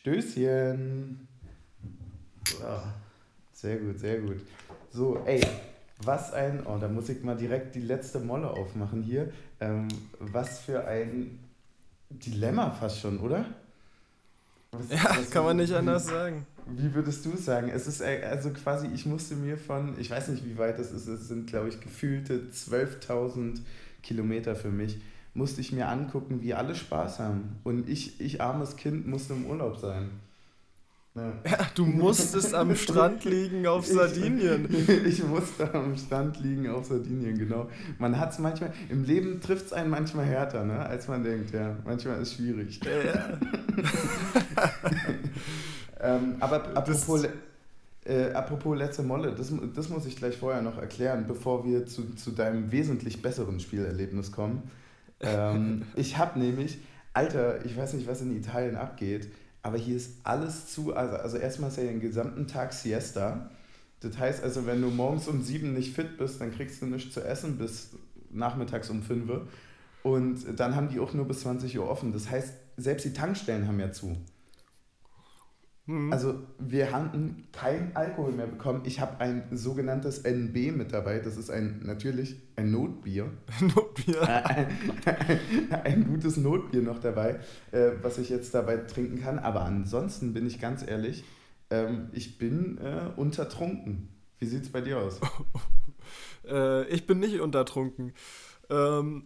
Stößchen. 0.00 1.28
So. 2.48 2.56
Sehr 3.52 3.76
gut, 3.76 3.98
sehr 3.98 4.18
gut. 4.20 4.40
So, 4.90 5.22
ey, 5.26 5.40
was 6.02 6.32
ein, 6.32 6.64
oh, 6.66 6.78
da 6.78 6.88
muss 6.88 7.10
ich 7.10 7.22
mal 7.22 7.36
direkt 7.36 7.74
die 7.74 7.82
letzte 7.82 8.18
Molle 8.18 8.48
aufmachen 8.48 9.02
hier. 9.02 9.30
Ähm, 9.60 9.88
was 10.18 10.60
für 10.60 10.86
ein 10.86 11.38
Dilemma 12.08 12.70
fast 12.70 13.00
schon, 13.00 13.20
oder? 13.20 13.44
Was, 14.72 14.90
ja, 14.90 15.10
was, 15.10 15.30
kann 15.30 15.44
man 15.44 15.58
nicht 15.58 15.74
anders 15.74 16.06
sagen. 16.06 16.46
Wie 16.66 16.94
würdest 16.94 17.26
du 17.26 17.36
sagen? 17.36 17.68
Es 17.68 17.86
ist 17.86 18.00
äh, 18.00 18.22
also 18.24 18.50
quasi, 18.50 18.86
ich 18.94 19.04
musste 19.04 19.34
mir 19.34 19.58
von, 19.58 20.00
ich 20.00 20.10
weiß 20.10 20.28
nicht, 20.28 20.46
wie 20.46 20.56
weit 20.56 20.78
das 20.78 20.92
ist, 20.92 21.08
es 21.08 21.28
sind, 21.28 21.46
glaube 21.46 21.68
ich, 21.68 21.78
gefühlte 21.80 22.48
12.000 22.50 23.60
Kilometer 24.02 24.56
für 24.56 24.70
mich, 24.70 24.98
musste 25.34 25.60
ich 25.60 25.72
mir 25.72 25.88
angucken, 25.88 26.42
wie 26.42 26.54
alle 26.54 26.74
Spaß 26.74 27.20
haben. 27.20 27.60
Und 27.64 27.88
ich, 27.88 28.20
ich 28.20 28.40
armes 28.40 28.76
Kind, 28.76 29.06
musste 29.06 29.34
im 29.34 29.46
Urlaub 29.46 29.76
sein. 29.76 30.10
Ja. 31.16 31.32
ja, 31.44 31.58
du 31.74 31.84
musstest 31.86 32.54
am 32.54 32.76
Strand 32.76 33.24
liegen 33.24 33.66
auf 33.66 33.84
Sardinien. 33.86 34.68
Ich, 34.70 34.88
ich 35.06 35.24
musste 35.24 35.72
am 35.74 35.96
Strand 35.96 36.38
liegen 36.40 36.68
auf 36.68 36.86
Sardinien, 36.86 37.36
genau. 37.36 37.68
Man 37.98 38.18
hat 38.18 38.30
es 38.30 38.38
manchmal, 38.38 38.72
im 38.88 39.02
Leben 39.02 39.40
trifft 39.40 39.66
es 39.66 39.72
einen 39.72 39.90
manchmal 39.90 40.24
härter, 40.24 40.64
ne, 40.64 40.78
als 40.78 41.08
man 41.08 41.24
denkt, 41.24 41.52
ja. 41.52 41.76
Manchmal 41.84 42.22
ist 42.22 42.28
es 42.28 42.34
schwierig. 42.34 42.80
Ja. 42.84 43.38
ähm, 46.00 46.36
aber 46.38 46.76
apropos, 46.76 47.26
äh, 48.04 48.32
apropos 48.32 48.78
letzte 48.78 49.02
Molle, 49.02 49.32
das, 49.32 49.52
das 49.74 49.88
muss 49.88 50.06
ich 50.06 50.14
gleich 50.14 50.36
vorher 50.36 50.62
noch 50.62 50.78
erklären, 50.78 51.24
bevor 51.26 51.64
wir 51.64 51.86
zu, 51.86 52.14
zu 52.14 52.30
deinem 52.30 52.70
wesentlich 52.70 53.20
besseren 53.20 53.58
Spielerlebnis 53.58 54.30
kommen. 54.30 54.62
Ähm, 55.20 55.82
ich 55.96 56.18
habe 56.18 56.38
nämlich, 56.38 56.78
Alter, 57.12 57.64
ich 57.64 57.76
weiß 57.76 57.94
nicht, 57.94 58.06
was 58.06 58.20
in 58.22 58.36
Italien 58.36 58.76
abgeht, 58.76 59.28
aber 59.62 59.76
hier 59.76 59.96
ist 59.96 60.12
alles 60.24 60.72
zu. 60.72 60.94
Also, 60.94 61.16
also 61.16 61.36
erstmal 61.36 61.70
ist 61.70 61.76
ja 61.76 61.84
den 61.84 62.00
gesamten 62.00 62.46
Tag 62.46 62.72
Siesta. 62.72 63.50
Das 64.00 64.18
heißt 64.18 64.42
also, 64.42 64.66
wenn 64.66 64.80
du 64.80 64.88
morgens 64.88 65.28
um 65.28 65.42
sieben 65.42 65.74
nicht 65.74 65.94
fit 65.94 66.16
bist, 66.16 66.40
dann 66.40 66.52
kriegst 66.52 66.80
du 66.80 66.86
nichts 66.86 67.12
zu 67.12 67.20
essen 67.22 67.58
bis 67.58 67.90
nachmittags 68.30 68.88
um 68.88 69.02
fünf. 69.02 69.30
Und 70.02 70.58
dann 70.58 70.74
haben 70.74 70.88
die 70.88 70.98
auch 70.98 71.12
nur 71.12 71.28
bis 71.28 71.40
20 71.40 71.78
Uhr 71.78 71.88
offen. 71.88 72.12
Das 72.12 72.30
heißt, 72.30 72.54
selbst 72.78 73.04
die 73.04 73.12
Tankstellen 73.12 73.66
haben 73.66 73.78
ja 73.78 73.92
zu. 73.92 74.16
Mhm. 75.90 76.12
Also 76.12 76.34
wir 76.60 76.92
hatten 76.92 77.48
kein 77.50 77.96
Alkohol 77.96 78.30
mehr 78.30 78.46
bekommen. 78.46 78.82
Ich 78.84 79.00
habe 79.00 79.18
ein 79.18 79.48
sogenanntes 79.50 80.20
NB 80.20 80.76
mit 80.76 80.92
dabei. 80.92 81.18
Das 81.18 81.36
ist 81.36 81.50
ein 81.50 81.80
natürlich 81.84 82.36
ein 82.54 82.70
Notbier. 82.70 83.28
Notbier. 83.60 84.22
Ein, 84.22 84.68
ein, 85.04 85.72
ein, 85.82 86.04
gutes 86.06 86.36
Notbier 86.36 86.82
noch 86.82 87.00
dabei, 87.00 87.40
äh, 87.72 87.90
was 88.02 88.18
ich 88.18 88.28
jetzt 88.28 88.54
dabei 88.54 88.76
trinken 88.76 89.20
kann. 89.20 89.40
Aber 89.40 89.62
ansonsten 89.62 90.32
bin 90.32 90.46
ich 90.46 90.60
ganz 90.60 90.86
ehrlich, 90.86 91.24
ähm, 91.70 92.10
ich 92.12 92.38
bin 92.38 92.78
äh, 92.78 93.10
untertrunken. 93.16 94.10
Wie 94.38 94.46
sieht 94.46 94.62
es 94.62 94.70
bei 94.70 94.82
dir 94.82 94.98
aus? 94.98 95.20
äh, 96.48 96.86
ich 96.86 97.08
bin 97.08 97.18
nicht 97.18 97.40
untertrunken. 97.40 98.12
Ähm, 98.70 99.24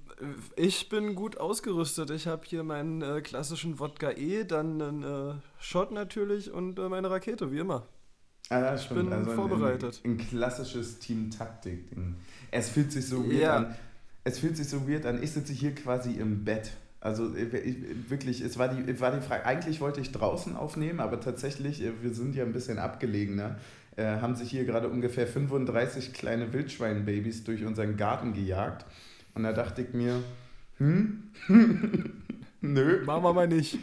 ich 0.56 0.88
bin 0.88 1.14
gut 1.14 1.38
ausgerüstet. 1.38 2.10
Ich 2.10 2.26
habe 2.26 2.42
hier 2.46 2.62
meinen 2.62 3.02
äh, 3.02 3.20
klassischen 3.20 3.78
Wodka 3.78 4.10
E, 4.12 4.44
dann 4.44 4.80
einen 4.80 5.02
äh, 5.02 5.34
Shot 5.58 5.92
natürlich 5.92 6.50
und 6.50 6.78
äh, 6.78 6.88
meine 6.88 7.10
Rakete, 7.10 7.52
wie 7.52 7.58
immer. 7.58 7.86
Ah, 8.50 8.60
ja, 8.60 8.74
ich 8.74 8.88
bin 8.88 9.12
also 9.12 9.30
vorbereitet. 9.32 10.00
Ein, 10.04 10.12
ein, 10.12 10.18
klassisches 10.18 10.98
Team-Taktik-Ding. 10.98 12.16
Es 12.50 12.68
fühlt 12.68 12.92
sich 12.92 13.06
so 13.06 13.24
weird 13.24 13.40
ja. 13.40 13.56
an. 13.56 13.76
Es 14.22 14.38
fühlt 14.38 14.56
sich 14.56 14.68
so 14.68 14.88
weird 14.88 15.06
an. 15.06 15.22
Ich 15.22 15.32
sitze 15.32 15.52
hier 15.52 15.74
quasi 15.74 16.12
im 16.12 16.44
Bett. 16.44 16.72
Also 17.00 17.34
ich, 17.34 17.52
wirklich, 18.08 18.40
es 18.40 18.58
war 18.58 18.68
die, 18.68 19.00
war 19.00 19.12
die 19.12 19.20
Frage, 19.20 19.44
eigentlich 19.44 19.82
wollte 19.82 20.00
ich 20.00 20.10
draußen 20.12 20.56
aufnehmen, 20.56 21.00
aber 21.00 21.20
tatsächlich, 21.20 21.82
äh, 21.82 21.92
wir 22.02 22.14
sind 22.14 22.34
ja 22.34 22.44
ein 22.44 22.52
bisschen 22.52 22.78
abgelegener, 22.78 23.58
äh, 23.96 24.04
haben 24.04 24.36
sich 24.36 24.50
hier 24.50 24.64
gerade 24.64 24.88
ungefähr 24.88 25.26
35 25.26 26.14
kleine 26.14 26.54
Wildschweinbabys 26.54 27.44
durch 27.44 27.64
unseren 27.64 27.98
Garten 27.98 28.32
gejagt. 28.32 28.86
Und 29.34 29.42
da 29.42 29.52
dachte 29.52 29.82
ich 29.82 29.92
mir, 29.92 30.22
hm? 30.78 31.30
Nö. 32.60 33.04
Machen 33.04 33.22
wir 33.22 33.32
mal 33.32 33.48
nicht. 33.48 33.78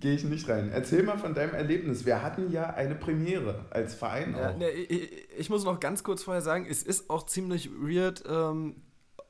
Gehe 0.00 0.14
ich 0.14 0.24
nicht 0.24 0.48
rein. 0.48 0.70
Erzähl 0.72 1.04
mal 1.04 1.16
von 1.16 1.34
deinem 1.34 1.54
Erlebnis. 1.54 2.04
Wir 2.04 2.22
hatten 2.22 2.50
ja 2.50 2.70
eine 2.70 2.96
Premiere 2.96 3.66
als 3.70 3.94
Verein 3.94 4.34
auch. 4.34 4.56
ne, 4.56 4.70
ich, 4.70 5.12
ich, 5.38 5.50
muss 5.50 5.64
noch 5.64 5.78
ganz 5.78 6.02
kurz 6.02 6.24
vorher 6.24 6.42
sagen, 6.42 6.66
es 6.68 6.82
ist 6.82 7.08
auch 7.08 7.24
ziemlich 7.24 7.70
weird, 7.70 8.24
ähm, 8.28 8.82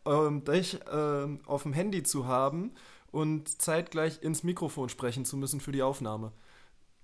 ähm, 0.06 0.44
dich 0.44 0.80
ähm, 0.90 1.40
auf 1.44 1.64
dem 1.64 1.74
Handy 1.74 2.02
zu 2.04 2.26
haben 2.26 2.72
und 3.10 3.60
zeitgleich 3.60 4.22
ins 4.22 4.44
Mikrofon 4.44 4.88
sprechen 4.88 5.26
zu 5.26 5.36
müssen 5.36 5.60
für 5.60 5.72
die 5.72 5.82
Aufnahme. 5.82 6.32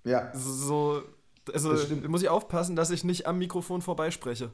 Ja. 0.05 0.33
So, 0.35 1.03
also 1.53 1.77
muss 2.09 2.23
ich 2.23 2.31
aufpassen, 2.31 2.75
dass 2.75 2.91
ich 2.91 3.05
nicht 3.05 3.27
am 3.27 3.39
Mikrofon 3.39 3.83
vorbeispreche. 3.83 4.51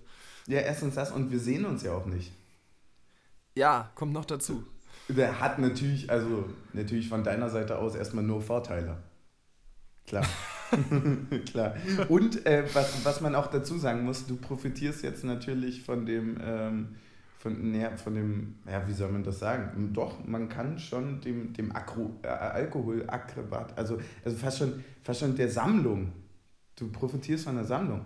Ja, 0.48 0.58
erstens 0.60 0.96
das 0.96 1.12
und 1.12 1.30
wir 1.30 1.38
sehen 1.38 1.64
uns 1.64 1.84
ja 1.84 1.94
auch 1.94 2.06
nicht. 2.06 2.32
Ja, 3.54 3.90
kommt 3.94 4.12
noch 4.12 4.24
dazu. 4.24 4.64
Der 5.08 5.40
hat 5.40 5.58
natürlich, 5.58 6.10
also 6.10 6.48
natürlich 6.72 7.08
von 7.08 7.22
deiner 7.22 7.50
Seite 7.50 7.78
aus 7.78 7.94
erstmal 7.94 8.24
nur 8.24 8.40
Vorteile. 8.40 9.02
Klar. 10.06 10.24
Klar. 11.46 11.76
Und 12.08 12.46
äh, 12.46 12.64
was, 12.72 13.04
was 13.04 13.20
man 13.20 13.34
auch 13.34 13.46
dazu 13.48 13.78
sagen 13.78 14.04
muss, 14.04 14.26
du 14.26 14.36
profitierst 14.36 15.02
jetzt 15.02 15.24
natürlich 15.24 15.82
von 15.82 16.04
dem, 16.04 16.38
ähm, 16.42 16.96
von, 17.38 17.70
ne, 17.70 17.96
von 17.96 18.14
dem, 18.14 18.56
ja, 18.66 18.86
wie 18.88 18.92
soll 18.92 19.10
man 19.10 19.22
das 19.22 19.38
sagen? 19.38 19.92
Doch, 19.92 20.24
man 20.26 20.48
kann 20.48 20.78
schon 20.78 21.20
dem, 21.20 21.52
dem 21.52 21.74
Akro, 21.76 22.18
äh, 22.22 22.28
Alkoholakrobat, 22.28 23.78
also, 23.78 23.98
also 24.24 24.36
fast, 24.36 24.58
schon, 24.58 24.84
fast 25.02 25.20
schon 25.20 25.36
der 25.36 25.48
Sammlung. 25.48 26.12
Du 26.76 26.90
profitierst 26.90 27.44
von 27.44 27.54
der 27.54 27.64
Sammlung. 27.64 28.04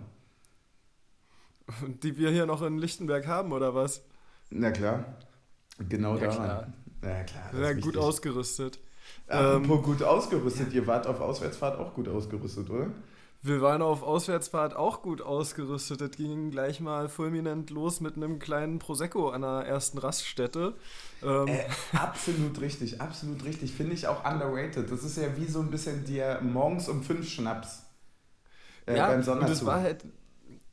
Die 2.03 2.17
wir 2.17 2.29
hier 2.31 2.45
noch 2.45 2.61
in 2.61 2.77
Lichtenberg 2.77 3.27
haben, 3.27 3.51
oder 3.51 3.73
was? 3.73 4.03
Na 4.49 4.71
klar. 4.71 5.05
Genau 5.87 6.15
ja, 6.15 6.27
daran. 6.27 6.35
Klar. 6.35 6.73
Ja, 7.03 7.23
klar. 7.23 7.61
Ja, 7.61 7.73
gut 7.73 7.97
ausgerüstet. 7.97 8.79
Apropos 9.27 9.77
ähm, 9.77 9.83
gut 9.83 10.03
ausgerüstet, 10.03 10.73
ihr 10.73 10.85
wart 10.87 11.07
auf 11.07 11.21
Auswärtsfahrt 11.21 11.79
auch 11.79 11.93
gut 11.93 12.07
ausgerüstet, 12.07 12.69
oder? 12.69 12.87
Wir 13.41 13.61
waren 13.61 13.81
auf 13.81 14.03
Auswärtsfahrt 14.03 14.75
auch 14.75 15.01
gut 15.01 15.21
ausgerüstet. 15.21 16.01
Das 16.01 16.11
ging 16.11 16.51
gleich 16.51 16.81
mal 16.81 17.07
fulminant 17.07 17.69
los 17.69 18.01
mit 18.01 18.17
einem 18.17 18.37
kleinen 18.37 18.79
Prosecco 18.79 19.29
an 19.29 19.43
der 19.43 19.65
ersten 19.65 19.97
Raststätte. 19.97 20.73
Ähm. 21.23 21.47
Äh, 21.47 21.65
absolut 21.93 22.59
richtig, 22.59 22.99
absolut 22.99 23.45
richtig. 23.45 23.71
Finde 23.71 23.93
ich 23.93 24.07
auch 24.07 24.25
underrated. 24.29 24.91
Das 24.91 25.05
ist 25.05 25.15
ja 25.15 25.37
wie 25.37 25.45
so 25.45 25.61
ein 25.61 25.71
bisschen 25.71 26.03
der 26.05 26.41
morgens 26.41 26.89
um 26.89 27.01
fünf 27.01 27.29
Schnaps 27.29 27.83
äh, 28.87 28.97
ja, 28.97 29.07
beim 29.07 29.23
Sonderzug. 29.23 29.47
Und 29.47 29.55
das 29.55 29.65
war 29.65 29.81
halt, 29.81 30.03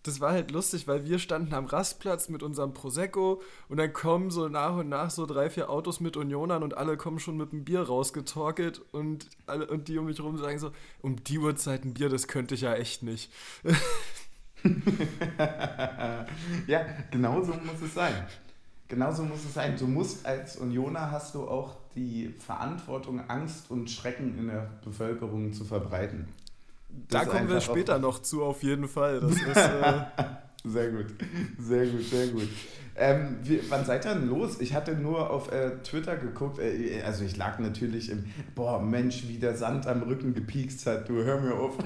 das 0.07 0.21
war 0.21 0.33
halt 0.33 0.51
lustig, 0.51 0.87
weil 0.87 1.05
wir 1.05 1.19
standen 1.19 1.53
am 1.55 1.67
Rastplatz 1.67 2.29
mit 2.29 2.43
unserem 2.43 2.73
Prosecco 2.73 3.43
und 3.69 3.79
dann 3.79 3.93
kommen 3.93 4.31
so 4.31 4.49
nach 4.49 4.77
und 4.77 4.89
nach 4.89 5.11
so 5.11 5.27
drei, 5.27 5.51
vier 5.51 5.69
Autos 5.69 6.01
mit 6.01 6.17
Unionern 6.17 6.63
und 6.63 6.77
alle 6.77 6.97
kommen 6.97 7.19
schon 7.19 7.37
mit 7.37 7.53
dem 7.53 7.65
Bier 7.65 7.83
rausgetorkelt 7.83 8.83
und, 8.93 9.29
alle, 9.47 9.67
und 9.67 9.89
die 9.89 9.99
um 9.99 10.07
mich 10.07 10.21
rum 10.21 10.39
sagen 10.39 10.59
so, 10.59 10.71
um 11.03 11.23
die 11.25 11.39
Uhrzeit 11.39 11.85
ein 11.85 11.95
Bier, 11.95 12.09
das 12.09 12.29
könnte 12.29 12.55
ich 12.55 12.61
ja 12.61 12.75
echt 12.75 13.03
nicht. 13.03 13.33
ja, 16.67 16.87
genau 17.11 17.43
so 17.43 17.53
muss 17.53 17.83
es 17.85 17.95
sein. 17.95 18.15
Genauso 18.89 19.25
muss 19.25 19.45
es 19.45 19.55
sein. 19.55 19.77
Du 19.77 19.87
musst 19.87 20.25
als 20.25 20.57
Unioner 20.57 21.11
hast 21.11 21.35
du 21.35 21.49
auch 21.49 21.75
die 21.97 22.29
Verantwortung, 22.39 23.29
Angst 23.29 23.71
und 23.71 23.91
Schrecken 23.91 24.39
in 24.39 24.47
der 24.47 24.71
Bevölkerung 24.85 25.53
zu 25.53 25.65
verbreiten 25.65 26.29
da 27.09 27.25
kommen 27.25 27.49
wir 27.49 27.61
später 27.61 27.99
noch 27.99 28.21
zu, 28.21 28.43
auf 28.43 28.63
jeden 28.63 28.89
Fall. 28.89 29.21
Das 29.21 29.33
ist, 29.43 29.57
äh 29.57 30.05
sehr 30.65 30.91
gut, 30.91 31.07
sehr 31.59 31.87
gut, 31.87 32.03
sehr 32.03 32.27
gut. 32.29 32.49
Ähm, 32.97 33.37
wie, 33.43 33.61
wann 33.69 33.85
seid 33.85 34.05
ihr 34.07 34.15
denn 34.15 34.29
los? 34.29 34.61
Ich 34.61 34.75
hatte 34.75 34.95
nur 34.95 35.31
auf 35.31 35.53
äh, 35.53 35.79
Twitter 35.83 36.17
geguckt, 36.17 36.59
äh, 36.59 37.03
also 37.05 37.25
ich 37.25 37.37
lag 37.37 37.59
natürlich 37.59 38.11
im, 38.11 38.25
boah 38.55 38.81
Mensch, 38.81 39.29
wie 39.29 39.39
der 39.39 39.57
Sand 39.57 39.87
am 39.87 40.03
Rücken 40.03 40.35
gepiekst 40.35 40.87
hat, 40.87 41.09
du 41.09 41.23
hör 41.23 41.41
mir 41.41 41.55
auf. 41.55 41.77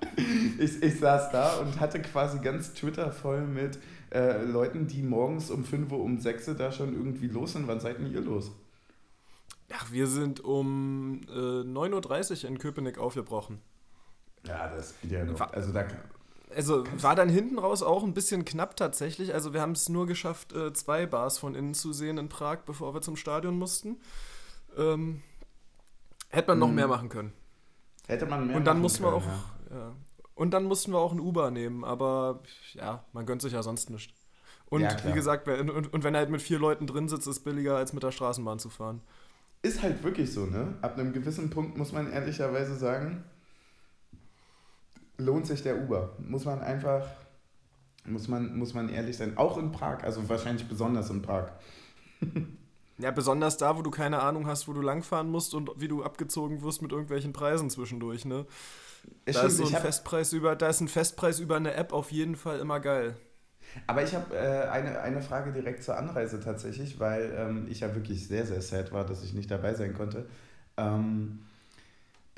ich, 0.58 0.82
ich 0.82 1.00
saß 1.00 1.32
da 1.32 1.56
und 1.56 1.80
hatte 1.80 2.00
quasi 2.00 2.38
ganz 2.38 2.74
Twitter 2.74 3.10
voll 3.10 3.40
mit 3.40 3.78
äh, 4.10 4.44
Leuten, 4.44 4.86
die 4.86 5.02
morgens 5.02 5.50
um 5.50 5.64
5 5.64 5.90
Uhr, 5.90 6.00
um 6.00 6.18
6 6.18 6.48
Uhr 6.48 6.54
da 6.54 6.70
schon 6.70 6.94
irgendwie 6.94 7.28
los 7.28 7.54
sind. 7.54 7.66
Wann 7.66 7.80
seid 7.80 7.98
denn 7.98 8.12
ihr 8.12 8.20
los? 8.20 8.52
Ach, 9.72 9.90
wir 9.90 10.06
sind 10.06 10.40
um 10.40 11.22
äh, 11.28 11.32
9.30 11.32 12.44
Uhr 12.44 12.50
in 12.50 12.58
Köpenick 12.58 12.98
aufgebrochen. 12.98 13.60
Ja, 14.46 14.68
das 14.68 14.94
geht 15.00 15.12
ja 15.12 15.24
noch. 15.24 15.40
Also, 15.52 15.72
da 15.72 15.86
also 16.54 16.84
war 17.00 17.14
dann 17.14 17.28
hinten 17.28 17.58
raus 17.58 17.82
auch 17.82 18.04
ein 18.04 18.14
bisschen 18.14 18.44
knapp 18.44 18.76
tatsächlich. 18.76 19.34
Also 19.34 19.52
wir 19.52 19.60
haben 19.60 19.72
es 19.72 19.88
nur 19.88 20.06
geschafft, 20.06 20.52
äh, 20.52 20.72
zwei 20.72 21.06
Bars 21.06 21.38
von 21.38 21.54
innen 21.54 21.74
zu 21.74 21.92
sehen 21.92 22.18
in 22.18 22.28
Prag, 22.28 22.60
bevor 22.64 22.94
wir 22.94 23.00
zum 23.00 23.16
Stadion 23.16 23.58
mussten. 23.58 23.98
Ähm, 24.76 25.22
hätte 26.30 26.48
man 26.48 26.58
noch 26.58 26.68
mhm. 26.68 26.74
mehr 26.74 26.88
machen 26.88 27.08
können. 27.08 27.32
Hätte 28.06 28.26
man 28.26 28.46
mehr 28.46 28.56
Und 28.56 28.64
dann 28.64 28.80
mussten 28.80 29.04
können, 29.04 29.14
wir 29.14 29.16
auch. 29.18 29.26
Ja. 29.70 29.76
Ja. 29.76 29.92
Und 30.34 30.52
dann 30.52 30.64
mussten 30.64 30.92
wir 30.92 30.98
auch 30.98 31.12
ein 31.12 31.20
Uber 31.20 31.50
nehmen, 31.50 31.84
aber 31.84 32.42
ja, 32.72 33.04
man 33.12 33.26
gönnt 33.26 33.42
sich 33.42 33.52
ja 33.52 33.62
sonst 33.62 33.90
nicht. 33.90 34.14
Und 34.66 34.82
ja, 34.82 34.96
wie 35.04 35.12
gesagt, 35.12 35.48
und, 35.48 35.92
und 35.92 36.04
wenn 36.04 36.14
er 36.14 36.20
halt 36.20 36.30
mit 36.30 36.42
vier 36.42 36.58
Leuten 36.58 36.86
drin 36.86 37.08
sitzt, 37.08 37.26
ist 37.26 37.38
es 37.38 37.42
billiger, 37.42 37.76
als 37.76 37.92
mit 37.92 38.02
der 38.02 38.12
Straßenbahn 38.12 38.58
zu 38.58 38.68
fahren. 38.68 39.00
Ist 39.62 39.82
halt 39.82 40.04
wirklich 40.04 40.32
so, 40.32 40.46
ne? 40.46 40.74
Ab 40.82 40.96
einem 40.96 41.12
gewissen 41.12 41.50
Punkt 41.50 41.76
muss 41.76 41.92
man 41.92 42.12
ehrlicherweise 42.12 42.76
sagen, 42.76 43.24
lohnt 45.18 45.46
sich 45.46 45.62
der 45.62 45.82
Uber. 45.82 46.10
Muss 46.18 46.44
man 46.44 46.60
einfach, 46.60 47.06
muss 48.04 48.28
man, 48.28 48.56
muss 48.56 48.74
man 48.74 48.88
ehrlich 48.88 49.16
sein. 49.16 49.36
Auch 49.36 49.58
in 49.58 49.72
Prag, 49.72 50.02
also 50.04 50.28
wahrscheinlich 50.28 50.68
besonders 50.68 51.10
in 51.10 51.22
Prag. 51.22 51.50
Ja, 53.00 53.12
besonders 53.12 53.56
da, 53.56 53.76
wo 53.76 53.82
du 53.82 53.92
keine 53.92 54.20
Ahnung 54.20 54.48
hast, 54.48 54.66
wo 54.66 54.72
du 54.72 54.80
langfahren 54.80 55.30
musst 55.30 55.54
und 55.54 55.70
wie 55.76 55.86
du 55.86 56.02
abgezogen 56.02 56.62
wirst 56.62 56.82
mit 56.82 56.90
irgendwelchen 56.90 57.32
Preisen 57.32 57.70
zwischendurch, 57.70 58.24
ne? 58.24 58.44
Da 59.24 59.34
stimmt, 59.34 59.46
ist 59.46 59.56
so 59.58 59.66
ein 59.66 59.80
Festpreis 59.80 60.32
über, 60.32 60.56
da 60.56 60.68
ist 60.68 60.80
ein 60.80 60.88
Festpreis 60.88 61.38
über 61.38 61.54
eine 61.54 61.74
App 61.74 61.92
auf 61.92 62.10
jeden 62.10 62.34
Fall 62.34 62.58
immer 62.58 62.80
geil. 62.80 63.14
Aber 63.86 64.02
ich 64.02 64.16
habe 64.16 64.34
äh, 64.34 64.68
eine, 64.68 65.00
eine 65.00 65.22
Frage 65.22 65.52
direkt 65.52 65.84
zur 65.84 65.96
Anreise 65.96 66.40
tatsächlich, 66.40 66.98
weil 66.98 67.32
ähm, 67.36 67.66
ich 67.70 67.80
ja 67.80 67.94
wirklich 67.94 68.26
sehr, 68.26 68.44
sehr 68.44 68.62
sad 68.62 68.90
war, 68.90 69.04
dass 69.04 69.22
ich 69.22 69.32
nicht 69.32 69.48
dabei 69.48 69.74
sein 69.74 69.94
konnte. 69.94 70.26
Ähm, 70.76 71.40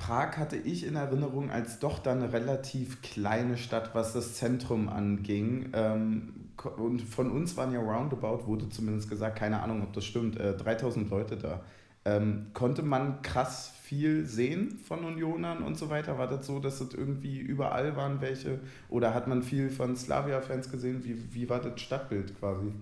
Prag 0.01 0.39
hatte 0.39 0.57
ich 0.57 0.87
in 0.87 0.97
Erinnerung 0.97 1.51
als 1.51 1.79
doch 1.79 1.99
dann 1.99 2.23
eine 2.23 2.33
relativ 2.33 3.03
kleine 3.03 3.59
Stadt, 3.59 3.95
was 3.95 4.15
das 4.15 4.35
Zentrum 4.35 4.89
anging. 4.89 5.71
Ähm, 5.75 6.51
und 6.77 7.03
von 7.03 7.31
uns 7.31 7.57
waren 7.57 7.73
ja 7.73 7.81
roundabout, 7.81 8.47
wurde 8.47 8.69
zumindest 8.71 9.11
gesagt, 9.11 9.39
keine 9.39 9.63
Ahnung, 9.63 9.83
ob 9.83 9.93
das 9.93 10.05
stimmt, 10.05 10.39
äh, 10.39 10.57
3000 10.57 11.11
Leute 11.11 11.37
da. 11.37 11.61
Ähm, 12.07 12.47
konnte 12.55 12.83
man 12.83 13.21
krass 13.21 13.75
viel 13.83 14.25
sehen 14.25 14.79
von 14.79 15.05
Unionern 15.05 15.63
und 15.63 15.77
so 15.77 15.91
weiter? 15.91 16.17
War 16.17 16.29
das 16.29 16.47
so, 16.47 16.61
dass 16.61 16.79
das 16.79 16.95
irgendwie 16.95 17.39
überall 17.39 17.95
waren 17.95 18.23
welche? 18.23 18.61
Oder 18.89 19.13
hat 19.13 19.29
man 19.29 19.43
viel 19.43 19.69
von 19.69 19.97
Slavia-Fans 19.97 20.71
gesehen? 20.71 21.05
Wie, 21.05 21.35
wie 21.35 21.51
war 21.51 21.61
das 21.61 21.79
Stadtbild 21.81 22.39
quasi? 22.39 22.73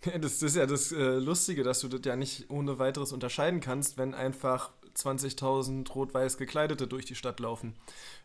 Das 0.20 0.42
ist 0.42 0.54
ja 0.54 0.64
das 0.66 0.92
äh, 0.92 1.18
Lustige, 1.18 1.64
dass 1.64 1.80
du 1.80 1.88
das 1.88 2.02
ja 2.04 2.14
nicht 2.14 2.50
ohne 2.50 2.78
weiteres 2.78 3.12
unterscheiden 3.12 3.58
kannst, 3.58 3.98
wenn 3.98 4.14
einfach 4.14 4.70
20.000 4.98 5.90
rot-weiß 5.92 6.38
Gekleidete 6.38 6.86
durch 6.86 7.04
die 7.04 7.14
Stadt 7.14 7.40
laufen. 7.40 7.74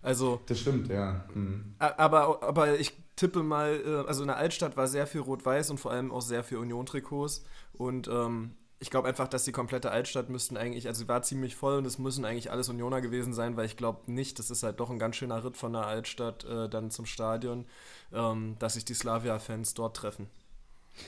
Also. 0.01 0.41
Das 0.47 0.59
stimmt, 0.59 0.89
ja. 0.89 1.25
Mhm. 1.33 1.75
Aber, 1.77 2.43
aber 2.43 2.79
ich 2.79 2.93
tippe 3.15 3.43
mal, 3.43 3.81
äh, 3.85 4.07
also 4.07 4.23
in 4.23 4.27
der 4.27 4.37
Altstadt 4.37 4.77
war 4.77 4.87
sehr 4.87 5.07
viel 5.07 5.21
rot-weiß 5.21 5.69
und 5.69 5.79
vor 5.79 5.91
allem 5.91 6.11
auch 6.11 6.21
sehr 6.21 6.43
viel 6.43 6.57
Union-Trikots. 6.57 7.43
Und 7.73 8.07
ähm, 8.07 8.55
ich 8.83 8.89
glaube 8.89 9.07
einfach, 9.07 9.29
dass 9.29 9.45
die 9.45 9.53
komplette 9.53 9.91
Altstadt 9.91 10.29
müssten 10.29 10.57
eigentlich, 10.57 10.87
also 10.87 11.03
sie 11.03 11.07
war 11.07 11.21
ziemlich 11.21 11.55
voll 11.55 11.77
und 11.77 11.85
es 11.85 11.99
müssen 11.99 12.25
eigentlich 12.25 12.51
alles 12.51 12.67
Unioner 12.67 12.99
gewesen 12.99 13.33
sein, 13.33 13.55
weil 13.55 13.65
ich 13.65 13.77
glaube 13.77 14.11
nicht, 14.11 14.39
das 14.39 14.51
ist 14.51 14.61
halt 14.61 14.81
doch 14.81 14.89
ein 14.89 14.99
ganz 14.99 15.15
schöner 15.15 15.41
Ritt 15.43 15.55
von 15.55 15.71
der 15.71 15.87
Altstadt 15.87 16.43
äh, 16.43 16.67
dann 16.67 16.91
zum 16.91 17.05
Stadion, 17.05 17.65
ähm, 18.11 18.57
dass 18.59 18.73
sich 18.73 18.83
die 18.83 18.93
Slavia-Fans 18.93 19.73
dort 19.73 19.95
treffen. 19.95 20.27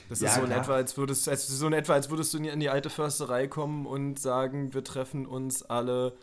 Das 0.08 0.20
ja, 0.20 0.28
ist 0.28 0.36
so 0.36 0.42
in, 0.42 0.50
etwa, 0.50 0.74
als 0.74 0.96
würdest, 0.96 1.28
als, 1.28 1.46
so 1.46 1.66
in 1.66 1.72
etwa, 1.72 1.94
als 1.94 2.10
würdest 2.10 2.34
du 2.34 2.38
in 2.38 2.60
die 2.60 2.68
alte 2.68 2.90
Försterei 2.90 3.46
kommen 3.46 3.86
und 3.86 4.18
sagen, 4.18 4.74
wir 4.74 4.84
treffen 4.84 5.26
uns 5.26 5.62
alle 5.62 6.16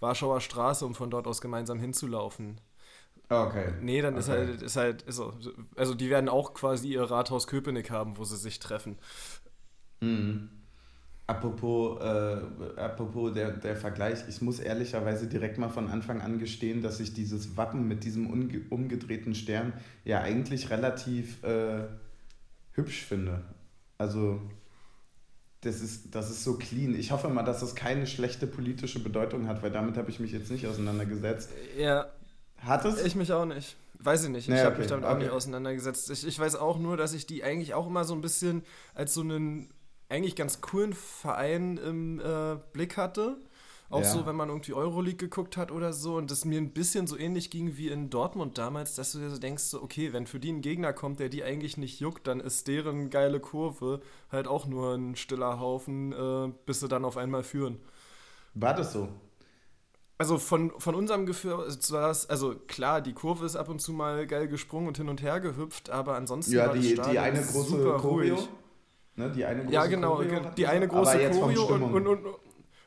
Warschauer 0.00 0.40
Straße, 0.40 0.84
um 0.84 0.94
von 0.94 1.10
dort 1.10 1.26
aus 1.26 1.40
gemeinsam 1.40 1.78
hinzulaufen. 1.78 2.60
Okay. 3.28 3.72
Nee, 3.80 4.02
dann 4.02 4.14
okay. 4.14 4.20
ist 4.20 4.28
halt, 4.28 4.62
ist 4.62 4.76
halt, 4.76 5.02
ist 5.02 5.16
so. 5.16 5.32
Also 5.76 5.94
die 5.94 6.10
werden 6.10 6.28
auch 6.28 6.52
quasi 6.52 6.88
ihr 6.88 7.02
Rathaus 7.02 7.46
Köpenick 7.46 7.90
haben, 7.90 8.18
wo 8.18 8.24
sie 8.24 8.36
sich 8.36 8.58
treffen. 8.58 8.98
Mhm. 10.00 10.50
Apropos, 11.28 12.00
äh, 12.00 12.80
apropos 12.80 13.32
der, 13.32 13.52
der 13.52 13.76
Vergleich, 13.76 14.18
ich 14.28 14.42
muss 14.42 14.58
ehrlicherweise 14.58 15.28
direkt 15.28 15.58
mal 15.58 15.68
von 15.68 15.88
Anfang 15.88 16.20
an 16.22 16.40
gestehen, 16.40 16.82
dass 16.82 16.98
ich 16.98 17.14
dieses 17.14 17.56
Wappen 17.56 17.86
mit 17.86 18.02
diesem 18.02 18.28
umgedrehten 18.68 19.36
Stern 19.36 19.74
ja 20.04 20.22
eigentlich 20.22 20.70
relativ 20.70 21.40
äh, 21.44 21.84
hübsch 22.72 23.04
finde. 23.04 23.44
Also 23.98 24.40
das 25.62 25.80
ist, 25.80 26.14
das 26.14 26.30
ist 26.30 26.42
so 26.42 26.56
clean. 26.56 26.94
Ich 26.94 27.12
hoffe 27.12 27.28
mal, 27.28 27.42
dass 27.42 27.60
das 27.60 27.74
keine 27.74 28.06
schlechte 28.06 28.46
politische 28.46 28.98
Bedeutung 29.02 29.46
hat, 29.46 29.62
weil 29.62 29.70
damit 29.70 29.96
habe 29.96 30.10
ich 30.10 30.18
mich 30.18 30.32
jetzt 30.32 30.50
nicht 30.50 30.66
auseinandergesetzt. 30.66 31.50
Ja. 31.76 32.06
Hat 32.58 32.84
es? 32.84 33.04
Ich 33.04 33.14
mich 33.14 33.32
auch 33.32 33.44
nicht. 33.44 33.76
Weiß 33.98 34.24
ich 34.24 34.30
nicht. 34.30 34.48
Nee, 34.48 34.54
ich 34.54 34.60
habe 34.60 34.72
okay. 34.72 34.80
mich 34.80 34.88
damit 34.88 35.04
auch 35.04 35.12
okay. 35.12 35.24
nicht 35.24 35.32
auseinandergesetzt. 35.32 36.10
Ich, 36.10 36.26
ich 36.26 36.38
weiß 36.38 36.56
auch 36.56 36.78
nur, 36.78 36.96
dass 36.96 37.12
ich 37.12 37.26
die 37.26 37.44
eigentlich 37.44 37.74
auch 37.74 37.86
immer 37.86 38.04
so 38.04 38.14
ein 38.14 38.22
bisschen 38.22 38.62
als 38.94 39.12
so 39.12 39.20
einen 39.20 39.68
eigentlich 40.08 40.36
ganz 40.36 40.60
coolen 40.62 40.94
Verein 40.94 41.76
im 41.76 42.20
äh, 42.20 42.56
Blick 42.72 42.96
hatte. 42.96 43.36
Auch 43.90 44.02
ja. 44.02 44.08
so, 44.08 44.24
wenn 44.24 44.36
man 44.36 44.48
irgendwie 44.48 44.72
Euroleague 44.72 45.16
geguckt 45.16 45.56
hat 45.56 45.72
oder 45.72 45.92
so 45.92 46.14
und 46.14 46.30
das 46.30 46.44
mir 46.44 46.60
ein 46.60 46.70
bisschen 46.70 47.08
so 47.08 47.18
ähnlich 47.18 47.50
ging 47.50 47.76
wie 47.76 47.88
in 47.88 48.08
Dortmund 48.08 48.56
damals, 48.56 48.94
dass 48.94 49.10
du 49.10 49.18
dir 49.18 49.30
so 49.30 49.38
denkst, 49.38 49.64
so, 49.64 49.82
okay, 49.82 50.12
wenn 50.12 50.28
für 50.28 50.38
die 50.38 50.52
ein 50.52 50.60
Gegner 50.60 50.92
kommt, 50.92 51.18
der 51.18 51.28
die 51.28 51.42
eigentlich 51.42 51.76
nicht 51.76 51.98
juckt, 51.98 52.28
dann 52.28 52.38
ist 52.38 52.68
deren 52.68 53.10
geile 53.10 53.40
Kurve 53.40 54.00
halt 54.30 54.46
auch 54.46 54.66
nur 54.66 54.94
ein 54.94 55.16
stiller 55.16 55.58
Haufen, 55.58 56.12
äh, 56.12 56.52
bis 56.66 56.78
sie 56.78 56.86
dann 56.86 57.04
auf 57.04 57.16
einmal 57.16 57.42
führen. 57.42 57.80
War 58.54 58.74
das 58.74 58.92
so? 58.92 59.08
Also 60.18 60.38
von, 60.38 60.70
von 60.78 60.94
unserem 60.94 61.26
Gefühl 61.26 61.52
war 61.58 62.10
es, 62.10 62.30
also 62.30 62.54
klar, 62.68 63.00
die 63.00 63.14
Kurve 63.14 63.44
ist 63.44 63.56
ab 63.56 63.68
und 63.68 63.80
zu 63.80 63.92
mal 63.92 64.24
geil 64.28 64.46
gesprungen 64.46 64.86
und 64.86 64.98
hin 64.98 65.08
und 65.08 65.20
her 65.20 65.40
gehüpft, 65.40 65.90
aber 65.90 66.14
ansonsten 66.14 66.52
ja, 66.52 66.68
war 66.68 66.74
die, 66.74 66.94
das 66.94 67.08
die 67.08 67.18
eine 67.18 67.40
große 67.40 67.70
super 67.70 67.98
Choreo, 67.98 68.34
ruhig. 68.36 68.48
Ne, 69.16 69.32
die 69.32 69.44
eine 69.44 69.62
große 69.62 69.74
ja, 69.74 69.86
genau, 69.86 70.16
Choreo 70.16 70.40
die 70.56 70.66
eine 70.68 70.86
große 70.86 71.30
Choreo 71.30 71.64
und, 71.74 71.82
und, 71.82 72.06
und, 72.06 72.26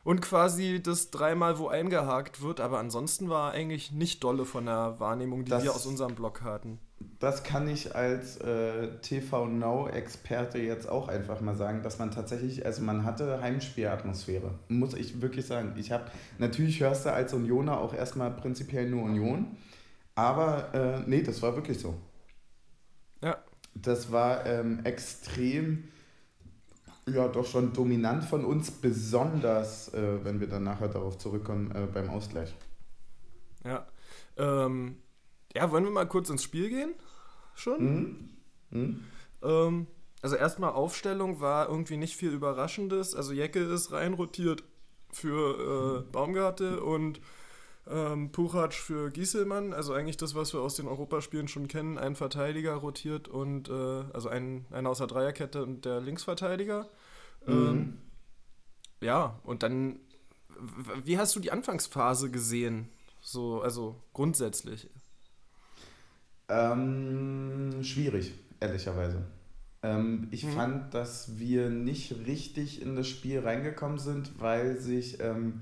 und 0.04 0.20
quasi 0.20 0.82
das 0.82 1.10
dreimal 1.10 1.58
wo 1.58 1.68
eingehakt 1.68 2.42
wird, 2.42 2.60
aber 2.60 2.78
ansonsten 2.78 3.30
war 3.30 3.52
eigentlich 3.52 3.90
nicht 3.90 4.22
dolle 4.22 4.44
von 4.44 4.66
der 4.66 5.00
Wahrnehmung, 5.00 5.44
die 5.44 5.50
das, 5.50 5.64
wir 5.64 5.74
aus 5.74 5.86
unserem 5.86 6.14
Blog 6.14 6.42
hatten. 6.42 6.78
Das 7.18 7.42
kann 7.42 7.68
ich 7.68 7.94
als 7.94 8.36
äh, 8.36 8.98
TV 9.00 9.46
Now-Experte 9.46 10.58
jetzt 10.58 10.88
auch 10.88 11.08
einfach 11.08 11.40
mal 11.40 11.56
sagen, 11.56 11.82
dass 11.82 11.98
man 11.98 12.10
tatsächlich, 12.10 12.64
also 12.64 12.82
man 12.82 13.04
hatte 13.04 13.40
Heimspielatmosphäre, 13.40 14.58
muss 14.68 14.94
ich 14.94 15.22
wirklich 15.22 15.46
sagen. 15.46 15.74
Ich 15.76 15.90
habe, 15.90 16.04
natürlich 16.38 16.80
hörst 16.80 17.06
du 17.06 17.12
als 17.12 17.32
Unioner 17.32 17.80
auch 17.80 17.94
erstmal 17.94 18.30
prinzipiell 18.30 18.88
nur 18.88 19.04
Union, 19.04 19.56
aber 20.14 20.74
äh, 20.74 21.00
nee, 21.06 21.22
das 21.22 21.40
war 21.42 21.56
wirklich 21.56 21.78
so. 21.78 21.94
Ja. 23.22 23.38
Das 23.74 24.12
war 24.12 24.46
ähm, 24.46 24.80
extrem 24.84 25.88
ja, 27.08 27.28
doch 27.28 27.46
schon 27.46 27.72
dominant 27.72 28.24
von 28.24 28.44
uns, 28.44 28.70
besonders 28.70 29.92
äh, 29.92 30.24
wenn 30.24 30.40
wir 30.40 30.48
dann 30.48 30.64
nachher 30.64 30.88
darauf 30.88 31.18
zurückkommen 31.18 31.70
äh, 31.72 31.86
beim 31.92 32.10
Ausgleich. 32.10 32.54
Ja. 33.64 33.86
Ähm, 34.36 34.96
ja, 35.54 35.70
wollen 35.70 35.84
wir 35.84 35.90
mal 35.90 36.08
kurz 36.08 36.30
ins 36.30 36.42
Spiel 36.42 36.68
gehen? 36.68 36.94
Schon? 37.54 37.84
Mhm. 37.84 38.30
Mhm. 38.70 39.04
Ähm, 39.42 39.86
also 40.22 40.36
erstmal 40.36 40.72
Aufstellung 40.72 41.40
war 41.40 41.68
irgendwie 41.68 41.96
nicht 41.96 42.16
viel 42.16 42.30
Überraschendes. 42.30 43.14
Also 43.14 43.32
Jecke 43.32 43.60
ist 43.60 43.92
reinrotiert 43.92 44.64
für 45.12 46.04
äh, 46.06 46.10
Baumgarte 46.10 46.82
und 46.82 47.20
ähm, 47.88 48.32
Puchatsch 48.32 48.78
für 48.78 49.10
Gieselmann. 49.10 49.72
Also 49.72 49.92
eigentlich 49.92 50.16
das, 50.16 50.34
was 50.34 50.52
wir 50.52 50.60
aus 50.60 50.76
den 50.76 50.88
Europaspielen 50.88 51.48
schon 51.48 51.68
kennen. 51.68 51.98
Ein 51.98 52.16
Verteidiger 52.16 52.74
rotiert 52.74 53.28
und 53.28 53.68
äh, 53.68 54.04
also 54.12 54.28
ein, 54.28 54.66
einer 54.70 54.90
aus 54.90 54.98
der 54.98 55.06
Dreierkette 55.06 55.62
und 55.62 55.84
der 55.84 56.00
Linksverteidiger. 56.00 56.88
Mhm. 57.46 57.52
Ähm, 57.52 57.98
ja, 59.00 59.38
und 59.44 59.62
dann, 59.62 60.00
wie 61.04 61.18
hast 61.18 61.36
du 61.36 61.40
die 61.40 61.52
Anfangsphase 61.52 62.30
gesehen? 62.30 62.88
So, 63.20 63.60
also 63.60 64.02
grundsätzlich. 64.12 64.88
Ähm, 66.48 67.82
schwierig, 67.82 68.32
ehrlicherweise. 68.60 69.26
Ähm, 69.82 70.28
ich 70.30 70.44
mhm. 70.44 70.52
fand, 70.52 70.94
dass 70.94 71.38
wir 71.38 71.68
nicht 71.68 72.26
richtig 72.26 72.80
in 72.80 72.96
das 72.96 73.08
Spiel 73.08 73.40
reingekommen 73.40 73.98
sind, 73.98 74.40
weil 74.40 74.78
sich 74.78 75.20
ähm, 75.20 75.60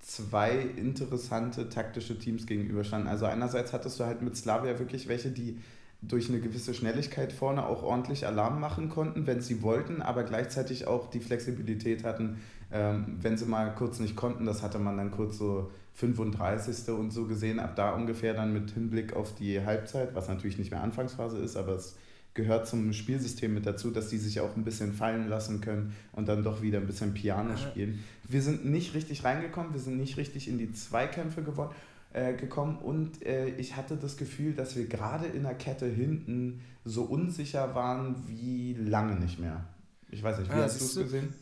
zwei 0.00 0.58
interessante 0.76 1.68
taktische 1.68 2.18
Teams 2.18 2.46
gegenüberstanden. 2.46 3.08
Also 3.08 3.26
einerseits 3.26 3.72
hattest 3.72 4.00
du 4.00 4.04
halt 4.04 4.22
mit 4.22 4.36
Slavia 4.36 4.78
wirklich 4.78 5.08
welche, 5.08 5.30
die 5.30 5.58
durch 6.00 6.28
eine 6.28 6.40
gewisse 6.40 6.74
Schnelligkeit 6.74 7.32
vorne 7.32 7.66
auch 7.66 7.82
ordentlich 7.82 8.26
Alarm 8.26 8.60
machen 8.60 8.88
konnten, 8.88 9.26
wenn 9.26 9.40
sie 9.40 9.62
wollten, 9.62 10.00
aber 10.00 10.22
gleichzeitig 10.22 10.86
auch 10.86 11.10
die 11.10 11.18
Flexibilität 11.18 12.04
hatten, 12.04 12.40
ähm, 12.70 13.16
wenn 13.20 13.36
sie 13.36 13.46
mal 13.46 13.74
kurz 13.74 13.98
nicht 13.98 14.14
konnten, 14.14 14.46
das 14.46 14.62
hatte 14.62 14.78
man 14.78 14.96
dann 14.96 15.10
kurz 15.10 15.38
so 15.38 15.70
35. 15.94 16.94
und 16.94 17.10
so 17.10 17.24
gesehen, 17.24 17.58
ab 17.58 17.74
da 17.74 17.92
ungefähr 17.94 18.34
dann 18.34 18.52
mit 18.52 18.70
Hinblick 18.70 19.14
auf 19.14 19.34
die 19.34 19.64
Halbzeit, 19.64 20.14
was 20.14 20.28
natürlich 20.28 20.58
nicht 20.58 20.70
mehr 20.70 20.82
Anfangsphase 20.82 21.38
ist, 21.38 21.56
aber 21.56 21.72
es 21.72 21.96
gehört 22.34 22.68
zum 22.68 22.92
Spielsystem 22.92 23.52
mit 23.52 23.66
dazu, 23.66 23.90
dass 23.90 24.08
die 24.08 24.18
sich 24.18 24.40
auch 24.40 24.56
ein 24.56 24.64
bisschen 24.64 24.92
fallen 24.92 25.28
lassen 25.28 25.60
können 25.60 25.94
und 26.12 26.28
dann 26.28 26.44
doch 26.44 26.62
wieder 26.62 26.78
ein 26.78 26.86
bisschen 26.86 27.14
Piano 27.14 27.56
spielen. 27.56 28.04
Wir 28.28 28.42
sind 28.42 28.64
nicht 28.64 28.94
richtig 28.94 29.24
reingekommen, 29.24 29.72
wir 29.72 29.80
sind 29.80 29.96
nicht 29.96 30.16
richtig 30.16 30.48
in 30.48 30.58
die 30.58 30.72
Zweikämpfe 30.72 31.42
geworden 31.42 31.74
äh, 32.12 32.34
gekommen 32.34 32.78
und 32.78 33.24
äh, 33.26 33.48
ich 33.50 33.76
hatte 33.76 33.96
das 33.96 34.16
Gefühl, 34.16 34.54
dass 34.54 34.76
wir 34.76 34.86
gerade 34.86 35.26
in 35.26 35.42
der 35.42 35.54
Kette 35.54 35.86
hinten 35.86 36.62
so 36.84 37.02
unsicher 37.02 37.74
waren 37.74 38.16
wie 38.26 38.74
lange 38.74 39.16
nicht 39.16 39.38
mehr. 39.38 39.64
Ich 40.10 40.22
weiß 40.22 40.38
nicht, 40.38 40.50
wie 40.50 40.56
ja, 40.56 40.62
hast 40.62 40.80
du 40.80 40.84
es 40.84 40.96
gesehen? 40.96 41.34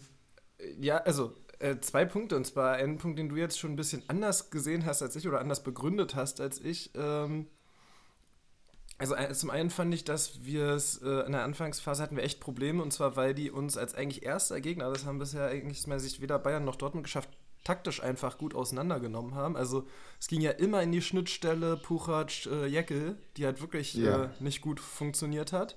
Ja, 0.80 0.96
also 0.98 1.34
äh, 1.58 1.78
zwei 1.80 2.04
Punkte 2.04 2.36
und 2.36 2.46
zwar 2.46 2.74
einen 2.74 2.98
Punkt, 2.98 3.18
den 3.18 3.28
du 3.28 3.36
jetzt 3.36 3.58
schon 3.58 3.72
ein 3.72 3.76
bisschen 3.76 4.02
anders 4.08 4.50
gesehen 4.50 4.84
hast 4.84 5.02
als 5.02 5.14
ich 5.16 5.28
oder 5.28 5.40
anders 5.40 5.62
begründet 5.62 6.14
hast 6.14 6.40
als 6.40 6.60
ich. 6.60 6.90
Ähm, 6.94 7.46
also 8.98 9.14
äh, 9.14 9.32
zum 9.34 9.50
einen 9.50 9.70
fand 9.70 9.92
ich, 9.92 10.04
dass 10.04 10.44
wir 10.44 10.70
es 10.70 11.02
äh, 11.02 11.26
in 11.26 11.32
der 11.32 11.44
Anfangsphase 11.44 12.02
hatten 12.02 12.16
wir 12.16 12.24
echt 12.24 12.40
Probleme 12.40 12.82
und 12.82 12.92
zwar, 12.92 13.16
weil 13.16 13.34
die 13.34 13.50
uns 13.50 13.76
als 13.76 13.94
eigentlich 13.94 14.24
erster 14.24 14.60
Gegner, 14.60 14.90
das 14.90 15.04
haben 15.04 15.18
bisher 15.18 15.48
eigentlich 15.48 15.78
aus 15.78 15.86
meiner 15.86 16.00
Sicht 16.00 16.22
weder 16.22 16.38
Bayern 16.38 16.64
noch 16.64 16.76
Dortmund 16.76 17.04
geschafft, 17.04 17.28
taktisch 17.64 18.02
einfach 18.02 18.38
gut 18.38 18.54
auseinandergenommen 18.54 19.34
haben. 19.34 19.56
Also 19.56 19.86
es 20.18 20.28
ging 20.28 20.40
ja 20.40 20.52
immer 20.52 20.82
in 20.82 20.92
die 20.92 21.02
Schnittstelle 21.02 21.76
Puchac, 21.76 22.46
äh, 22.46 22.66
Jeckel, 22.66 23.18
die 23.36 23.44
halt 23.44 23.60
wirklich 23.60 23.94
ja. 23.94 24.24
äh, 24.24 24.28
nicht 24.40 24.62
gut 24.62 24.80
funktioniert 24.80 25.52
hat. 25.52 25.76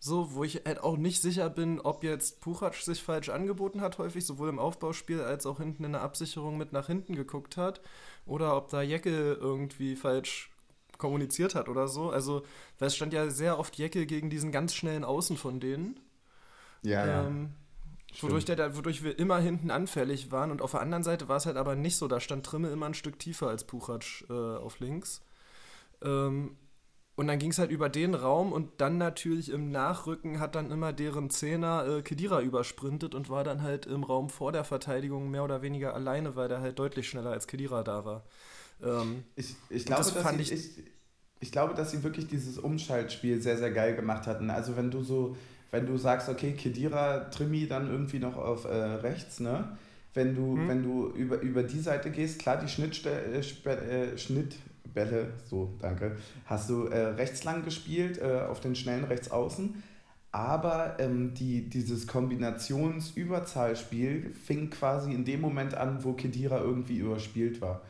So, 0.00 0.34
wo 0.34 0.44
ich 0.44 0.62
halt 0.64 0.80
auch 0.80 0.96
nicht 0.96 1.22
sicher 1.22 1.48
bin, 1.48 1.80
ob 1.80 2.02
jetzt 2.04 2.40
Puchac 2.40 2.74
sich 2.74 3.02
falsch 3.02 3.28
angeboten 3.28 3.80
hat, 3.80 3.98
häufig, 3.98 4.24
sowohl 4.26 4.48
im 4.48 4.58
Aufbauspiel 4.58 5.20
als 5.20 5.46
auch 5.46 5.58
hinten 5.58 5.84
in 5.84 5.92
der 5.92 6.02
Absicherung 6.02 6.58
mit 6.58 6.72
nach 6.72 6.86
hinten 6.86 7.14
geguckt 7.14 7.56
hat. 7.56 7.80
Oder 8.24 8.56
ob 8.56 8.68
da 8.68 8.82
Jeckel 8.82 9.36
irgendwie 9.40 9.96
falsch 9.96 10.55
kommuniziert 10.98 11.54
hat 11.54 11.68
oder 11.68 11.88
so. 11.88 12.10
Also, 12.10 12.42
weil 12.78 12.88
es 12.88 12.96
stand 12.96 13.12
ja 13.12 13.30
sehr 13.30 13.58
oft 13.58 13.76
Jeckel 13.76 14.06
gegen 14.06 14.30
diesen 14.30 14.52
ganz 14.52 14.74
schnellen 14.74 15.04
Außen 15.04 15.36
von 15.36 15.60
denen. 15.60 16.00
Ja, 16.82 17.26
ähm, 17.26 17.50
ja. 18.12 18.22
Wodurch, 18.22 18.44
der, 18.44 18.76
wodurch 18.76 19.02
wir 19.02 19.18
immer 19.18 19.38
hinten 19.38 19.70
anfällig 19.70 20.30
waren. 20.32 20.50
Und 20.50 20.62
auf 20.62 20.70
der 20.72 20.80
anderen 20.80 21.04
Seite 21.04 21.28
war 21.28 21.36
es 21.36 21.46
halt 21.46 21.56
aber 21.56 21.74
nicht 21.74 21.96
so. 21.96 22.08
Da 22.08 22.20
stand 22.20 22.46
Trimmel 22.46 22.72
immer 22.72 22.86
ein 22.86 22.94
Stück 22.94 23.18
tiefer 23.18 23.48
als 23.48 23.64
Puchac 23.64 24.24
äh, 24.30 24.32
auf 24.32 24.80
links. 24.80 25.22
Ähm, 26.02 26.56
und 27.16 27.28
dann 27.28 27.38
ging 27.38 27.50
es 27.50 27.58
halt 27.58 27.70
über 27.70 27.88
den 27.88 28.14
Raum 28.14 28.52
und 28.52 28.78
dann 28.78 28.98
natürlich 28.98 29.50
im 29.50 29.70
Nachrücken 29.70 30.38
hat 30.38 30.54
dann 30.54 30.70
immer 30.70 30.92
deren 30.92 31.30
Zehner 31.30 31.86
äh, 31.86 32.02
Kedira 32.02 32.42
übersprintet 32.42 33.14
und 33.14 33.30
war 33.30 33.42
dann 33.42 33.62
halt 33.62 33.86
im 33.86 34.04
Raum 34.04 34.28
vor 34.28 34.52
der 34.52 34.64
Verteidigung 34.64 35.30
mehr 35.30 35.42
oder 35.42 35.62
weniger 35.62 35.94
alleine, 35.94 36.36
weil 36.36 36.48
der 36.48 36.60
halt 36.60 36.78
deutlich 36.78 37.08
schneller 37.08 37.30
als 37.30 37.46
Kedira 37.46 37.82
da 37.82 38.04
war. 38.04 38.24
Ähm, 38.84 39.24
ich, 39.34 39.54
ich, 39.70 39.84
glaube, 39.84 40.02
das 40.02 40.14
dass 40.14 40.32
ich, 40.34 40.52
ich, 40.52 40.70
ich 41.40 41.52
glaube, 41.52 41.74
dass 41.74 41.90
sie 41.90 42.02
wirklich 42.02 42.26
dieses 42.26 42.58
Umschaltspiel 42.58 43.40
sehr, 43.40 43.56
sehr 43.56 43.70
geil 43.70 43.94
gemacht 43.94 44.26
hatten. 44.26 44.50
Also 44.50 44.76
wenn 44.76 44.90
du 44.90 45.02
so, 45.02 45.36
wenn 45.70 45.86
du 45.86 45.96
sagst, 45.96 46.28
okay, 46.28 46.52
Kedira, 46.52 47.30
Trimi 47.30 47.66
dann 47.66 47.90
irgendwie 47.90 48.18
noch 48.18 48.36
auf 48.36 48.64
äh, 48.64 48.74
rechts, 48.74 49.40
ne? 49.40 49.76
Wenn 50.14 50.34
du, 50.34 50.56
hm. 50.56 50.68
wenn 50.68 50.82
du 50.82 51.10
über, 51.10 51.40
über 51.40 51.62
die 51.62 51.80
Seite 51.80 52.10
gehst, 52.10 52.38
klar, 52.38 52.58
die 52.58 52.68
Schnittstelle, 52.68 53.34
äh, 53.34 53.70
äh 53.70 54.16
Schnitt, 54.16 54.56
Bälle, 54.94 55.34
so, 55.44 55.74
danke, 55.80 56.16
hast 56.46 56.70
du 56.70 56.86
äh, 56.86 57.08
rechts 57.08 57.44
lang 57.44 57.64
gespielt, 57.64 58.18
äh, 58.18 58.44
auf 58.48 58.60
den 58.60 58.74
schnellen 58.74 59.04
Rechtsaußen. 59.04 59.82
Aber 60.32 60.96
ähm, 60.98 61.34
die, 61.34 61.68
dieses 61.68 62.06
Kombinationsüberzahlspiel 62.06 64.32
fing 64.34 64.70
quasi 64.70 65.12
in 65.12 65.24
dem 65.24 65.40
Moment 65.40 65.74
an, 65.74 66.02
wo 66.04 66.14
Kedira 66.14 66.60
irgendwie 66.60 66.98
überspielt 66.98 67.60
war. 67.60 67.82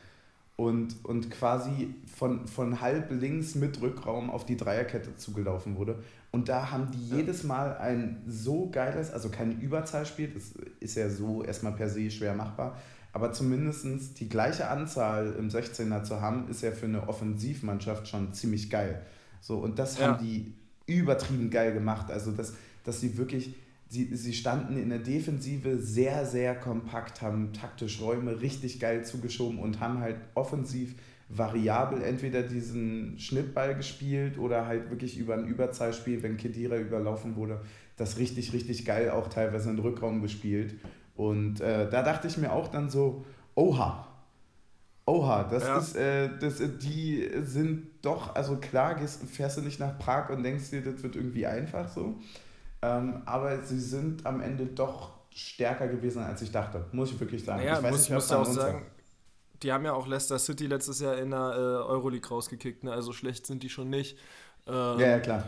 Und, 0.57 1.05
und 1.05 1.31
quasi 1.31 1.95
von, 2.07 2.49
von 2.49 2.81
halb 2.81 3.11
links 3.11 3.55
mit 3.57 3.83
Rückraum 3.83 4.31
auf 4.31 4.47
die 4.47 4.57
Dreierkette 4.57 5.15
zugelaufen 5.17 5.77
wurde. 5.77 6.03
Und 6.31 6.49
da 6.49 6.71
haben 6.71 6.91
die 6.91 7.15
jedes 7.15 7.45
Mal 7.45 7.77
ein 7.77 8.23
so 8.27 8.71
geiles, 8.71 9.13
also 9.13 9.29
kein 9.29 9.61
Überzahlspiel, 9.61 10.29
das 10.33 10.55
ist 10.81 10.97
ja 10.97 11.11
so 11.11 11.43
erstmal 11.43 11.73
per 11.73 11.91
se 11.91 12.11
schwer 12.11 12.35
machbar, 12.35 12.77
aber 13.17 13.33
zumindest 13.33 14.21
die 14.21 14.29
gleiche 14.29 14.69
Anzahl 14.69 15.35
im 15.39 15.49
16er 15.49 16.03
zu 16.03 16.21
haben, 16.21 16.51
ist 16.51 16.63
ja 16.63 16.73
für 16.73 16.85
eine 16.85 17.09
Offensivmannschaft 17.09 18.09
schon 18.09 18.35
ziemlich 18.35 18.69
geil. 18.69 19.01
So, 19.41 19.57
und 19.57 19.79
das 19.79 19.99
ja. 19.99 20.09
haben 20.09 20.23
die 20.23 20.53
übertrieben 20.85 21.49
geil 21.49 21.73
gemacht. 21.73 22.11
Also, 22.11 22.33
dass, 22.33 22.53
dass 22.85 23.01
sie 23.01 23.17
wirklich, 23.17 23.55
sie, 23.89 24.15
sie 24.17 24.33
standen 24.33 24.77
in 24.77 24.89
der 24.89 24.99
Defensive 24.99 25.79
sehr, 25.79 26.27
sehr 26.27 26.55
kompakt, 26.55 27.23
haben 27.23 27.53
taktisch 27.53 28.01
Räume 28.01 28.41
richtig 28.41 28.81
geil 28.81 29.05
zugeschoben 29.05 29.59
und 29.59 29.81
haben 29.81 30.01
halt 30.01 30.17
offensiv 30.35 30.95
variabel 31.29 32.03
entweder 32.03 32.43
diesen 32.43 33.19
Schnittball 33.19 33.75
gespielt 33.75 34.39
oder 34.39 34.67
halt 34.67 34.91
wirklich 34.91 35.19
über 35.19 35.35
ein 35.35 35.47
Überzahlspiel, 35.47 36.23
wenn 36.23 36.37
Kedira 36.37 36.77
überlaufen 36.77 37.37
wurde, 37.37 37.61
das 37.97 38.19
richtig, 38.19 38.53
richtig 38.53 38.85
geil 38.85 39.11
auch 39.11 39.29
teilweise 39.29 39.71
in 39.71 39.77
den 39.77 39.85
Rückraum 39.85 40.23
gespielt. 40.23 40.75
Und 41.17 41.61
äh, 41.61 41.89
da 41.91 42.03
dachte 42.03 42.29
ich 42.29 42.37
mir 42.37 42.53
auch 42.53 42.69
dann 42.69 42.91
so, 42.91 43.25
oha, 43.55 44.07
oha, 45.07 45.45
das 45.45 45.65
ja. 45.65 45.79
ist, 45.79 45.97
äh, 45.97 46.29
das, 46.39 46.63
die 46.79 47.29
sind 47.43 47.89
doch, 48.03 48.35
also 48.35 48.57
klar, 48.57 48.95
gehst, 48.97 49.25
fährst 49.25 49.57
du 49.57 49.63
nicht 49.63 49.81
nach 49.81 49.99
Prag 49.99 50.31
und 50.31 50.43
denkst 50.43 50.71
dir, 50.71 50.83
das 50.83 51.03
wird 51.03 51.17
irgendwie 51.17 51.47
einfach 51.47 51.89
so. 51.89 52.17
Ähm, 52.83 53.23
aber 53.25 53.63
sie 53.63 53.81
sind 53.81 54.27
am 54.27 54.41
Ende 54.41 54.67
doch 54.67 55.13
stärker 55.31 55.89
gewesen, 55.89 56.23
als 56.23 56.43
ich 56.43 56.53
dachte, 56.53 56.87
muss 56.93 57.11
ich 57.11 57.21
wirklich 57.21 57.45
sagen. 57.45 57.63
Ja, 57.63 57.79
ich 57.79 57.83
weiß 57.83 57.91
muss, 57.91 58.01
nicht, 58.01 58.13
muss 58.13 58.33
auch 58.33 58.45
sagen, 58.45 58.87
die 59.63 59.73
haben 59.73 59.85
ja 59.85 59.93
auch 59.93 60.07
Leicester 60.07 60.39
City 60.39 60.67
letztes 60.67 61.01
Jahr 61.01 61.17
in 61.17 61.31
der 61.31 61.39
äh, 61.39 61.89
Euroleague 61.89 62.29
rausgekickt, 62.29 62.85
ne? 62.85 62.93
also 62.93 63.13
schlecht 63.13 63.47
sind 63.47 63.63
die 63.63 63.69
schon 63.69 63.91
nicht. 63.91 64.19
Ähm, 64.67 64.99
ja, 64.99 65.09
ja, 65.09 65.21
klar. 65.21 65.45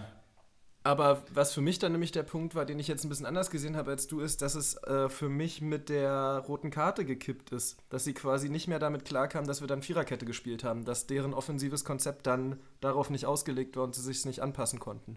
Aber 0.85 1.23
was 1.35 1.53
für 1.53 1.61
mich 1.61 1.79
dann 1.79 1.93
nämlich 1.93 2.13
der 2.13 2.23
Punkt 2.23 2.55
war, 2.55 2.65
den 2.65 2.79
ich 2.79 2.89
jetzt 2.89 3.05
ein 3.05 3.11
bisschen 3.11 3.27
anders 3.27 3.51
gesehen 3.51 3.77
habe 3.77 3.91
als 3.91 4.07
du, 4.07 4.21
ist, 4.21 4.41
dass 4.41 4.55
es 4.55 4.83
äh, 4.85 5.11
für 5.11 5.29
mich 5.29 5.61
mit 5.61 5.91
der 5.91 6.43
roten 6.49 6.71
Karte 6.71 7.05
gekippt 7.05 7.53
ist. 7.53 7.77
Dass 7.91 8.05
sie 8.05 8.15
quasi 8.15 8.49
nicht 8.49 8.69
mehr 8.69 8.79
damit 8.79 9.05
klarkamen, 9.05 9.47
dass 9.47 9.61
wir 9.61 9.69
dann 9.69 9.83
Viererkette 9.83 10.25
gespielt 10.25 10.65
haben. 10.65 10.87
Dass 10.87 11.07
deren 11.07 11.35
offensives 11.35 11.85
Konzept 11.85 12.27
dann 12.27 12.59
darauf 12.81 13.11
nicht 13.11 13.27
ausgelegt 13.27 13.77
war 13.77 13.85
und 13.85 13.95
sie 13.95 14.01
sich 14.01 14.19
es 14.19 14.25
nicht 14.25 14.41
anpassen 14.41 14.79
konnten. 14.79 15.17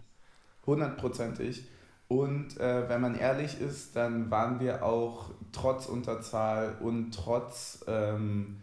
Hundertprozentig. 0.66 1.64
Und 2.20 2.58
äh, 2.58 2.88
wenn 2.88 3.00
man 3.00 3.14
ehrlich 3.14 3.60
ist, 3.60 3.96
dann 3.96 4.30
waren 4.30 4.60
wir 4.60 4.84
auch 4.84 5.30
trotz 5.52 5.86
Unterzahl 5.86 6.76
und 6.80 7.12
trotz 7.12 7.84
ähm, 7.86 8.58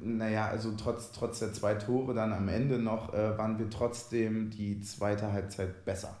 naja, 0.00 0.46
also 0.46 0.74
trotz, 0.76 1.12
trotz 1.12 1.40
der 1.40 1.52
zwei 1.52 1.74
Tore 1.74 2.14
dann 2.14 2.32
am 2.32 2.48
Ende 2.48 2.78
noch, 2.78 3.12
äh, 3.12 3.36
waren 3.36 3.58
wir 3.58 3.68
trotzdem 3.68 4.50
die 4.50 4.80
zweite 4.80 5.32
Halbzeit 5.32 5.84
besser. 5.84 6.16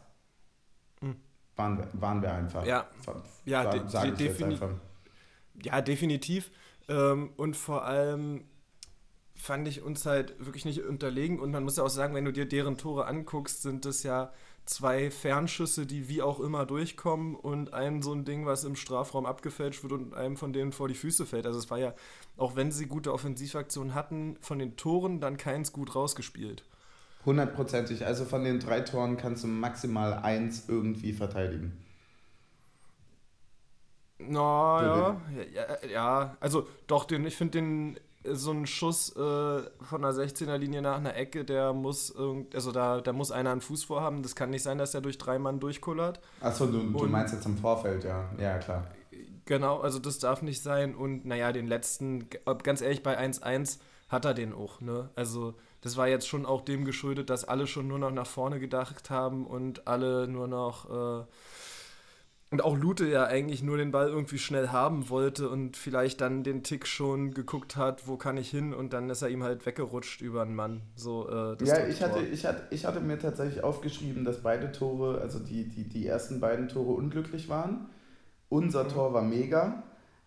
Mhm. 1.00 1.16
Waren, 1.56 1.78
wir, 1.78 1.88
waren 1.92 2.22
wir 2.22 2.32
einfach. 2.32 2.66
Ja, 2.66 2.86
ja, 3.44 3.70
de 3.70 3.80
de 3.80 4.10
defini 4.12 4.58
ja 5.62 5.80
definitiv. 5.80 6.50
Ähm, 6.88 7.30
und 7.36 7.56
vor 7.56 7.84
allem 7.84 8.44
fand 9.34 9.68
ich 9.68 9.82
uns 9.82 10.06
halt 10.06 10.34
wirklich 10.44 10.64
nicht 10.64 10.82
unterlegen. 10.82 11.40
Und 11.40 11.50
man 11.50 11.62
muss 11.62 11.76
ja 11.76 11.84
auch 11.84 11.90
sagen, 11.90 12.14
wenn 12.14 12.24
du 12.24 12.32
dir 12.32 12.46
deren 12.46 12.78
Tore 12.78 13.06
anguckst, 13.06 13.62
sind 13.62 13.84
das 13.84 14.02
ja 14.02 14.32
zwei 14.64 15.10
Fernschüsse, 15.10 15.86
die 15.86 16.08
wie 16.08 16.22
auch 16.22 16.40
immer 16.40 16.66
durchkommen 16.66 17.34
und 17.34 17.74
ein 17.74 18.02
so 18.02 18.12
ein 18.12 18.24
Ding, 18.24 18.46
was 18.46 18.64
im 18.64 18.76
Strafraum 18.76 19.26
abgefälscht 19.26 19.82
wird 19.82 19.92
und 19.92 20.14
einem 20.14 20.36
von 20.36 20.52
denen 20.52 20.72
vor 20.72 20.88
die 20.88 20.94
Füße 20.94 21.26
fällt. 21.26 21.46
Also 21.46 21.58
es 21.58 21.70
war 21.70 21.78
ja, 21.78 21.94
auch 22.36 22.56
wenn 22.56 22.70
sie 22.70 22.86
gute 22.86 23.12
Offensivaktionen 23.12 23.94
hatten, 23.94 24.36
von 24.40 24.58
den 24.58 24.76
Toren 24.76 25.20
dann 25.20 25.36
keins 25.36 25.72
gut 25.72 25.94
rausgespielt. 25.94 26.64
Hundertprozentig. 27.24 28.04
Also 28.04 28.24
von 28.24 28.44
den 28.44 28.60
drei 28.60 28.80
Toren 28.80 29.16
kannst 29.16 29.44
du 29.44 29.48
maximal 29.48 30.14
eins 30.14 30.68
irgendwie 30.68 31.12
verteidigen. 31.12 31.72
Na, 34.18 34.82
ja, 34.82 35.20
ja, 35.52 35.88
ja, 35.88 36.36
also 36.38 36.68
doch, 36.86 37.04
den, 37.04 37.26
ich 37.26 37.36
finde 37.36 37.58
den 37.58 38.00
so 38.24 38.52
ein 38.52 38.66
Schuss 38.66 39.10
äh, 39.10 39.20
von 39.20 40.02
der 40.02 40.12
16er 40.12 40.56
Linie 40.56 40.82
nach 40.82 40.96
einer 40.96 41.16
Ecke, 41.16 41.44
der 41.44 41.72
muss 41.72 42.14
also 42.54 42.72
da, 42.72 43.00
da 43.00 43.12
muss 43.12 43.30
einer 43.30 43.50
einen 43.50 43.60
Fuß 43.60 43.84
vorhaben. 43.84 44.22
Das 44.22 44.34
kann 44.34 44.50
nicht 44.50 44.62
sein, 44.62 44.78
dass 44.78 44.94
er 44.94 45.00
durch 45.00 45.18
drei 45.18 45.38
Mann 45.38 45.60
durchkullert. 45.60 46.20
Achso, 46.40 46.66
du, 46.66 46.78
du 46.78 47.06
meinst 47.06 47.34
jetzt 47.34 47.46
im 47.46 47.56
Vorfeld, 47.56 48.04
ja. 48.04 48.30
Ja, 48.38 48.58
klar. 48.58 48.86
Genau, 49.44 49.80
also 49.80 49.98
das 49.98 50.18
darf 50.18 50.42
nicht 50.42 50.62
sein. 50.62 50.94
Und 50.94 51.24
naja, 51.26 51.52
den 51.52 51.66
letzten, 51.66 52.28
ganz 52.62 52.80
ehrlich, 52.80 53.02
bei 53.02 53.18
1-1 53.18 53.78
hat 54.08 54.24
er 54.24 54.34
den 54.34 54.52
auch, 54.52 54.80
ne? 54.80 55.10
Also 55.16 55.54
das 55.80 55.96
war 55.96 56.06
jetzt 56.06 56.28
schon 56.28 56.46
auch 56.46 56.60
dem 56.62 56.84
geschuldet, 56.84 57.28
dass 57.28 57.44
alle 57.44 57.66
schon 57.66 57.88
nur 57.88 57.98
noch 57.98 58.12
nach 58.12 58.26
vorne 58.26 58.60
gedacht 58.60 59.10
haben 59.10 59.46
und 59.46 59.88
alle 59.88 60.28
nur 60.28 60.46
noch 60.46 61.22
äh, 61.22 61.24
und 62.52 62.62
auch 62.62 62.76
Lute 62.76 63.06
ja 63.08 63.24
eigentlich 63.24 63.62
nur 63.62 63.78
den 63.78 63.92
Ball 63.92 64.08
irgendwie 64.08 64.36
schnell 64.36 64.68
haben 64.68 65.08
wollte 65.08 65.48
und 65.48 65.74
vielleicht 65.74 66.20
dann 66.20 66.44
den 66.44 66.62
Tick 66.62 66.86
schon 66.86 67.32
geguckt 67.32 67.76
hat, 67.76 68.06
wo 68.06 68.18
kann 68.18 68.36
ich 68.36 68.50
hin 68.50 68.74
und 68.74 68.92
dann 68.92 69.08
ist 69.08 69.22
er 69.22 69.30
ihm 69.30 69.42
halt 69.42 69.64
weggerutscht 69.64 70.20
über 70.20 70.42
einen 70.42 70.54
Mann. 70.54 70.82
So, 70.94 71.30
äh, 71.30 71.64
ja, 71.64 71.86
ich 71.86 72.02
hatte, 72.02 72.20
ich, 72.20 72.44
hatte, 72.44 72.64
ich 72.68 72.84
hatte 72.84 73.00
mir 73.00 73.18
tatsächlich 73.18 73.64
aufgeschrieben, 73.64 74.26
dass 74.26 74.42
beide 74.42 74.70
Tore, 74.70 75.22
also 75.22 75.38
die, 75.38 75.66
die, 75.66 75.88
die 75.88 76.06
ersten 76.06 76.40
beiden 76.40 76.68
Tore 76.68 76.92
unglücklich 76.92 77.48
waren. 77.48 77.86
Unser 78.50 78.84
mhm. 78.84 78.88
Tor 78.90 79.14
war 79.14 79.22
mega. 79.22 79.82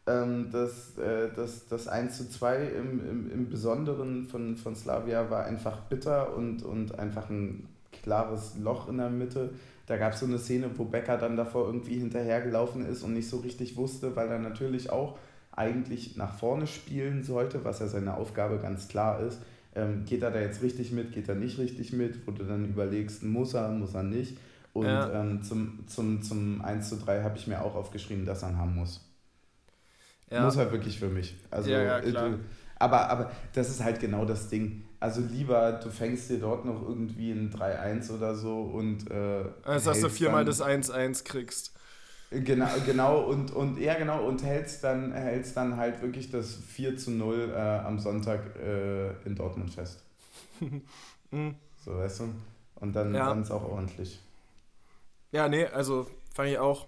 Ähm, 0.08 0.50
das, 0.52 0.98
äh, 0.98 1.30
das, 1.36 1.68
das 1.68 1.88
1 1.88 2.18
zu 2.18 2.28
2 2.28 2.70
im, 2.70 3.08
im, 3.08 3.32
im 3.32 3.50
Besonderen 3.50 4.26
von, 4.26 4.58
von 4.58 4.76
Slavia 4.76 5.30
war 5.30 5.46
einfach 5.46 5.82
bitter 5.82 6.36
und, 6.36 6.64
und 6.64 6.98
einfach 6.98 7.30
ein 7.30 7.70
klares 8.02 8.58
Loch 8.58 8.90
in 8.90 8.98
der 8.98 9.12
Mitte 9.12 9.52
da 9.86 9.98
gab 9.98 10.14
es 10.14 10.20
so 10.20 10.26
eine 10.26 10.40
Szene, 10.40 10.70
wo 10.76 10.86
Becker 10.86 11.18
dann 11.18 11.38
davor 11.38 11.68
irgendwie 11.68 12.00
hinterhergelaufen 12.00 12.86
ist 12.86 13.04
und 13.04 13.14
nicht 13.14 13.30
so 13.30 13.38
richtig 13.38 13.78
wusste, 13.78 14.16
weil 14.16 14.30
er 14.30 14.40
natürlich 14.40 14.90
auch 14.90 15.18
eigentlich 15.52 16.18
nach 16.18 16.34
vorne 16.34 16.68
spielen 16.68 17.24
sollte, 17.24 17.64
was 17.64 17.80
ja 17.80 17.88
seine 17.88 18.16
Aufgabe 18.16 18.60
ganz 18.60 18.88
klar 18.88 19.22
ist. 19.22 19.42
Ähm, 19.76 20.06
geht 20.06 20.24
er 20.24 20.32
da 20.32 20.40
jetzt 20.40 20.62
richtig 20.62 20.92
mit, 20.92 21.14
geht 21.14 21.28
er 21.28 21.36
nicht 21.36 21.60
richtig 21.60 21.94
mit, 21.94 22.26
wo 22.26 22.32
du 22.32 22.44
dann 22.44 22.66
überlegst, 22.66 23.24
muss 23.24 23.54
er, 23.54 23.70
muss 23.70 23.94
er 23.94 24.04
nicht. 24.04 24.38
Und 24.74 24.88
ja. 24.88 25.22
ähm, 25.22 25.44
zum, 25.44 25.88
zum, 25.88 26.22
zum 26.22 26.62
1 26.62 26.90
zu 26.90 26.98
3 26.98 27.24
habe 27.24 27.38
ich 27.38 27.48
mir 27.48 27.62
auch 27.62 27.76
aufgeschrieben, 27.76 28.26
dass 28.26 28.44
er 28.44 28.50
ihn 28.50 28.58
haben 28.58 28.76
muss. 28.76 29.02
Ja. 30.30 30.44
Muss 30.44 30.56
er 30.58 30.72
wirklich 30.72 31.00
für 31.00 31.08
mich. 31.08 31.36
Also, 31.52 31.70
ja, 31.70 31.82
ja, 31.82 32.02
klar. 32.02 32.28
Äh, 32.28 32.38
aber, 32.78 33.10
aber 33.10 33.32
das 33.54 33.70
ist 33.70 33.84
halt 33.84 34.00
genau 34.00 34.26
das 34.26 34.50
Ding. 34.50 34.84
Also 35.06 35.22
lieber, 35.22 35.74
du 35.74 35.92
fängst 35.92 36.32
dir 36.32 36.40
dort 36.40 36.66
noch 36.66 36.82
irgendwie 36.82 37.30
ein 37.30 37.54
3-1 37.54 38.12
oder 38.12 38.34
so 38.34 38.62
und. 38.62 39.12
Äh, 39.12 39.46
also, 39.62 39.92
dass 39.92 40.02
du 40.02 40.10
viermal 40.10 40.46
das 40.46 40.64
1-1 40.64 41.24
kriegst. 41.24 41.74
Genau, 42.32 42.68
genau, 42.88 43.22
und, 43.22 43.52
und 43.52 43.78
ja 43.78 43.94
genau, 43.94 44.26
und 44.26 44.44
hältst 44.44 44.84
dann, 44.84 45.14
hältst 45.14 45.56
dann 45.56 45.78
halt 45.78 46.02
wirklich 46.02 46.32
das 46.32 46.56
4 46.56 46.98
zu 46.98 47.12
0 47.12 47.54
äh, 47.56 47.60
am 47.60 48.00
Sonntag 48.00 48.56
äh, 48.56 49.12
in 49.28 49.36
Dortmund 49.36 49.76
fest. 49.76 50.02
mhm. 51.30 51.54
So, 51.86 51.96
weißt 51.96 52.22
du? 52.22 52.34
Und 52.78 52.96
dann 52.96 53.14
ja. 53.14 53.32
es 53.32 53.52
auch 53.52 53.70
ordentlich. 53.70 54.20
Ja, 55.32 55.48
nee, 55.48 55.68
also 55.68 56.08
fand 56.34 56.50
ich 56.50 56.58
auch. 56.58 56.88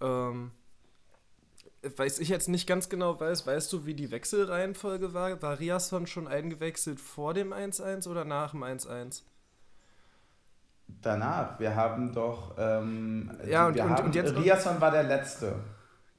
Ähm, 0.00 0.52
weiß 1.96 2.18
ich 2.18 2.28
jetzt 2.28 2.48
nicht 2.48 2.66
ganz 2.66 2.88
genau 2.88 3.18
weiß, 3.18 3.46
weißt 3.46 3.72
du, 3.72 3.86
wie 3.86 3.94
die 3.94 4.10
Wechselreihenfolge 4.10 5.14
war? 5.14 5.40
War 5.42 5.58
Riasson 5.58 6.06
schon 6.06 6.28
eingewechselt 6.28 7.00
vor 7.00 7.34
dem 7.34 7.52
1-1 7.52 8.08
oder 8.08 8.24
nach 8.24 8.52
dem 8.52 8.62
1-1? 8.62 9.22
Danach. 11.00 11.58
Wir 11.58 11.74
haben 11.76 12.12
doch. 12.12 12.54
Ähm, 12.58 13.30
ja, 13.46 13.66
und, 13.66 13.78
und, 13.78 13.90
haben, 13.90 14.06
und 14.06 14.14
jetzt. 14.14 14.36
Riasson 14.36 14.80
war 14.80 14.90
der 14.90 15.04
Letzte. 15.04 15.56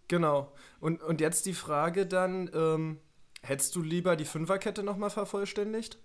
Genau. 0.08 0.52
Und, 0.80 1.02
und 1.02 1.22
jetzt 1.22 1.46
die 1.46 1.54
Frage 1.54 2.06
dann: 2.06 2.50
ähm, 2.54 3.00
Hättest 3.46 3.76
du 3.76 3.84
lieber 3.84 4.16
die 4.16 4.26
Fünferkette 4.26 4.82
nochmal 4.82 5.12
vervollständigt? 5.12 6.00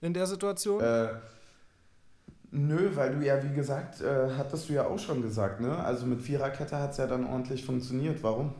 In 0.00 0.14
der 0.14 0.26
Situation? 0.26 0.80
Äh, 0.80 1.08
nö, 2.54 2.90
weil 2.94 3.14
du 3.16 3.24
ja, 3.24 3.42
wie 3.42 3.54
gesagt, 3.54 4.00
äh, 4.00 4.30
hattest 4.38 4.68
du 4.68 4.74
ja 4.74 4.86
auch 4.86 4.98
schon 4.98 5.20
gesagt, 5.22 5.60
ne? 5.60 5.76
Also 5.76 6.06
mit 6.06 6.22
Viererkette 6.22 6.78
hat 6.78 6.92
es 6.92 6.96
ja 6.96 7.06
dann 7.06 7.26
ordentlich 7.26 7.64
funktioniert. 7.64 8.22
Warum? 8.22 8.54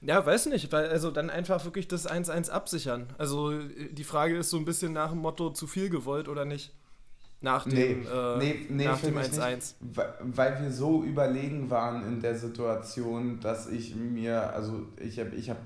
Ja, 0.00 0.24
weiß 0.24 0.46
nicht, 0.46 0.70
weil 0.72 0.88
also 0.88 1.10
dann 1.10 1.30
einfach 1.30 1.64
wirklich 1.64 1.88
das 1.88 2.08
1-1 2.08 2.50
absichern. 2.50 3.06
Also 3.18 3.58
die 3.58 4.04
Frage 4.04 4.36
ist 4.36 4.50
so 4.50 4.56
ein 4.56 4.64
bisschen 4.64 4.92
nach 4.92 5.10
dem 5.10 5.18
Motto 5.18 5.50
zu 5.50 5.66
viel 5.66 5.90
gewollt 5.90 6.28
oder 6.28 6.44
nicht. 6.44 6.74
Nach 7.40 7.64
dem, 7.64 7.72
nee, 7.72 8.08
äh, 8.08 8.38
nee, 8.38 8.66
nee, 8.68 8.84
nach 8.84 9.00
dem 9.00 9.16
1-1. 9.16 9.74
Weil 9.80 10.60
wir 10.60 10.72
so 10.72 11.04
überlegen 11.04 11.70
waren 11.70 12.04
in 12.06 12.20
der 12.20 12.36
Situation, 12.36 13.38
dass 13.40 13.68
ich 13.68 13.94
mir, 13.94 14.52
also 14.52 14.86
ich 14.96 15.20
habe 15.20 15.36
ich 15.36 15.48
hab 15.48 15.58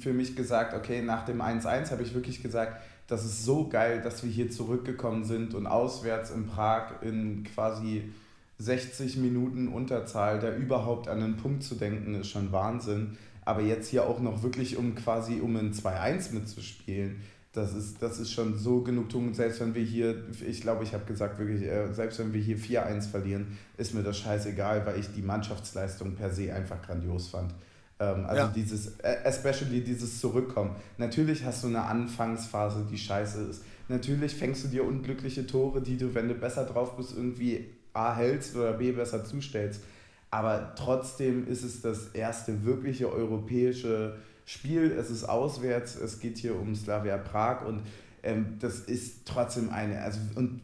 für 0.00 0.14
mich 0.14 0.34
gesagt, 0.34 0.74
okay, 0.74 1.02
nach 1.02 1.26
dem 1.26 1.42
1-1 1.42 1.90
habe 1.90 2.02
ich 2.02 2.14
wirklich 2.14 2.42
gesagt, 2.42 2.82
das 3.06 3.24
ist 3.24 3.44
so 3.44 3.68
geil, 3.68 4.00
dass 4.02 4.22
wir 4.24 4.30
hier 4.30 4.50
zurückgekommen 4.50 5.24
sind 5.24 5.54
und 5.54 5.66
auswärts 5.66 6.30
in 6.30 6.46
Prag 6.46 7.02
in 7.02 7.44
quasi 7.44 8.12
60 8.58 9.18
Minuten 9.18 9.68
Unterzahl, 9.68 10.40
da 10.40 10.54
überhaupt 10.54 11.08
an 11.08 11.22
einen 11.22 11.36
Punkt 11.36 11.62
zu 11.62 11.74
denken, 11.74 12.14
ist 12.14 12.28
schon 12.28 12.52
Wahnsinn. 12.52 13.16
Aber 13.44 13.60
jetzt 13.60 13.88
hier 13.88 14.08
auch 14.08 14.18
noch 14.18 14.42
wirklich, 14.42 14.76
um 14.76 14.94
quasi 14.94 15.40
um 15.40 15.56
ein 15.56 15.72
2-1 15.72 16.34
mitzuspielen, 16.34 17.22
das 17.52 17.74
ist, 17.74 18.02
das 18.02 18.18
ist 18.18 18.32
schon 18.32 18.58
so 18.58 18.82
Genugtuung. 18.82 19.32
Selbst 19.32 19.60
wenn 19.60 19.74
wir 19.74 19.82
hier, 19.82 20.24
ich 20.46 20.60
glaube, 20.60 20.84
ich 20.84 20.92
habe 20.92 21.04
gesagt, 21.06 21.38
wirklich, 21.38 21.62
äh, 21.62 21.92
selbst 21.92 22.18
wenn 22.18 22.34
wir 22.34 22.40
hier 22.40 22.58
4-1 22.58 23.08
verlieren, 23.08 23.56
ist 23.78 23.94
mir 23.94 24.02
das 24.02 24.18
scheißegal, 24.18 24.84
weil 24.84 24.98
ich 24.98 25.06
die 25.14 25.22
Mannschaftsleistung 25.22 26.16
per 26.16 26.30
se 26.30 26.52
einfach 26.52 26.82
grandios 26.82 27.28
fand. 27.28 27.54
Ähm, 27.98 28.26
also 28.26 28.42
ja. 28.42 28.52
dieses, 28.54 28.98
äh, 28.98 29.16
especially 29.24 29.82
dieses 29.82 30.20
Zurückkommen. 30.20 30.76
Natürlich 30.98 31.44
hast 31.44 31.64
du 31.64 31.68
eine 31.68 31.82
Anfangsphase, 31.82 32.86
die 32.90 32.98
scheiße 32.98 33.42
ist. 33.44 33.62
Natürlich 33.88 34.34
fängst 34.34 34.64
du 34.64 34.68
dir 34.68 34.84
unglückliche 34.84 35.46
Tore, 35.46 35.80
die 35.80 35.96
du, 35.96 36.14
wenn 36.14 36.28
du 36.28 36.34
besser 36.34 36.64
drauf 36.64 36.96
bist, 36.96 37.16
irgendwie 37.16 37.66
A 37.92 38.14
hältst 38.14 38.56
oder 38.56 38.74
B 38.74 38.92
besser 38.92 39.24
zustellst. 39.24 39.82
Aber 40.30 40.74
trotzdem 40.76 41.46
ist 41.46 41.62
es 41.62 41.80
das 41.80 42.08
erste 42.08 42.64
wirkliche 42.64 43.10
europäische 43.10 44.16
Spiel. 44.44 44.92
Es 44.92 45.10
ist 45.10 45.24
auswärts, 45.24 45.96
es 45.96 46.20
geht 46.20 46.36
hier 46.36 46.58
um 46.58 46.74
Slavia 46.74 47.16
Prag 47.16 47.64
und 47.64 47.82
ähm, 48.22 48.56
das 48.60 48.80
ist 48.80 49.24
trotzdem 49.24 49.70
eine, 49.70 50.02
also 50.02 50.18
und 50.34 50.60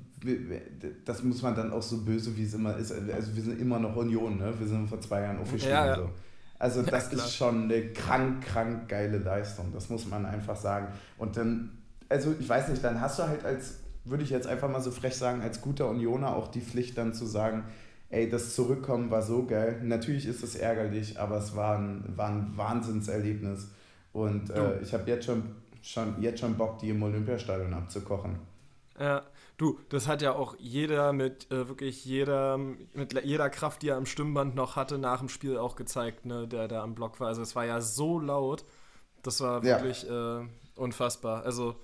das 1.05 1.23
muss 1.23 1.43
man 1.43 1.55
dann 1.55 1.73
auch 1.73 1.83
so 1.83 1.99
böse, 1.99 2.37
wie 2.37 2.45
es 2.45 2.55
immer 2.55 2.77
ist. 2.77 2.93
Also 2.93 3.35
wir 3.35 3.43
sind 3.43 3.61
immer 3.61 3.79
noch 3.79 3.97
Union, 3.97 4.39
ne? 4.39 4.53
Wir 4.57 4.69
sind 4.69 4.89
vor 4.89 5.01
zwei 5.01 5.23
Jahren 5.23 5.39
aufgestiegen. 5.39 5.75
Ja, 5.75 5.87
ja. 5.87 5.97
So. 5.97 6.11
Also 6.63 6.81
das 6.83 7.11
ja, 7.11 7.19
ist 7.19 7.35
schon 7.35 7.65
eine 7.65 7.89
krank, 7.89 8.45
krank 8.45 8.89
geile 8.89 9.19
Leistung. 9.19 9.73
Das 9.75 9.91
muss 9.91 10.07
man 10.07 10.25
einfach 10.25 10.55
sagen. 10.55 10.87
Und 11.19 11.37
dann, 11.37 11.73
also 12.09 12.33
ich 12.39 12.49
weiß 12.49 12.69
nicht, 12.69 12.85
dann 12.85 13.01
hast 13.01 13.19
du 13.19 13.25
halt 13.25 13.45
als, 13.45 13.81
würde 14.05 14.23
ich 14.23 14.31
jetzt 14.31 14.47
einfach 14.47 14.71
mal 14.71 14.81
so 14.81 14.93
frech 14.93 15.17
sagen, 15.17 15.43
als 15.43 15.61
guter 15.61 15.89
Unioner 15.89 16.37
auch 16.37 16.47
die 16.47 16.61
Pflicht 16.61 16.97
dann 16.97 17.15
zu 17.15 17.27
sagen, 17.27 17.65
ey, 18.11 18.31
das 18.31 18.55
Zurückkommen 18.55 19.11
war 19.11 19.23
so 19.23 19.45
geil. 19.45 19.81
Natürlich 19.83 20.25
ist 20.25 20.45
es 20.45 20.55
ärgerlich, 20.55 21.19
aber 21.19 21.39
es 21.39 21.57
war 21.57 21.79
ein, 21.79 22.05
war 22.15 22.29
ein 22.29 22.57
Wahnsinnserlebnis. 22.57 23.67
Und 24.13 24.51
äh, 24.51 24.81
ich 24.83 24.95
habe 24.95 25.11
jetzt 25.11 25.25
schon, 25.25 25.43
schon, 25.83 26.23
jetzt 26.23 26.39
schon 26.39 26.55
Bock, 26.55 26.79
die 26.79 26.91
im 26.91 27.03
Olympiastadion 27.03 27.75
abzukochen. 27.75 28.37
Ja, 28.99 29.25
Du, 29.63 29.79
das 29.91 30.09
hat 30.09 30.23
ja 30.23 30.33
auch 30.33 30.57
jeder 30.59 31.13
mit 31.13 31.49
äh, 31.53 31.69
wirklich 31.69 32.05
jeder, 32.05 32.59
mit 32.59 33.23
jeder 33.23 33.49
Kraft, 33.49 33.83
die 33.83 33.91
er 33.91 33.97
am 33.97 34.07
Stimmband 34.07 34.57
noch 34.57 34.75
hatte, 34.75 34.99
nach 34.99 35.21
dem 35.21 35.29
Spiel 35.29 35.57
auch 35.57 35.77
gezeigt, 35.77 36.27
ne, 36.27 36.49
der 36.49 36.67
da 36.67 36.83
am 36.83 36.97
Block 36.97 37.21
war. 37.21 37.29
Also 37.29 37.43
es 37.43 37.55
war 37.55 37.65
ja 37.65 37.81
so 37.81 38.19
laut. 38.19 38.65
Das 39.23 39.41
war 39.41 39.63
wirklich 39.63 40.03
ja. 40.03 40.41
äh, 40.41 40.47
unfassbar. 40.75 41.45
Also. 41.45 41.77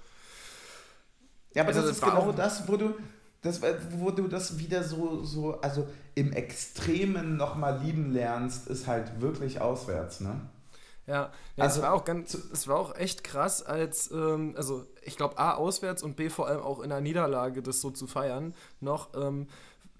Ja, 1.55 1.63
aber 1.63 1.69
also 1.69 1.83
das, 1.83 1.91
ist 1.93 2.03
genau 2.03 2.33
das, 2.33 2.67
wo 2.67 2.77
du, 2.77 2.95
das, 3.43 3.61
wo 3.93 4.11
du 4.11 4.27
das 4.27 4.59
wieder 4.59 4.83
so, 4.83 5.23
so, 5.23 5.61
also 5.61 5.87
im 6.17 6.33
Extremen 6.33 7.37
nochmal 7.37 7.79
lieben 7.79 8.11
lernst, 8.11 8.67
ist 8.67 8.89
halt 8.89 9.21
wirklich 9.21 9.61
auswärts, 9.61 10.19
ne? 10.19 10.41
Ja, 11.07 11.33
ja 11.57 11.65
also, 11.65 11.79
es 11.79 11.83
war 11.83 11.95
auch 11.95 12.05
ganz, 12.05 12.35
es 12.35 12.67
war 12.67 12.77
auch 12.77 12.97
echt 12.97 13.25
krass, 13.25 13.63
als, 13.63 14.11
ähm, 14.11 14.55
also 14.57 14.85
ich 15.09 15.17
glaube 15.17 15.39
A 15.39 15.55
auswärts 15.55 16.03
und 16.03 16.17
B 16.17 16.29
vor 16.29 16.47
allem 16.47 16.61
auch 16.61 16.81
in 16.81 16.91
der 16.91 17.01
Niederlage 17.01 17.63
das 17.63 17.81
so 17.81 17.91
zu 17.91 18.07
feiern 18.07 18.55
noch, 18.81 19.09
ähm, 19.15 19.49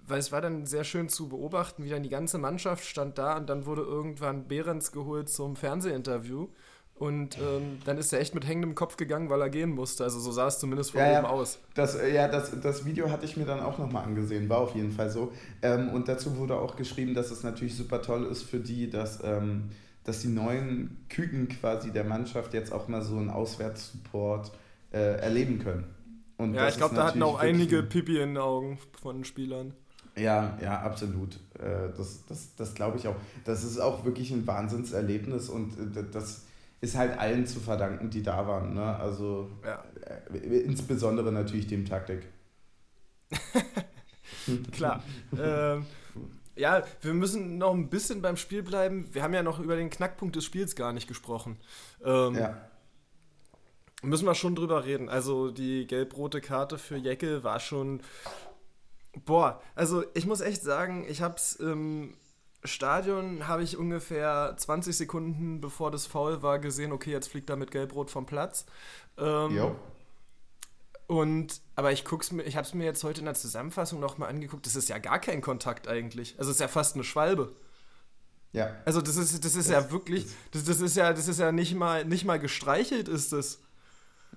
weil 0.07 0.19
es 0.19 0.31
war 0.31 0.41
dann 0.41 0.65
sehr 0.65 0.83
schön 0.83 1.09
zu 1.09 1.29
beobachten, 1.29 1.83
wie 1.83 1.89
dann 1.89 2.03
die 2.03 2.09
ganze 2.09 2.37
Mannschaft 2.37 2.85
stand 2.85 3.17
da 3.17 3.37
und 3.37 3.49
dann 3.49 3.65
wurde 3.65 3.81
irgendwann 3.81 4.47
Behrens 4.47 4.91
geholt 4.91 5.29
zum 5.29 5.55
Fernsehinterview 5.55 6.47
und 6.95 7.37
ähm, 7.37 7.79
dann 7.85 7.97
ist 7.97 8.11
er 8.11 8.19
echt 8.19 8.35
mit 8.35 8.45
hängendem 8.45 8.75
Kopf 8.75 8.97
gegangen, 8.97 9.29
weil 9.29 9.41
er 9.41 9.49
gehen 9.49 9.69
musste. 9.69 10.03
Also 10.03 10.19
so 10.19 10.31
sah 10.31 10.47
es 10.47 10.59
zumindest 10.59 10.91
von 10.91 10.99
ja, 10.99 11.19
oben 11.19 11.27
ja. 11.27 11.29
aus. 11.29 11.59
Das, 11.73 11.95
äh, 11.95 12.13
ja, 12.13 12.27
das, 12.27 12.51
das 12.61 12.85
Video 12.85 13.09
hatte 13.09 13.25
ich 13.25 13.37
mir 13.37 13.45
dann 13.45 13.61
auch 13.61 13.77
nochmal 13.77 14.03
angesehen, 14.03 14.49
war 14.49 14.57
auf 14.57 14.75
jeden 14.75 14.91
Fall 14.91 15.09
so. 15.09 15.31
Ähm, 15.61 15.89
und 15.89 16.09
dazu 16.09 16.35
wurde 16.37 16.55
auch 16.55 16.75
geschrieben, 16.75 17.13
dass 17.13 17.31
es 17.31 17.43
natürlich 17.43 17.75
super 17.75 18.01
toll 18.01 18.25
ist 18.25 18.43
für 18.43 18.59
die, 18.59 18.89
dass 18.89 19.23
ähm, 19.23 19.69
dass 20.09 20.21
die 20.21 20.27
neuen 20.27 20.97
Küken 21.09 21.47
quasi 21.47 21.91
der 21.91 22.03
Mannschaft 22.03 22.53
jetzt 22.53 22.73
auch 22.73 22.87
mal 22.87 23.01
so 23.01 23.17
einen 23.17 23.29
Auswärtssupport 23.29 24.51
äh, 24.91 25.19
erleben 25.19 25.59
können. 25.59 25.85
Und 26.37 26.53
ja, 26.53 26.67
ich 26.67 26.77
glaube, 26.77 26.95
da 26.95 27.07
hatten 27.07 27.21
auch 27.21 27.37
einige 27.37 27.83
Pipi 27.83 28.17
in 28.17 28.29
den 28.29 28.37
Augen 28.37 28.79
von 29.01 29.17
den 29.17 29.25
Spielern. 29.25 29.73
Ja, 30.15 30.57
ja, 30.61 30.81
absolut. 30.81 31.35
Äh, 31.59 31.89
das 31.95 32.25
das, 32.27 32.55
das 32.55 32.73
glaube 32.73 32.97
ich 32.97 33.07
auch. 33.07 33.15
Das 33.45 33.63
ist 33.63 33.79
auch 33.79 34.05
wirklich 34.05 34.31
ein 34.31 34.47
Wahnsinnserlebnis 34.47 35.49
und 35.49 35.97
äh, 35.97 36.03
das 36.11 36.45
ist 36.81 36.95
halt 36.95 37.17
allen 37.19 37.45
zu 37.45 37.59
verdanken, 37.59 38.09
die 38.09 38.23
da 38.23 38.47
waren. 38.47 38.73
Ne? 38.73 38.95
Also 38.95 39.49
ja. 39.65 39.83
Äh, 40.33 40.59
insbesondere 40.59 41.31
natürlich 41.31 41.67
dem 41.67 41.85
Taktik. 41.85 42.27
Klar. 44.71 45.03
ähm, 45.37 45.85
ja, 46.55 46.83
wir 47.01 47.13
müssen 47.13 47.57
noch 47.57 47.73
ein 47.73 47.89
bisschen 47.89 48.21
beim 48.21 48.35
Spiel 48.37 48.63
bleiben. 48.63 49.07
Wir 49.13 49.23
haben 49.23 49.33
ja 49.33 49.43
noch 49.43 49.59
über 49.59 49.75
den 49.75 49.89
Knackpunkt 49.89 50.35
des 50.35 50.43
Spiels 50.43 50.75
gar 50.75 50.91
nicht 50.93 51.07
gesprochen. 51.07 51.57
Ähm, 52.03 52.35
ja. 52.35 52.57
Müssen 54.01 54.25
wir 54.25 54.35
schon 54.35 54.55
drüber 54.55 54.85
reden. 54.85 55.09
Also 55.09 55.51
die 55.51 55.85
gelb-rote 55.85 56.41
Karte 56.41 56.77
für 56.77 56.97
Jeckel 56.97 57.43
war 57.43 57.59
schon. 57.59 58.01
Boah, 59.25 59.61
also 59.75 60.03
ich 60.13 60.25
muss 60.25 60.39
echt 60.41 60.61
sagen, 60.61 61.05
ich 61.09 61.21
hab's 61.21 61.53
im 61.55 62.15
Stadion 62.63 63.47
habe 63.47 63.63
ich 63.63 63.77
ungefähr 63.77 64.53
20 64.57 64.95
Sekunden 64.95 65.61
bevor 65.61 65.91
das 65.91 66.05
Foul 66.05 66.41
war 66.41 66.59
gesehen, 66.59 66.91
okay, 66.91 67.11
jetzt 67.11 67.29
fliegt 67.29 67.49
er 67.49 67.55
mit 67.55 67.71
Gelb-Rot 67.71 68.11
vom 68.11 68.25
Platz. 68.25 68.65
Ähm, 69.17 69.55
jo. 69.55 69.75
Und, 71.07 71.61
aber 71.75 71.91
ich 71.91 72.05
guck's 72.05 72.31
mir, 72.31 72.43
ich 72.43 72.55
habe 72.55 72.67
es 72.67 72.73
mir 72.73 72.83
jetzt 72.83 73.03
heute 73.03 73.21
in 73.21 73.25
der 73.25 73.33
Zusammenfassung 73.33 73.99
nochmal 73.99 74.29
angeguckt, 74.29 74.65
das 74.65 74.75
ist 74.75 74.89
ja 74.89 74.99
gar 74.99 75.19
kein 75.19 75.41
Kontakt 75.41 75.87
eigentlich. 75.87 76.37
Also 76.37 76.51
es 76.51 76.57
ist 76.57 76.61
ja 76.61 76.67
fast 76.67 76.95
eine 76.95 77.03
Schwalbe. 77.03 77.55
Ja. 78.51 78.75
Also 78.85 79.01
das 79.01 79.15
ist, 79.15 79.43
das 79.43 79.55
ist 79.55 79.69
das, 79.69 79.73
ja 79.73 79.91
wirklich, 79.91 80.27
das, 80.51 80.65
das 80.65 80.81
ist 80.81 80.95
ja, 80.95 81.13
das 81.13 81.27
ist 81.27 81.39
ja 81.39 81.51
nicht 81.51 81.73
mal, 81.75 82.05
nicht 82.05 82.25
mal 82.25 82.39
gestreichelt 82.39 83.07
ist 83.07 83.31
das. 83.31 83.59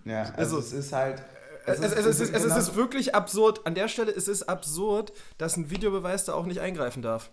Ja, 0.04 0.22
also, 0.22 0.56
also 0.56 0.58
es 0.58 0.72
ist 0.72 0.92
halt. 0.92 1.22
Es, 1.64 1.78
es, 1.78 1.92
es, 1.92 2.20
ist, 2.20 2.34
es, 2.34 2.56
ist 2.56 2.74
wirklich 2.74 3.14
absurd. 3.14 3.66
An 3.66 3.76
der 3.76 3.86
Stelle 3.86 4.10
ist 4.10 4.26
es 4.26 4.48
absurd, 4.48 5.12
dass 5.38 5.56
ein 5.56 5.70
Videobeweis 5.70 6.24
da 6.24 6.34
auch 6.34 6.46
nicht 6.46 6.60
eingreifen 6.60 7.02
darf. 7.02 7.30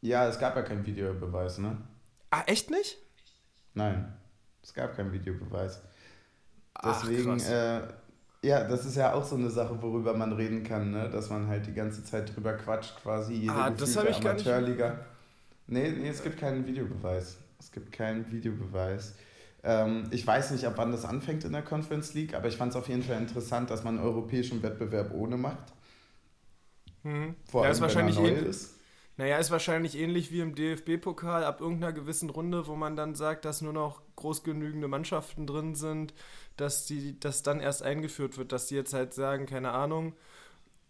Ja, 0.00 0.26
es 0.26 0.38
gab 0.38 0.56
ja 0.56 0.62
keinen 0.62 0.86
Videobeweis, 0.86 1.58
ne? 1.58 1.76
Ah, 2.30 2.42
echt 2.46 2.70
nicht? 2.70 2.98
Nein, 3.74 4.16
es 4.62 4.72
gab 4.72 4.96
keinen 4.96 5.12
Videobeweis. 5.12 5.82
Deswegen, 6.82 7.38
Ach, 7.40 7.50
äh, 7.50 7.80
ja, 8.42 8.64
das 8.64 8.84
ist 8.84 8.96
ja 8.96 9.12
auch 9.12 9.24
so 9.24 9.36
eine 9.36 9.50
Sache, 9.50 9.80
worüber 9.80 10.14
man 10.14 10.32
reden 10.32 10.64
kann, 10.64 10.90
ne? 10.90 11.08
dass 11.08 11.30
man 11.30 11.46
halt 11.46 11.66
die 11.66 11.74
ganze 11.74 12.02
Zeit 12.02 12.34
drüber 12.34 12.54
quatscht, 12.54 13.00
quasi 13.00 13.34
jede 13.34 13.52
ah, 13.52 13.70
das 13.70 13.90
ich 13.90 13.98
Amateurliga. 13.98 14.88
Gar 14.88 14.96
nicht. 14.96 15.06
Nee, 15.68 15.90
nee, 15.90 16.08
es 16.08 16.22
gibt 16.22 16.38
keinen 16.38 16.66
Videobeweis. 16.66 17.38
Es 17.60 17.70
gibt 17.70 17.92
keinen 17.92 18.30
Videobeweis. 18.32 19.14
Ähm, 19.64 20.04
ich 20.10 20.26
weiß 20.26 20.50
nicht, 20.50 20.64
ab 20.66 20.74
wann 20.76 20.92
das 20.92 21.04
anfängt 21.04 21.44
in 21.44 21.52
der 21.52 21.62
Conference 21.62 22.14
League, 22.14 22.34
aber 22.34 22.48
ich 22.48 22.56
fand 22.56 22.72
es 22.72 22.76
auf 22.76 22.88
jeden 22.88 23.02
Fall 23.02 23.18
interessant, 23.18 23.70
dass 23.70 23.84
man 23.84 23.98
einen 23.98 24.06
europäischen 24.06 24.62
Wettbewerb 24.62 25.12
ohne 25.14 25.36
macht. 25.36 25.72
Mhm. 27.04 27.36
Vor 27.48 27.62
ja, 27.62 27.66
allem, 27.66 27.72
ist 27.72 27.80
wahrscheinlich 27.80 28.16
wenn 28.16 28.24
er 28.24 28.42
neu 28.42 28.48
ist. 28.48 28.78
Naja, 29.18 29.36
ist 29.36 29.50
wahrscheinlich 29.50 29.96
ähnlich 29.96 30.32
wie 30.32 30.40
im 30.40 30.54
DFB-Pokal 30.54 31.44
ab 31.44 31.60
irgendeiner 31.60 31.92
gewissen 31.92 32.30
Runde, 32.30 32.66
wo 32.66 32.74
man 32.74 32.96
dann 32.96 33.14
sagt, 33.14 33.44
dass 33.44 33.60
nur 33.60 33.74
noch 33.74 34.00
groß 34.16 34.42
genügende 34.42 34.88
Mannschaften 34.88 35.46
drin 35.46 35.74
sind, 35.74 36.14
dass 36.56 36.86
die, 36.86 37.20
das 37.20 37.42
dann 37.42 37.60
erst 37.60 37.82
eingeführt 37.82 38.38
wird, 38.38 38.52
dass 38.52 38.66
die 38.68 38.74
jetzt 38.74 38.94
halt 38.94 39.12
sagen, 39.12 39.46
keine 39.46 39.72
Ahnung, 39.72 40.14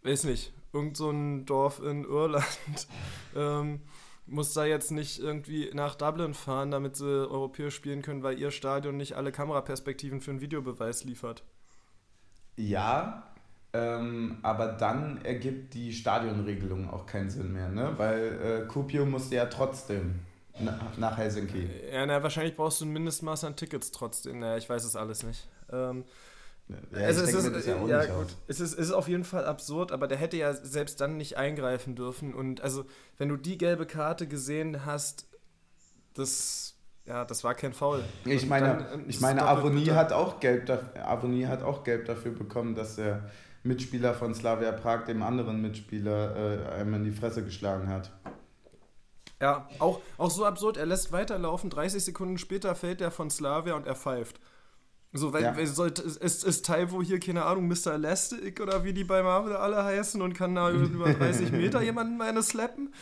weiß 0.03 0.25
nicht, 0.25 0.53
irgend 0.73 0.97
so 0.97 1.11
ein 1.11 1.47
Dorf 1.47 1.81
in 1.81 2.05
Irland 2.05 2.47
ähm, 3.37 3.81
muss 4.33 4.55
da 4.55 4.65
jetzt 4.65 4.91
nicht 4.91 5.21
irgendwie 5.21 5.71
nach 5.75 5.95
Dublin 5.95 6.35
fahren, 6.35 6.71
damit 6.71 6.97
sie 6.97 7.29
europäisch 7.29 7.75
spielen 7.75 8.03
können, 8.03 8.23
weil 8.23 8.39
ihr 8.39 8.51
Stadion 8.51 8.97
nicht 8.97 9.15
alle 9.15 9.31
Kameraperspektiven 9.31 10.21
für 10.21 10.33
einen 10.33 10.41
Videobeweis 10.41 11.05
liefert. 11.05 11.45
Ja, 12.57 13.25
ähm, 13.73 14.39
aber 14.43 14.69
dann 14.69 15.25
ergibt 15.25 15.75
die 15.75 15.93
Stadionregelung 15.93 16.91
auch 16.91 17.07
keinen 17.07 17.31
Sinn 17.31 17.53
mehr, 17.53 17.69
ne? 17.69 17.95
Weil 17.97 18.65
äh, 18.65 18.67
Kuopio 18.67 19.07
musste 19.07 19.37
ja 19.37 19.47
trotzdem 19.47 20.21
nach 20.99 21.17
Helsinki. 21.17 21.69
Ja, 21.91 22.05
na, 22.05 22.23
wahrscheinlich 22.23 22.57
brauchst 22.57 22.81
du 22.81 22.85
ein 22.85 22.93
Mindestmaß 22.93 23.45
an 23.45 23.57
Tickets 23.57 23.91
trotzdem. 23.91 24.41
Naja, 24.41 24.59
ich 24.59 24.69
weiß 24.69 24.85
es 24.85 24.97
alles 24.97 25.23
nicht. 25.23 25.49
Ähm, 25.71 26.05
ja, 26.93 27.07
also 27.07 27.23
es 27.23 27.35
ist, 27.35 27.67
ja, 27.67 27.87
ja. 27.87 28.05
Es 28.47 28.61
ist, 28.61 28.75
ist 28.75 28.93
auf 28.93 29.09
jeden 29.09 29.25
Fall 29.25 29.45
absurd, 29.45 29.93
aber 29.93 30.09
der 30.09 30.19
hätte 30.19 30.37
ja 30.37 30.53
selbst 30.53 31.01
dann 31.01 31.17
nicht 31.17 31.37
eingreifen 31.37 31.95
dürfen. 31.95 32.35
Und 32.35 32.61
also, 32.61 32.85
wenn 33.19 33.29
du 33.29 33.37
die 33.37 33.59
gelbe 33.59 33.87
Karte 33.87 34.27
gesehen 34.27 34.85
hast, 34.85 35.27
das, 36.15 36.75
ja, 37.07 37.25
das 37.25 37.45
war 37.45 37.55
kein 37.55 37.73
Foul. 37.73 38.05
Ich 38.25 38.47
meine, 38.47 38.87
dann, 38.91 39.09
ich 39.09 39.21
meine 39.21 39.43
Avonie 39.43 39.91
hat 39.91 40.13
auch 40.13 40.41
gelb, 40.41 40.71
Avonie 41.03 41.47
hat 41.47 41.63
auch 41.63 41.85
gelb 41.85 42.07
dafür 42.07 42.33
bekommen, 42.33 42.75
dass 42.75 42.99
er 42.99 43.31
Mitspieler 43.63 44.15
von 44.15 44.35
Slavia 44.35 44.73
Prag 44.73 45.05
dem 45.05 45.23
anderen 45.23 45.63
Mitspieler 45.63 46.37
äh, 46.37 46.81
einmal 46.81 47.01
in 47.01 47.05
die 47.05 47.13
Fresse 47.13 47.45
geschlagen 47.45 47.89
hat. 47.89 48.11
Ja, 49.41 49.69
auch, 49.81 50.01
auch 50.19 50.31
so 50.31 50.45
absurd. 50.45 50.77
Er 50.77 50.87
lässt 50.87 51.11
weiterlaufen, 51.11 51.69
30 51.69 52.05
Sekunden 52.05 52.39
später 52.39 52.75
fällt 52.77 53.01
er 53.01 53.11
von 53.11 53.29
Slavia 53.29 53.75
und 53.75 53.87
er 53.87 53.97
pfeift. 53.97 54.39
So, 55.15 55.33
weil, 55.35 55.43
ja. 55.43 55.67
sollte, 55.67 56.03
ist, 56.03 56.43
ist 56.43 56.65
Taiwo 56.65 57.03
hier, 57.03 57.21
keine 57.21 57.45
Ahnung, 57.45 57.69
Mr. 57.69 57.95
Elastic 57.95 58.61
oder 58.61 58.83
wie 58.83 58.95
die 58.95 59.05
bei 59.05 59.23
Marvel 59.23 59.55
alle 59.55 59.85
heißen 59.85 60.23
und 60.23 60.33
kann 60.33 60.55
da 60.55 60.71
über 60.73 61.13
30 61.13 61.53
Meter 61.53 61.83
jemanden 61.83 62.17
meine 62.17 62.43
slappen? 62.43 62.95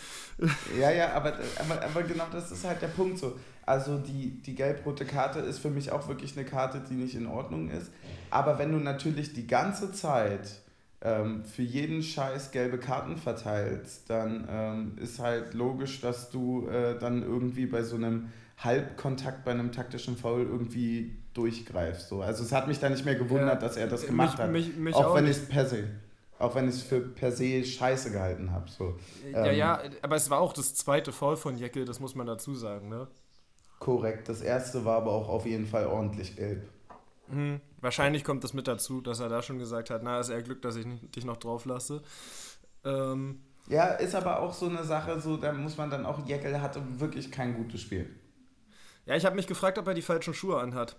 Ja, 0.78 0.90
ja, 0.90 1.12
aber, 1.12 1.34
aber, 1.58 1.82
aber 1.82 2.02
genau 2.02 2.26
das 2.32 2.50
ist 2.50 2.64
halt 2.64 2.82
der 2.82 2.88
Punkt 2.88 3.18
so. 3.18 3.38
Also 3.64 3.98
die, 3.98 4.42
die 4.42 4.56
gelb-rote 4.56 5.04
Karte 5.04 5.38
ist 5.38 5.60
für 5.60 5.70
mich 5.70 5.92
auch 5.92 6.08
wirklich 6.08 6.36
eine 6.36 6.44
Karte, 6.44 6.82
die 6.90 6.94
nicht 6.94 7.14
in 7.14 7.28
Ordnung 7.28 7.70
ist. 7.70 7.92
Aber 8.30 8.58
wenn 8.58 8.72
du 8.72 8.78
natürlich 8.78 9.32
die 9.32 9.46
ganze 9.46 9.92
Zeit 9.92 10.62
ähm, 11.02 11.44
für 11.44 11.62
jeden 11.62 12.02
Scheiß 12.02 12.50
gelbe 12.50 12.78
Karten 12.78 13.16
verteilst, 13.16 14.10
dann 14.10 14.48
ähm, 14.50 14.98
ist 15.00 15.20
halt 15.20 15.54
logisch, 15.54 16.00
dass 16.00 16.30
du 16.30 16.66
äh, 16.66 16.98
dann 16.98 17.22
irgendwie 17.22 17.66
bei 17.66 17.84
so 17.84 17.94
einem 17.94 18.32
Halbkontakt 18.62 19.44
bei 19.44 19.52
einem 19.52 19.72
taktischen 19.72 20.16
Foul 20.16 20.42
irgendwie 20.42 21.16
durchgreifst. 21.34 22.08
So. 22.08 22.22
Also 22.22 22.44
es 22.44 22.52
hat 22.52 22.68
mich 22.68 22.78
da 22.78 22.88
nicht 22.88 23.04
mehr 23.04 23.14
gewundert, 23.14 23.62
ja, 23.62 23.68
dass 23.68 23.76
er 23.76 23.86
das 23.86 24.06
gemacht 24.06 24.32
mich, 24.32 24.38
hat. 24.38 24.50
Mich, 24.50 24.76
mich 24.76 24.94
auch, 24.94 25.06
auch, 25.06 25.14
wenn 25.14 25.24
ich 25.24 25.38
es 25.38 25.48
per 25.48 25.66
se, 25.66 25.88
auch 26.38 26.54
wenn 26.54 26.68
ich 26.68 26.74
es 26.74 26.82
für 26.82 27.00
per 27.00 27.32
se 27.32 27.64
scheiße 27.64 28.10
gehalten 28.10 28.50
habe. 28.50 28.68
So. 28.70 28.98
Ja, 29.32 29.46
ähm, 29.46 29.56
ja, 29.56 29.80
aber 30.02 30.16
es 30.16 30.28
war 30.28 30.40
auch 30.40 30.52
das 30.52 30.74
zweite 30.74 31.12
Foul 31.12 31.36
von 31.36 31.56
Jeckel, 31.56 31.84
das 31.84 32.00
muss 32.00 32.14
man 32.14 32.26
dazu 32.26 32.54
sagen, 32.54 32.88
ne? 32.88 33.08
Korrekt. 33.78 34.28
Das 34.28 34.42
erste 34.42 34.84
war 34.84 34.98
aber 34.98 35.12
auch 35.12 35.28
auf 35.28 35.46
jeden 35.46 35.66
Fall 35.66 35.86
ordentlich 35.86 36.36
gelb. 36.36 36.68
Hm. 37.30 37.60
Wahrscheinlich 37.80 38.24
kommt 38.24 38.44
das 38.44 38.52
mit 38.52 38.68
dazu, 38.68 39.00
dass 39.00 39.20
er 39.20 39.30
da 39.30 39.40
schon 39.40 39.58
gesagt 39.58 39.88
hat, 39.88 40.02
na, 40.02 40.20
ist 40.20 40.28
eher 40.28 40.42
Glück, 40.42 40.60
dass 40.60 40.76
ich 40.76 40.84
dich 41.12 41.24
noch 41.24 41.38
drauf 41.38 41.64
lasse. 41.64 42.02
Ähm, 42.84 43.40
ja, 43.68 43.86
ist 43.86 44.14
aber 44.14 44.40
auch 44.40 44.52
so 44.52 44.66
eine 44.66 44.84
Sache, 44.84 45.18
so 45.20 45.38
da 45.38 45.52
muss 45.52 45.78
man 45.78 45.88
dann 45.88 46.04
auch, 46.04 46.26
Jeckel 46.26 46.60
hatte 46.60 46.82
wirklich 46.98 47.30
kein 47.30 47.54
gutes 47.54 47.80
Spiel. 47.80 48.10
Ja, 49.10 49.16
ich 49.16 49.26
habe 49.26 49.34
mich 49.34 49.48
gefragt, 49.48 49.76
ob 49.76 49.88
er 49.88 49.94
die 49.94 50.02
falschen 50.02 50.34
Schuhe 50.34 50.60
anhat. 50.60 50.94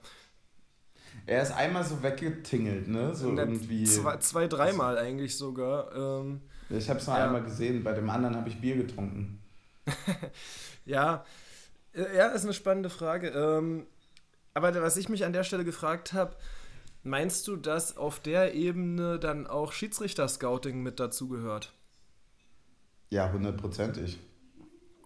Er 1.25 1.43
ist 1.43 1.53
einmal 1.53 1.85
so 1.85 2.03
weggetingelt, 2.03 2.89
ne? 2.89 3.15
So 3.15 3.33
irgendwie. 3.33 3.85
Zwei, 3.85 4.17
zwei 4.17 4.47
dreimal 4.47 4.97
eigentlich 4.97 5.37
sogar. 5.37 5.95
Ähm, 5.95 6.41
ich 6.69 6.89
habe 6.89 6.99
es 6.99 7.07
nur 7.07 7.15
ja. 7.15 7.23
einmal 7.23 7.41
gesehen, 7.41 7.85
bei 7.85 7.93
dem 7.93 8.09
anderen 8.09 8.35
habe 8.35 8.49
ich 8.49 8.59
Bier 8.59 8.75
getrunken. 8.75 9.41
ja, 10.85 11.23
ja, 11.93 12.27
ist 12.27 12.43
eine 12.43 12.53
spannende 12.53 12.89
Frage. 12.89 13.29
Ähm, 13.29 13.85
aber 14.53 14.75
was 14.81 14.97
ich 14.97 15.07
mich 15.07 15.23
an 15.23 15.31
der 15.31 15.45
Stelle 15.45 15.63
gefragt 15.63 16.11
habe, 16.11 16.35
meinst 17.03 17.47
du, 17.47 17.55
dass 17.55 17.95
auf 17.95 18.19
der 18.19 18.53
Ebene 18.53 19.19
dann 19.19 19.47
auch 19.47 19.71
Schiedsrichter-Scouting 19.71 20.83
mit 20.83 20.99
dazugehört? 20.99 21.71
Ja, 23.09 23.31
hundertprozentig. 23.31 24.19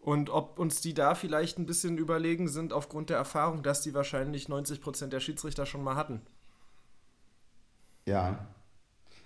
Und 0.06 0.30
ob 0.30 0.60
uns 0.60 0.82
die 0.82 0.94
da 0.94 1.15
vielleicht 1.15 1.58
ein 1.58 1.65
bisschen 1.65 1.98
überlegen 1.98 2.48
sind 2.48 2.74
aufgrund 2.74 3.10
der 3.10 3.18
Erfahrung, 3.18 3.63
dass 3.63 3.82
die 3.82 3.96
wahrscheinlich 3.96 4.46
90% 4.46 5.08
der 5.08 5.20
Schiedsrichter 5.20 5.65
schon 5.65 5.84
mal 5.84 5.96
hatten. 5.96 6.22
Ja. 8.06 8.46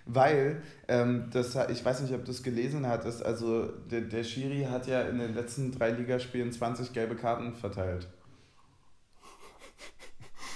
Weil, 0.05 0.63
ähm, 0.87 1.27
das, 1.33 1.53
ich 1.69 1.83
weiß 1.83 1.99
nicht, 1.99 2.13
ob 2.13 2.23
du 2.23 2.31
es 2.31 2.43
gelesen 2.43 2.87
hattest, 2.87 3.25
also 3.25 3.65
der, 3.91 3.99
der 3.99 4.23
Schiri 4.23 4.67
hat 4.71 4.87
ja 4.87 5.01
in 5.01 5.19
den 5.19 5.33
letzten 5.33 5.73
drei 5.73 5.91
Ligaspielen 5.91 6.53
20 6.53 6.93
gelbe 6.93 7.17
Karten 7.17 7.55
verteilt. 7.55 8.07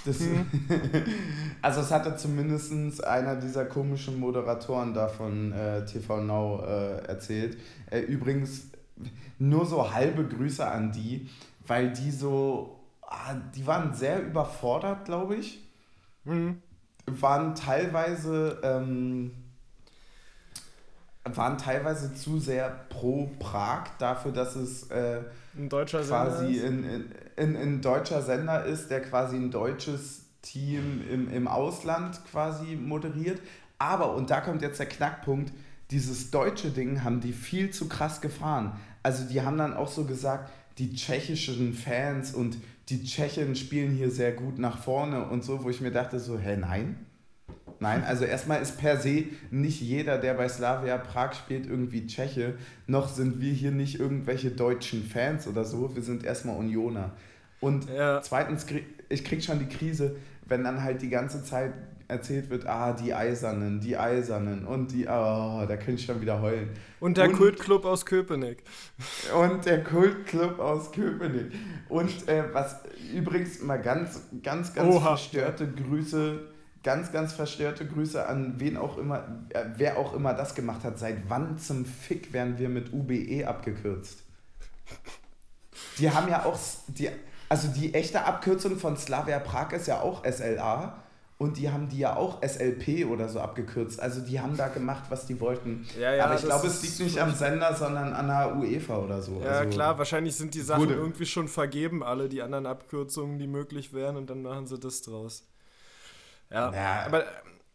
Das, 0.06 0.20
mhm. 0.20 0.46
also 1.60 1.82
es 1.82 1.90
hatte 1.90 2.16
zumindest 2.16 3.04
einer 3.04 3.36
dieser 3.36 3.66
komischen 3.66 4.18
Moderatoren 4.18 4.94
da 4.94 5.08
von 5.08 5.52
äh, 5.52 5.84
TV 5.84 6.22
Now 6.22 6.64
äh, 6.64 7.04
erzählt. 7.08 7.58
Äh, 7.90 8.00
übrigens, 8.00 8.70
nur 9.38 9.66
so 9.66 9.92
halbe 9.92 10.26
Grüße 10.26 10.66
an 10.66 10.92
die, 10.92 11.28
weil 11.66 11.92
die 11.92 12.10
so, 12.10 12.80
ah, 13.02 13.34
die 13.54 13.66
waren 13.66 13.94
sehr 13.94 14.22
überfordert, 14.24 15.04
glaube 15.04 15.36
ich. 15.36 15.60
Mhm. 16.24 16.62
Waren 17.06 17.54
teilweise, 17.54 18.60
ähm, 18.62 19.32
waren 21.24 21.58
teilweise 21.58 22.14
zu 22.14 22.38
sehr 22.38 22.70
pro 22.88 23.30
Prag 23.38 23.84
dafür, 23.98 24.32
dass 24.32 24.56
es 24.56 24.90
äh, 24.90 25.22
ein 25.56 25.68
deutscher 25.68 26.02
quasi 26.02 26.54
Sender 26.54 26.94
in, 26.94 27.12
in, 27.36 27.54
in, 27.56 27.80
deutscher 27.80 28.22
Sender 28.22 28.64
ist, 28.64 28.90
der 28.90 29.02
quasi 29.02 29.36
ein 29.36 29.50
deutsches 29.50 30.24
Team 30.42 31.02
im, 31.10 31.30
im 31.30 31.48
Ausland 31.48 32.20
quasi 32.30 32.76
moderiert. 32.76 33.40
Aber, 33.78 34.14
und 34.14 34.30
da 34.30 34.40
kommt 34.40 34.62
jetzt 34.62 34.78
der 34.78 34.86
Knackpunkt, 34.86 35.52
dieses 35.94 36.32
deutsche 36.32 36.70
Ding 36.70 37.04
haben 37.04 37.20
die 37.20 37.32
viel 37.32 37.70
zu 37.70 37.88
krass 37.88 38.20
gefahren. 38.20 38.72
Also 39.04 39.24
die 39.28 39.42
haben 39.42 39.56
dann 39.56 39.74
auch 39.74 39.88
so 39.88 40.04
gesagt, 40.04 40.50
die 40.78 40.92
tschechischen 40.92 41.72
Fans 41.72 42.34
und 42.34 42.56
die 42.88 43.04
Tschechen 43.04 43.54
spielen 43.54 43.92
hier 43.92 44.10
sehr 44.10 44.32
gut 44.32 44.58
nach 44.58 44.78
vorne 44.78 45.24
und 45.28 45.44
so, 45.44 45.62
wo 45.62 45.70
ich 45.70 45.80
mir 45.80 45.92
dachte 45.92 46.18
so, 46.18 46.36
hä, 46.36 46.56
nein? 46.56 46.96
Nein, 47.78 48.02
also 48.02 48.24
erstmal 48.24 48.60
ist 48.60 48.76
per 48.78 48.98
se 48.98 49.26
nicht 49.52 49.80
jeder, 49.80 50.18
der 50.18 50.34
bei 50.34 50.48
Slavia 50.48 50.98
Prag 50.98 51.34
spielt, 51.34 51.66
irgendwie 51.66 52.06
Tscheche. 52.08 52.54
Noch 52.88 53.08
sind 53.08 53.40
wir 53.40 53.52
hier 53.52 53.70
nicht 53.70 54.00
irgendwelche 54.00 54.50
deutschen 54.50 55.04
Fans 55.04 55.46
oder 55.46 55.64
so. 55.64 55.94
Wir 55.94 56.02
sind 56.02 56.24
erstmal 56.24 56.56
Unioner. 56.56 57.12
Und 57.60 57.88
ja. 57.88 58.20
zweitens, 58.20 58.66
ich 59.08 59.24
krieg 59.24 59.44
schon 59.44 59.60
die 59.60 59.68
Krise, 59.68 60.16
wenn 60.46 60.64
dann 60.64 60.82
halt 60.82 61.02
die 61.02 61.08
ganze 61.08 61.44
Zeit 61.44 61.72
erzählt 62.08 62.50
wird, 62.50 62.66
ah, 62.66 62.92
die 62.92 63.14
Eisernen, 63.14 63.80
die 63.80 63.96
Eisernen 63.96 64.66
und 64.66 64.92
die, 64.92 65.04
oh, 65.04 65.64
da 65.66 65.76
könnte 65.76 65.92
ich 65.92 66.04
schon 66.04 66.20
wieder 66.20 66.40
heulen. 66.40 66.70
Und 67.00 67.16
der 67.16 67.28
und, 67.28 67.34
Kultclub 67.34 67.84
aus 67.84 68.04
Köpenick. 68.06 68.62
Und 69.38 69.64
der 69.64 69.82
Kultclub 69.82 70.58
aus 70.58 70.92
Köpenick. 70.92 71.52
Und 71.88 72.28
äh, 72.28 72.44
was 72.52 72.76
übrigens 73.12 73.60
mal 73.62 73.80
ganz, 73.80 74.22
ganz, 74.42 74.74
ganz 74.74 74.94
Oha. 74.94 75.08
verstörte 75.16 75.70
Grüße, 75.70 76.40
ganz, 76.82 77.12
ganz 77.12 77.32
verstörte 77.32 77.86
Grüße 77.86 78.26
an 78.26 78.54
wen 78.58 78.76
auch 78.76 78.98
immer, 78.98 79.46
äh, 79.50 79.64
wer 79.76 79.98
auch 79.98 80.14
immer 80.14 80.34
das 80.34 80.54
gemacht 80.54 80.84
hat. 80.84 80.98
Seit 80.98 81.28
wann 81.28 81.58
zum 81.58 81.84
Fick 81.84 82.32
werden 82.32 82.58
wir 82.58 82.68
mit 82.68 82.92
UBE 82.92 83.46
abgekürzt? 83.46 84.22
Die 85.98 86.10
haben 86.10 86.28
ja 86.28 86.44
auch, 86.44 86.58
die, 86.88 87.08
also 87.48 87.68
die 87.68 87.94
echte 87.94 88.24
Abkürzung 88.24 88.78
von 88.78 88.96
Slavia 88.96 89.38
Prag 89.38 89.72
ist 89.72 89.86
ja 89.86 90.00
auch 90.00 90.24
SLA. 90.24 91.03
Und 91.36 91.58
die 91.58 91.68
haben 91.70 91.88
die 91.88 91.98
ja 91.98 92.14
auch 92.14 92.42
SLP 92.42 93.06
oder 93.06 93.28
so 93.28 93.40
abgekürzt. 93.40 94.00
Also 94.00 94.20
die 94.20 94.40
haben 94.40 94.56
da 94.56 94.68
gemacht, 94.68 95.04
was 95.08 95.26
die 95.26 95.40
wollten. 95.40 95.84
Ja, 96.00 96.14
ja, 96.14 96.26
Aber 96.26 96.36
ich 96.36 96.42
glaube, 96.42 96.68
es 96.68 96.80
liegt 96.82 97.00
nicht 97.00 97.18
am 97.18 97.34
Sender, 97.34 97.74
sondern 97.74 98.12
an 98.12 98.28
der 98.28 98.56
UEFA 98.56 98.98
oder 98.98 99.20
so. 99.20 99.40
Ja, 99.40 99.58
also 99.58 99.70
klar, 99.70 99.98
wahrscheinlich 99.98 100.36
sind 100.36 100.54
die 100.54 100.60
Sachen 100.60 100.82
wurde. 100.82 100.94
irgendwie 100.94 101.26
schon 101.26 101.48
vergeben, 101.48 102.04
alle 102.04 102.28
die 102.28 102.40
anderen 102.40 102.66
Abkürzungen, 102.66 103.38
die 103.38 103.48
möglich 103.48 103.92
wären, 103.92 104.16
und 104.16 104.30
dann 104.30 104.42
machen 104.42 104.68
sie 104.68 104.78
das 104.78 105.02
draus. 105.02 105.44
Ja, 106.50 106.72
ja 106.72 107.02
aber, 107.06 107.24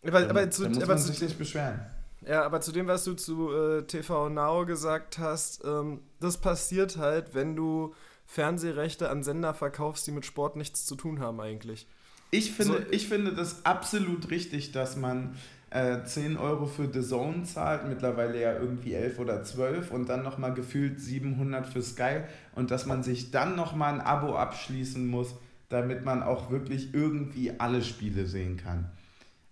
aber, 0.06 0.22
dann, 0.22 0.30
aber 0.30 0.50
zu, 0.50 0.64
dann 0.64 0.72
muss 0.74 0.84
aber 0.84 0.94
man 0.94 1.04
sich 1.04 1.22
nicht 1.22 1.38
beschweren. 1.38 1.82
Ja, 2.26 2.44
aber 2.44 2.62
zu 2.62 2.72
dem, 2.72 2.88
was 2.88 3.04
du 3.04 3.14
zu 3.14 3.52
äh, 3.54 3.84
TV 3.84 4.30
Now 4.30 4.66
gesagt 4.66 5.20
hast, 5.20 5.64
ähm, 5.66 6.02
das 6.22 6.38
passiert 6.38 6.98
halt, 6.98 7.34
wenn 7.34 7.56
du 7.56 7.94
Fernsehrechte 8.26 9.10
an 9.10 9.24
Sender 9.24 9.54
verkaufst, 9.54 10.08
die 10.08 10.12
mit 10.12 10.26
Sport 10.26 10.56
nichts 10.56 10.86
zu 10.86 10.96
tun 10.96 11.20
haben 11.20 11.42
eigentlich. 11.42 11.88
Ich 12.32 12.52
finde, 12.52 12.74
so, 12.74 12.92
ich 12.92 13.08
finde 13.08 13.34
das 13.34 13.66
absolut 13.66 14.30
richtig, 14.30 14.72
dass 14.72 14.96
man 14.96 15.36
äh, 15.72 16.04
10 16.04 16.38
Euro 16.38 16.66
für 16.66 16.92
The 16.92 17.02
Zone 17.02 17.44
zahlt, 17.44 17.88
mittlerweile 17.88 18.40
ja 18.40 18.54
irgendwie 18.54 18.94
11 18.94 19.20
oder 19.20 19.44
12 19.44 19.92
und 19.92 20.10
dann 20.10 20.24
nochmal 20.24 20.54
gefühlt 20.54 21.00
700 21.00 21.68
für 21.68 21.82
Sky 21.82 22.22
und 22.56 22.72
dass 22.72 22.86
man 22.86 23.04
sich 23.04 23.32
dann 23.32 23.56
nochmal 23.56 23.96
ein 23.96 24.02
Abo 24.02 24.36
abschließen 24.36 25.08
muss, 25.08 25.36
damit 25.70 26.04
man 26.06 26.24
auch 26.24 26.50
wirklich 26.50 26.94
irgendwie 26.94 27.54
alle 27.60 27.84
Spiele 27.84 28.26
sehen 28.26 28.58
kann. 28.58 28.90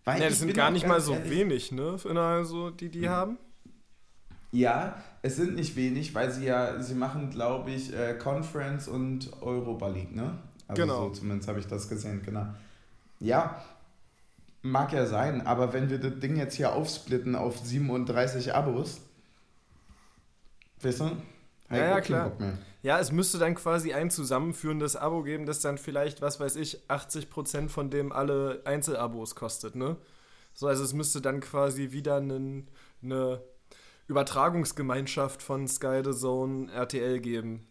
Weil 0.05 0.21
ja, 0.21 0.29
das 0.29 0.39
sind 0.39 0.53
gar 0.53 0.71
nicht 0.71 0.87
mal 0.87 1.01
so 1.01 1.13
ehrlich, 1.13 1.29
wenig, 1.29 1.71
ne? 1.71 1.97
Also, 2.15 2.69
die 2.69 2.89
die 2.89 3.01
mhm. 3.01 3.09
haben. 3.09 3.37
Ja, 4.51 5.03
es 5.21 5.35
sind 5.35 5.55
nicht 5.55 5.75
wenig, 5.75 6.15
weil 6.15 6.31
sie 6.31 6.45
ja, 6.45 6.81
sie 6.81 6.95
machen, 6.95 7.29
glaube 7.29 7.71
ich, 7.71 7.93
äh, 7.93 8.13
Conference 8.13 8.87
und 8.87 9.29
Europa 9.41 9.89
League, 9.89 10.15
ne? 10.15 10.37
Also 10.67 10.81
genau. 10.81 11.07
So 11.07 11.09
zumindest 11.11 11.49
habe 11.49 11.59
ich 11.59 11.67
das 11.67 11.89
gesehen, 11.89 12.21
genau. 12.23 12.47
Ja, 13.19 13.63
mag 14.61 14.93
ja 14.93 15.05
sein, 15.05 15.45
aber 15.45 15.73
wenn 15.73 15.89
wir 15.89 15.99
das 15.99 16.19
Ding 16.19 16.35
jetzt 16.35 16.55
hier 16.55 16.73
aufsplitten 16.73 17.35
auf 17.35 17.57
37 17.59 18.53
Abos, 18.53 19.01
weißt 20.81 20.99
du? 21.01 21.11
Ja, 21.69 21.77
ja, 21.77 22.01
klar. 22.01 22.31
Ja, 22.83 22.99
es 22.99 23.11
müsste 23.11 23.37
dann 23.37 23.55
quasi 23.55 23.93
ein 23.93 24.09
zusammenführendes 24.09 24.95
Abo 24.95 25.23
geben, 25.23 25.45
das 25.45 25.59
dann 25.59 25.77
vielleicht, 25.77 26.21
was 26.21 26.39
weiß 26.39 26.55
ich, 26.55 26.79
80% 26.87 27.69
von 27.69 27.89
dem 27.89 28.11
alle 28.11 28.61
Einzelabos 28.65 29.35
kostet, 29.35 29.75
ne? 29.75 29.97
So, 30.53 30.67
also 30.67 30.83
es 30.83 30.93
müsste 30.93 31.21
dann 31.21 31.39
quasi 31.41 31.91
wieder 31.91 32.17
einen, 32.17 32.67
eine 33.03 33.41
Übertragungsgemeinschaft 34.07 35.43
von 35.43 35.67
Sky 35.67 36.01
The 36.03 36.13
Zone 36.13 36.71
RTL 36.71 37.19
geben. 37.19 37.67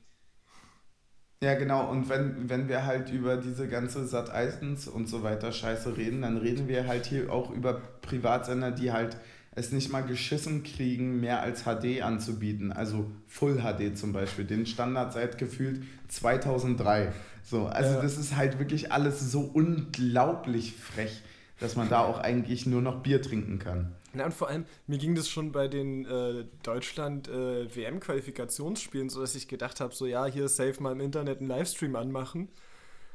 Ja, 1.42 1.55
genau. 1.55 1.90
Und 1.90 2.09
wenn, 2.09 2.49
wenn 2.49 2.68
wir 2.68 2.87
halt 2.87 3.11
über 3.12 3.37
diese 3.37 3.68
ganze 3.68 4.07
Sat 4.07 4.31
1 4.31 4.88
und 4.88 5.09
so 5.09 5.22
weiter 5.22 5.53
Scheiße 5.53 5.96
reden, 5.96 6.22
dann 6.22 6.38
reden 6.38 6.66
wir 6.66 6.87
halt 6.87 7.07
hier 7.07 7.31
auch 7.31 7.51
über 7.51 7.75
Privatsender, 8.01 8.70
die 8.70 8.90
halt 8.92 9.18
es 9.57 9.72
nicht 9.72 9.90
mal 9.90 10.03
geschissen 10.03 10.62
kriegen, 10.62 11.20
mehr 11.20 11.40
als 11.40 11.64
HD 11.64 12.03
anzubieten. 12.03 12.72
Also 12.72 13.11
Full 13.27 13.62
HD 13.62 13.96
zum 13.96 14.12
Beispiel. 14.12 14.44
Den 14.44 14.66
Standard 14.66 15.12
seit 15.12 15.38
gefühlt 15.38 15.83
2003. 16.09 17.12
So, 17.42 17.66
also 17.66 17.94
ja. 17.94 18.03
das 18.03 18.18
ist 18.18 18.37
halt 18.37 18.59
wirklich 18.59 18.92
alles 18.92 19.20
so 19.31 19.40
unglaublich 19.40 20.75
frech, 20.75 21.22
dass 21.61 21.77
man 21.77 21.88
da 21.88 22.05
auch 22.05 22.19
eigentlich 22.19 22.66
nur 22.66 22.83
noch 22.83 23.03
Bier 23.03 23.23
trinken 23.23 23.59
kann. 23.59 23.95
Na 24.12 24.27
und 24.27 24.35
vor 24.35 24.49
allem, 24.49 24.66
mir 24.87 24.99
ging 24.99 25.14
das 25.14 25.27
schon 25.29 25.53
bei 25.53 25.69
den 25.69 26.05
äh, 26.07 26.45
Deutschland-WM-Qualifikationsspielen 26.62 29.07
äh, 29.09 29.11
so, 29.11 29.21
dass 29.21 29.35
ich 29.35 29.49
gedacht 29.49 29.81
habe, 29.81 29.95
so 29.95 30.07
ja, 30.07 30.27
hier 30.27 30.49
safe 30.49 30.83
mal 30.83 30.92
im 30.92 31.01
Internet 31.01 31.40
einen 31.40 31.49
Livestream 31.49 31.97
anmachen. 31.97 32.49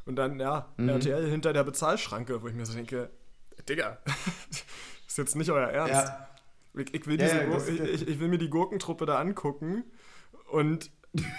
Und 0.06 0.16
dann, 0.16 0.40
ja, 0.40 0.74
mhm. 0.78 0.90
RTL 0.90 1.30
hinter 1.30 1.54
der 1.54 1.64
Bezahlschranke, 1.64 2.42
wo 2.42 2.48
ich 2.48 2.56
mir 2.56 2.66
so 2.66 2.74
denke, 2.74 3.12
Digga, 3.68 4.00
ist 5.08 5.18
jetzt 5.18 5.36
nicht 5.36 5.52
euer 5.52 5.68
Ernst. 5.68 5.94
Ja. 5.94 6.28
Ich, 6.74 6.94
ich, 6.94 7.06
will 7.06 7.20
ja, 7.20 7.28
ja, 7.28 7.58
ich, 7.68 8.08
ich, 8.08 8.20
will 8.20 8.30
mir 8.30 8.38
die 8.38 8.50
Gurkentruppe 8.50 9.06
da 9.06 9.20
angucken 9.20 9.84
und. 10.52 10.90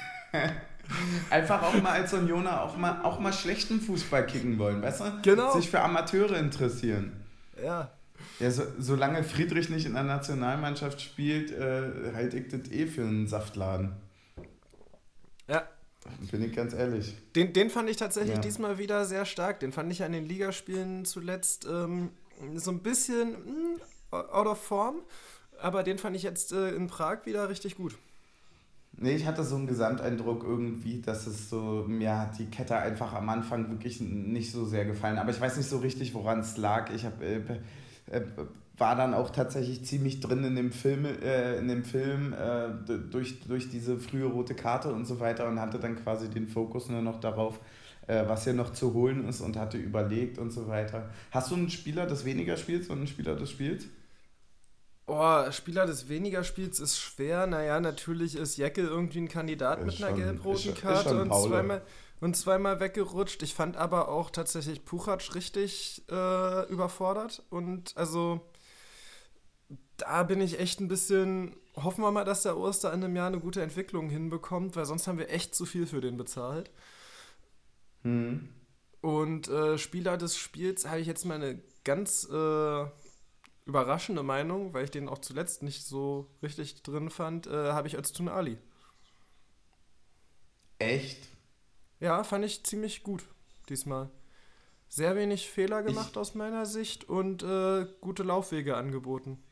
Einfach 1.31 1.63
auch 1.63 1.81
mal 1.81 1.93
als 1.93 2.13
Unioner 2.13 2.63
auch 2.63 2.77
mal, 2.77 3.01
auch 3.03 3.19
mal 3.19 3.33
schlechten 3.33 3.81
Fußball 3.81 4.27
kicken 4.27 4.59
wollen, 4.59 4.83
weißt 4.83 5.01
du? 5.01 5.05
Genau. 5.23 5.53
Sich 5.55 5.71
für 5.71 5.81
Amateure 5.81 6.37
interessieren. 6.37 7.13
Ja. 7.63 7.91
Ja, 8.39 8.51
so, 8.51 8.65
solange 8.79 9.23
Friedrich 9.25 9.69
nicht 9.69 9.87
in 9.87 9.95
der 9.95 10.03
Nationalmannschaft 10.03 11.01
spielt, 11.01 11.53
äh, 11.53 12.13
halte 12.15 12.39
ich 12.39 12.49
das 12.49 12.71
eh 12.71 12.87
für 12.87 13.03
einen 13.03 13.27
Saftladen. 13.27 13.93
Ja. 15.49 15.67
Bin 16.31 16.43
ich 16.43 16.55
ganz 16.55 16.75
ehrlich. 16.75 17.15
Den, 17.37 17.53
den 17.53 17.71
fand 17.71 17.89
ich 17.89 17.97
tatsächlich 17.97 18.35
ja. 18.35 18.41
diesmal 18.41 18.79
wieder 18.79 19.05
sehr 19.05 19.25
stark. 19.25 19.61
Den 19.61 19.73
fand 19.73 19.93
ich 19.93 20.03
an 20.03 20.13
den 20.13 20.27
Ligaspielen 20.27 21.05
zuletzt 21.05 21.67
ähm, 21.71 22.11
so 22.57 22.73
ein 22.73 22.81
bisschen 22.81 23.31
mh, 23.31 23.37
hm, 23.47 24.31
out 24.33 24.47
of 24.47 24.63
form. 24.63 24.97
Aber 25.61 25.85
den 25.85 25.99
fand 25.99 26.17
ich 26.17 26.25
jetzt 26.25 26.53
äh, 26.53 26.71
in 26.71 26.89
Prag 26.89 27.25
wieder 27.25 27.49
richtig 27.49 27.77
gut. 27.77 27.97
Nee, 28.95 29.17
ich 29.17 29.27
hatte 29.27 29.43
so 29.43 29.57
einen 29.57 29.67
Gesamteindruck 29.67 30.45
irgendwie, 30.45 31.01
dass 31.01 31.27
es 31.27 31.51
so, 31.51 31.85
mir 31.89 32.19
hat 32.19 32.39
die 32.39 32.47
Kette 32.47 32.77
einfach 32.77 33.15
am 33.15 33.29
Anfang 33.29 33.71
wirklich 33.71 34.01
nicht 34.01 34.53
so 34.53 34.65
sehr 34.65 34.85
gefallen. 34.85 35.19
Aber 35.19 35.31
ich 35.31 35.41
weiß 35.41 35.57
nicht 35.57 35.69
so 35.69 35.79
richtig, 35.79 36.15
woran 36.15 36.41
es 36.41 36.57
lag. 36.57 36.91
Ich 36.95 37.05
habe 37.05 37.25
äh, 37.25 37.41
äh, 38.11 38.23
war 38.79 38.97
dann 38.97 39.15
auch 39.15 39.31
tatsächlich 39.31 39.85
ziemlich 39.85 40.21
drin 40.21 40.45
in 40.45 40.57
dem 40.57 40.73
Film, 40.73 41.05
äh, 41.05 41.57
in 41.59 41.69
dem 41.69 41.85
Film 41.85 42.33
äh, 42.33 42.69
durch, 43.11 43.41
durch 43.41 43.69
diese 43.69 43.99
frühe 43.99 44.27
rote 44.27 44.55
Karte 44.55 44.93
und 44.93 45.07
so 45.07 45.21
weiter 45.21 45.49
und 45.49 45.61
hatte 45.61 45.79
dann 45.79 45.97
quasi 45.97 46.29
den 46.29 46.49
Fokus 46.49 46.89
nur 46.89 47.03
noch 47.03 47.21
darauf, 47.21 47.61
äh, 48.07 48.25
was 48.27 48.45
hier 48.45 48.55
noch 48.55 48.73
zu 48.73 48.95
holen 48.95 49.29
ist 49.29 49.41
und 49.41 49.57
hatte 49.57 49.79
überlegt 49.79 50.39
und 50.39 50.51
so 50.53 50.69
weiter. 50.69 51.11
Hast 51.31 51.51
du 51.51 51.55
einen 51.55 51.71
Spieler 51.71 52.07
des 52.07 52.25
weniger 52.25 52.57
Spiels 52.57 52.89
und 52.89 52.99
einen 52.99 53.07
Spieler 53.07 53.37
des 53.37 53.51
Spiels? 53.51 53.87
Oh, 55.07 55.51
Spieler 55.51 55.87
des 55.87 56.09
weniger 56.09 56.45
Spiels 56.45 56.79
ist 56.79 56.99
schwer. 56.99 57.47
Naja, 57.47 57.81
natürlich 57.81 58.37
ist 58.37 58.57
Jeckel 58.57 58.87
irgendwie 58.87 59.19
ein 59.19 59.29
Kandidat 59.29 59.81
ist 59.81 59.87
mit 59.87 60.03
einer 60.03 60.17
gelb-roten 60.17 60.75
Karte 60.75 61.21
und 61.21 61.35
zweimal, 61.35 61.83
und 62.21 62.37
zweimal 62.37 62.79
weggerutscht. 62.79 63.43
Ich 63.43 63.55
fand 63.55 63.77
aber 63.77 64.09
auch 64.09 64.31
tatsächlich 64.31 64.85
Puchatsch 64.85 65.35
richtig 65.35 66.05
äh, 66.09 66.69
überfordert. 66.69 67.43
Und 67.51 67.97
also 67.97 68.41
da 69.97 70.23
bin 70.23 70.41
ich 70.41 70.61
echt 70.61 70.81
ein 70.81 70.89
bisschen. 70.89 71.57
Hoffen 71.75 72.05
wir 72.05 72.11
mal, 72.13 72.25
dass 72.25 72.43
der 72.43 72.57
Oster 72.57 72.93
in 72.93 73.03
einem 73.03 73.17
Jahr 73.17 73.29
eine 73.29 73.41
gute 73.41 73.63
Entwicklung 73.63 74.09
hinbekommt, 74.09 74.77
weil 74.77 74.85
sonst 74.85 75.09
haben 75.09 75.19
wir 75.19 75.31
echt 75.31 75.55
zu 75.55 75.65
viel 75.65 75.87
für 75.87 76.01
den 76.01 76.17
bezahlt. 76.17 76.71
Mhm. 78.03 78.51
Und 79.01 79.49
äh, 79.49 79.79
Spieler 79.79 80.17
des 80.17 80.37
Spiels 80.37 80.87
habe 80.87 81.01
ich 81.01 81.07
jetzt 81.07 81.25
mal 81.25 81.35
eine 81.35 81.61
ganz 81.83 82.29
äh, 82.31 82.85
überraschende 83.73 84.23
Meinung, 84.23 84.75
weil 84.75 84.85
ich 84.85 84.91
den 84.91 85.09
auch 85.09 85.19
zuletzt 85.19 85.63
nicht 85.63 85.85
so 85.85 86.29
richtig 86.43 86.83
drin 86.83 87.09
fand, 87.09 87.47
äh, 87.47 87.73
habe 87.73 87.89
ich 87.89 87.97
als 87.97 88.13
Tunali. 88.13 88.59
Echt? 90.79 91.27
Ja, 92.01 92.23
fand 92.23 92.45
ich 92.45 92.65
ziemlich 92.65 93.03
gut 93.03 93.25
diesmal. 93.71 94.11
Sehr 94.89 95.17
wenig 95.17 95.49
Fehler 95.49 95.83
gemacht 95.83 96.11
ich, 96.11 96.17
aus 96.19 96.35
meiner 96.35 96.67
Sicht 96.67 97.09
und 97.09 97.43
äh, 97.43 97.87
gute 98.03 98.25
Laufwege 98.25 98.77
angeboten. 98.77 99.43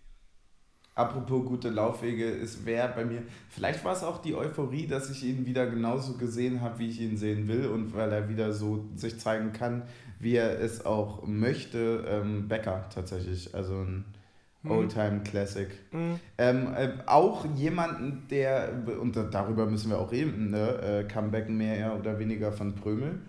Apropos 0.95 1.47
gute 1.47 1.71
Laufwege, 1.71 2.27
es 2.29 2.67
wäre 2.67 2.93
bei 2.95 3.05
mir, 3.05 3.23
vielleicht 3.49 3.85
war 3.85 3.93
es 3.95 4.03
auch 4.03 4.19
die 4.21 4.35
Euphorie, 4.35 4.87
dass 4.87 5.09
ich 5.11 5.25
ihn 5.25 5.47
wieder 5.47 5.67
genauso 5.67 6.15
gesehen 6.15 6.61
habe, 6.61 6.79
wie 6.81 6.91
ich 6.91 7.01
ihn 7.01 7.17
sehen 7.17 7.49
will 7.49 7.67
und 7.67 7.95
weil 7.95 8.13
er 8.13 8.29
wieder 8.29 8.53
so 8.53 8.85
sich 8.97 9.19
zeigen 9.19 9.53
kann, 9.53 9.85
wie 10.19 10.35
er 10.35 10.61
es 10.61 10.85
auch 10.85 11.27
möchte. 11.27 12.05
Ähm, 12.09 12.49
Becker 12.49 12.87
tatsächlich, 12.93 13.55
also 13.55 13.75
ein 13.75 14.05
Mhm. 14.63 14.71
Oldtime 14.71 15.21
Classic. 15.25 15.69
Mhm. 15.93 16.21
Ähm, 16.37 16.75
äh, 16.77 16.91
auch 17.07 17.47
jemanden, 17.57 18.27
der, 18.31 18.71
und 19.01 19.17
darüber 19.17 19.67
müssen 19.67 19.91
wir 19.91 19.99
auch 19.99 20.13
reden, 20.13 20.51
ne? 20.51 21.05
Äh, 21.05 21.05
Comeback 21.05 21.49
mehr 21.49 21.97
oder 21.99 22.19
weniger 22.19 22.53
von 22.53 22.75
Prömel. 22.75 23.21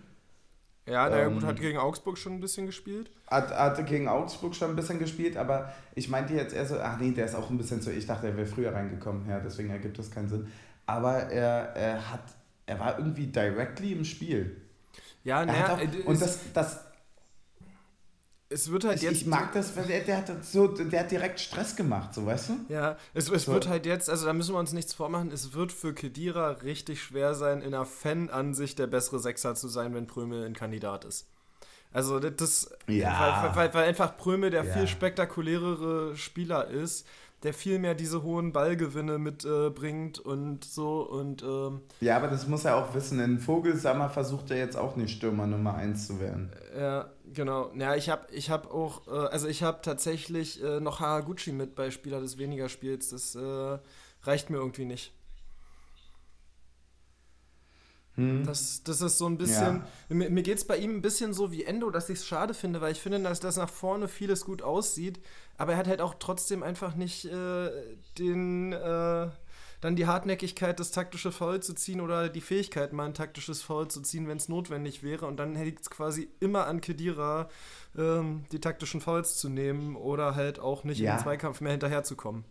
Ja, 0.91 1.09
der 1.09 1.27
ähm, 1.27 1.45
hat 1.45 1.59
gegen 1.59 1.77
Augsburg 1.77 2.17
schon 2.17 2.33
ein 2.33 2.41
bisschen 2.41 2.65
gespielt. 2.65 3.09
Hat, 3.27 3.49
hatte 3.51 3.83
gegen 3.85 4.09
Augsburg 4.09 4.53
schon 4.53 4.71
ein 4.71 4.75
bisschen 4.75 4.99
gespielt, 4.99 5.37
aber 5.37 5.71
ich 5.95 6.09
meinte 6.09 6.33
jetzt 6.33 6.53
eher 6.53 6.65
so, 6.65 6.77
ach 6.79 6.99
nee, 6.99 7.11
der 7.11 7.25
ist 7.25 7.35
auch 7.35 7.49
ein 7.49 7.57
bisschen 7.57 7.81
so, 7.81 7.89
ich 7.91 8.05
dachte, 8.05 8.27
er 8.27 8.35
wäre 8.35 8.45
früher 8.45 8.73
reingekommen, 8.73 9.27
ja, 9.29 9.39
deswegen 9.39 9.69
ergibt 9.69 9.97
das 9.97 10.11
keinen 10.11 10.27
Sinn. 10.27 10.47
Aber 10.85 11.13
er, 11.13 11.75
er 11.75 12.11
hat, 12.11 12.23
er 12.65 12.79
war 12.79 12.97
irgendwie 12.97 13.27
directly 13.27 13.93
im 13.93 14.03
Spiel. 14.03 14.57
Ja, 15.23 15.45
naja, 15.45 15.79
und 16.05 16.21
das, 16.21 16.39
das, 16.53 16.81
es 18.51 18.71
wird 18.71 18.83
halt 18.83 18.97
ich, 18.97 19.03
jetzt. 19.03 19.21
Ich 19.21 19.25
mag 19.25 19.53
das, 19.53 19.75
weil 19.75 19.85
der, 19.85 20.01
der, 20.01 20.17
hat 20.17 20.45
so, 20.45 20.67
der 20.67 20.99
hat 21.01 21.11
direkt 21.11 21.39
Stress 21.39 21.75
gemacht, 21.75 22.13
so 22.13 22.25
weißt 22.25 22.49
du? 22.49 22.73
Ja, 22.73 22.97
es, 23.13 23.29
es 23.29 23.45
so. 23.45 23.53
wird 23.53 23.67
halt 23.67 23.85
jetzt, 23.85 24.09
also 24.09 24.25
da 24.25 24.33
müssen 24.33 24.53
wir 24.53 24.59
uns 24.59 24.73
nichts 24.73 24.93
vormachen, 24.93 25.31
es 25.31 25.53
wird 25.53 25.71
für 25.71 25.93
Kedira 25.93 26.51
richtig 26.51 27.01
schwer 27.01 27.33
sein, 27.33 27.61
in 27.61 27.73
einer 27.73 27.85
Fan-Ansicht 27.85 28.77
der 28.79 28.87
bessere 28.87 29.19
Sechser 29.19 29.55
zu 29.55 29.67
sein, 29.67 29.93
wenn 29.93 30.07
Prömel 30.07 30.45
ein 30.45 30.53
Kandidat 30.53 31.05
ist. 31.05 31.27
Also 31.93 32.19
das, 32.19 32.73
ja. 32.87 33.43
weil, 33.43 33.55
weil, 33.55 33.73
weil 33.73 33.89
einfach 33.89 34.15
Prömel 34.17 34.49
der 34.49 34.63
ja. 34.63 34.73
viel 34.73 34.87
spektakulärere 34.87 36.15
Spieler 36.15 36.67
ist 36.67 37.05
der 37.43 37.53
viel 37.53 37.79
mehr 37.79 37.95
diese 37.95 38.23
hohen 38.23 38.51
Ballgewinne 38.51 39.17
mitbringt 39.17 40.19
äh, 40.19 40.27
und 40.27 40.63
so 40.63 41.01
und 41.01 41.43
ähm, 41.43 41.81
Ja, 41.99 42.17
aber 42.17 42.27
das 42.27 42.47
muss 42.47 42.65
er 42.65 42.75
auch 42.77 42.93
wissen. 42.93 43.19
In 43.19 43.39
Vogelsammer 43.39 44.09
versucht 44.09 44.51
er 44.51 44.57
jetzt 44.57 44.77
auch 44.77 44.95
nicht 44.95 45.11
Stürmer 45.15 45.47
Nummer 45.47 45.75
1 45.75 46.07
zu 46.07 46.19
werden. 46.19 46.51
Ja, 46.77 47.09
genau. 47.33 47.71
Ja, 47.75 47.95
ich 47.95 48.09
habe 48.09 48.27
ich 48.31 48.49
hab 48.49 48.71
auch, 48.71 49.07
äh, 49.07 49.27
also 49.27 49.47
ich 49.47 49.63
habe 49.63 49.79
tatsächlich 49.81 50.63
äh, 50.63 50.79
noch 50.79 50.99
Haraguchi 50.99 51.51
mit 51.51 51.75
bei 51.75 51.89
Spieler 51.89 52.19
des 52.19 52.37
weniger 52.37 52.69
Spiels. 52.69 53.09
Das 53.09 53.35
äh, 53.35 53.79
reicht 54.23 54.49
mir 54.49 54.57
irgendwie 54.57 54.85
nicht. 54.85 55.13
Hm. 58.15 58.45
Das, 58.45 58.83
das 58.83 59.01
ist 59.01 59.17
so 59.17 59.25
ein 59.25 59.37
bisschen. 59.37 59.83
Ja. 60.09 60.15
Mir, 60.15 60.29
mir 60.29 60.43
geht 60.43 60.57
es 60.57 60.65
bei 60.65 60.77
ihm 60.77 60.97
ein 60.97 61.01
bisschen 61.01 61.33
so 61.33 61.51
wie 61.51 61.63
Endo, 61.63 61.89
dass 61.89 62.09
ich 62.09 62.19
es 62.19 62.25
schade 62.25 62.53
finde, 62.53 62.81
weil 62.81 62.91
ich 62.91 62.99
finde, 62.99 63.21
dass 63.21 63.39
das 63.39 63.55
nach 63.55 63.69
vorne 63.69 64.07
vieles 64.07 64.43
gut 64.43 64.61
aussieht. 64.61 65.19
Aber 65.57 65.73
er 65.73 65.77
hat 65.77 65.87
halt 65.87 66.01
auch 66.01 66.15
trotzdem 66.19 66.63
einfach 66.63 66.95
nicht 66.95 67.25
äh, 67.25 67.69
den, 68.17 68.73
äh, 68.73 69.29
dann 69.79 69.95
die 69.95 70.07
Hartnäckigkeit, 70.07 70.79
das 70.79 70.91
taktische 70.91 71.31
Foul 71.31 71.61
zu 71.61 71.73
ziehen 71.73 72.01
oder 72.01 72.27
die 72.27 72.41
Fähigkeit, 72.41 72.91
mal 72.91 73.05
ein 73.05 73.13
taktisches 73.13 73.61
Foul 73.61 73.87
zu 73.87 74.01
ziehen, 74.01 74.27
wenn 74.27 74.37
es 74.37 74.49
notwendig 74.49 75.03
wäre. 75.03 75.25
Und 75.25 75.37
dann 75.37 75.55
liegt 75.55 75.81
es 75.81 75.89
quasi 75.89 76.27
immer 76.41 76.67
an 76.67 76.81
Kedira, 76.81 77.47
ähm, 77.97 78.43
die 78.51 78.59
taktischen 78.59 78.99
Fouls 78.99 79.37
zu 79.37 79.47
nehmen 79.47 79.95
oder 79.95 80.35
halt 80.35 80.59
auch 80.59 80.83
nicht 80.83 80.99
ja. 80.99 81.11
in 81.11 81.17
den 81.17 81.23
Zweikampf 81.23 81.61
mehr 81.61 81.71
hinterherzukommen. 81.71 82.43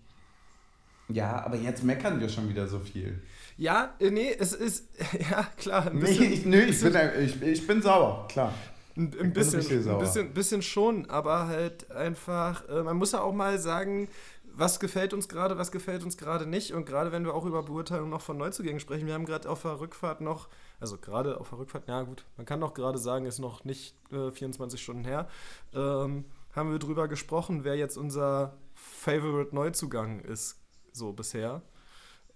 Ja, 1.09 1.45
aber 1.45 1.57
jetzt 1.57 1.83
meckern 1.83 2.21
wir 2.21 2.29
schon 2.29 2.49
wieder 2.49 2.67
so 2.69 2.79
viel. 2.79 3.21
Ja, 3.61 3.95
äh, 3.99 4.11
nee, 4.11 4.35
es 4.39 4.55
ist, 4.55 4.89
ja, 5.31 5.47
klar. 5.59 5.91
Bisschen, 5.91 6.29
nee, 6.29 6.35
ich, 6.35 6.47
nee, 6.47 6.63
ich, 6.63 6.81
bin, 6.81 6.97
ich, 7.21 7.43
ich 7.43 7.67
bin 7.67 7.83
sauer, 7.83 8.27
klar. 8.27 8.55
Ein, 8.97 9.15
ein 9.21 9.33
bisschen, 9.35 9.61
ein 9.61 9.99
bisschen, 9.99 10.33
bisschen 10.33 10.63
schon, 10.63 11.11
aber 11.11 11.47
halt 11.47 11.91
einfach, 11.91 12.67
äh, 12.71 12.83
man 12.83 12.97
muss 12.97 13.13
ja 13.13 13.21
auch 13.21 13.35
mal 13.35 13.59
sagen, 13.59 14.09
was 14.45 14.81
gefällt 14.81 15.13
uns 15.13 15.29
gerade, 15.29 15.59
was 15.59 15.71
gefällt 15.73 16.03
uns 16.05 16.17
gerade 16.17 16.47
nicht. 16.47 16.73
Und 16.73 16.87
gerade 16.87 17.13
wenn 17.13 17.27
wir 17.27 17.35
auch 17.35 17.45
über 17.45 17.63
Beurteilung 17.63 18.09
noch 18.09 18.23
von 18.23 18.39
Neuzugängen 18.39 18.81
sprechen, 18.81 19.07
wir 19.07 19.13
haben 19.13 19.27
gerade 19.27 19.49
auf 19.49 19.61
der 19.61 19.79
Rückfahrt 19.79 20.23
noch, 20.23 20.49
also 20.81 20.97
gerade 20.97 21.39
auf 21.39 21.51
der 21.51 21.59
Rückfahrt, 21.59 21.87
ja 21.87 22.03
gut, 22.03 22.25
man 22.39 22.47
kann 22.47 22.63
doch 22.63 22.73
gerade 22.73 22.97
sagen, 22.97 23.27
ist 23.27 23.41
noch 23.41 23.65
nicht 23.65 23.95
äh, 24.11 24.31
24 24.31 24.83
Stunden 24.83 25.05
her, 25.05 25.29
ähm, 25.75 26.25
haben 26.57 26.73
wir 26.73 26.79
drüber 26.79 27.09
gesprochen, 27.09 27.63
wer 27.65 27.77
jetzt 27.77 27.99
unser 27.99 28.55
Favorite 28.75 29.55
Neuzugang 29.55 30.21
ist, 30.21 30.59
so 30.93 31.13
bisher. 31.13 31.61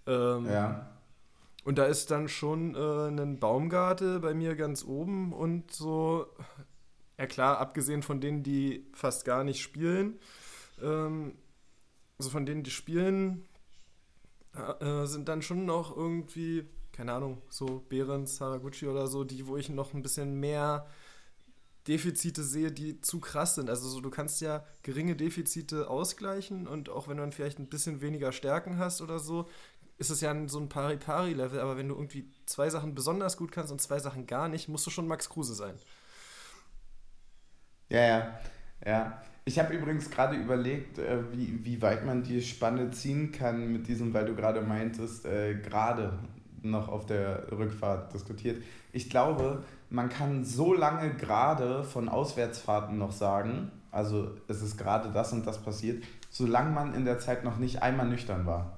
Ähm, 0.05 0.45
ja. 0.45 0.94
Und 1.65 1.79
da 1.79 1.85
ist 1.85 2.11
dann 2.11 2.29
schon 2.29 2.75
äh, 2.75 3.07
ein 3.07 3.39
Baumgarte 3.39 4.19
bei 4.19 4.35
mir 4.35 4.55
ganz 4.55 4.85
oben 4.85 5.33
und 5.33 5.73
so, 5.73 6.27
ja 7.17 7.25
klar, 7.25 7.57
abgesehen 7.57 8.03
von 8.03 8.21
denen, 8.21 8.43
die 8.43 8.85
fast 8.93 9.25
gar 9.25 9.43
nicht 9.43 9.61
spielen, 9.61 10.19
ähm, 10.79 11.33
also 12.19 12.29
von 12.29 12.45
denen, 12.45 12.61
die 12.61 12.69
spielen, 12.69 13.45
äh, 14.53 15.07
sind 15.07 15.27
dann 15.27 15.41
schon 15.41 15.65
noch 15.65 15.97
irgendwie, 15.97 16.69
keine 16.91 17.13
Ahnung, 17.13 17.41
so 17.49 17.83
Behrens, 17.89 18.39
Haraguchi 18.39 18.85
oder 18.87 19.07
so, 19.07 19.23
die, 19.23 19.47
wo 19.47 19.57
ich 19.57 19.69
noch 19.69 19.95
ein 19.95 20.03
bisschen 20.03 20.39
mehr 20.39 20.85
Defizite 21.87 22.43
sehe, 22.43 22.71
die 22.71 23.01
zu 23.01 23.19
krass 23.19 23.55
sind. 23.55 23.69
Also 23.69 23.87
so, 23.89 24.01
du 24.01 24.09
kannst 24.09 24.41
ja 24.41 24.65
geringe 24.81 25.15
Defizite 25.15 25.89
ausgleichen 25.89 26.67
und 26.67 26.89
auch 26.89 27.07
wenn 27.07 27.17
du 27.17 27.23
dann 27.23 27.31
vielleicht 27.31 27.59
ein 27.59 27.69
bisschen 27.69 28.01
weniger 28.01 28.31
Stärken 28.31 28.77
hast 28.77 29.01
oder 29.01 29.19
so, 29.19 29.47
ist 29.97 30.09
es 30.09 30.21
ja 30.21 30.35
so 30.47 30.59
ein 30.59 30.69
Pari-Pari-Level, 30.69 31.59
aber 31.59 31.77
wenn 31.77 31.87
du 31.87 31.95
irgendwie 31.95 32.29
zwei 32.45 32.69
Sachen 32.69 32.95
besonders 32.95 33.37
gut 33.37 33.51
kannst 33.51 33.71
und 33.71 33.81
zwei 33.81 33.99
Sachen 33.99 34.27
gar 34.27 34.49
nicht, 34.49 34.67
musst 34.67 34.85
du 34.85 34.91
schon 34.91 35.07
Max 35.07 35.29
Kruse 35.29 35.55
sein. 35.55 35.75
Ja, 37.89 38.01
ja, 38.01 38.39
ja. 38.85 39.21
Ich 39.47 39.59
habe 39.59 39.73
übrigens 39.75 40.09
gerade 40.09 40.35
überlegt, 40.35 40.97
äh, 40.97 41.31
wie, 41.31 41.63
wie 41.63 41.81
weit 41.81 42.03
man 42.03 42.23
die 42.23 42.41
Spanne 42.41 42.89
ziehen 42.91 43.31
kann 43.31 43.71
mit 43.71 43.87
diesem, 43.87 44.13
weil 44.13 44.25
du 44.25 44.35
gerade 44.35 44.61
meintest, 44.61 45.25
äh, 45.25 45.53
gerade 45.55 46.17
noch 46.63 46.89
auf 46.89 47.05
der 47.05 47.51
Rückfahrt 47.51 48.11
diskutiert. 48.13 48.63
Ich 48.91 49.09
glaube, 49.09 49.63
man 49.91 50.09
kann 50.09 50.43
so 50.43 50.73
lange 50.73 51.13
gerade 51.13 51.83
von 51.83 52.09
Auswärtsfahrten 52.09 52.97
noch 52.97 53.11
sagen, 53.11 53.71
also 53.91 54.31
es 54.47 54.63
ist 54.63 54.77
gerade 54.77 55.11
das 55.11 55.31
und 55.31 55.45
das 55.45 55.61
passiert, 55.61 56.03
solange 56.29 56.71
man 56.71 56.95
in 56.95 57.05
der 57.05 57.19
Zeit 57.19 57.43
noch 57.43 57.57
nicht 57.57 57.83
einmal 57.83 58.07
nüchtern 58.07 58.45
war. 58.47 58.74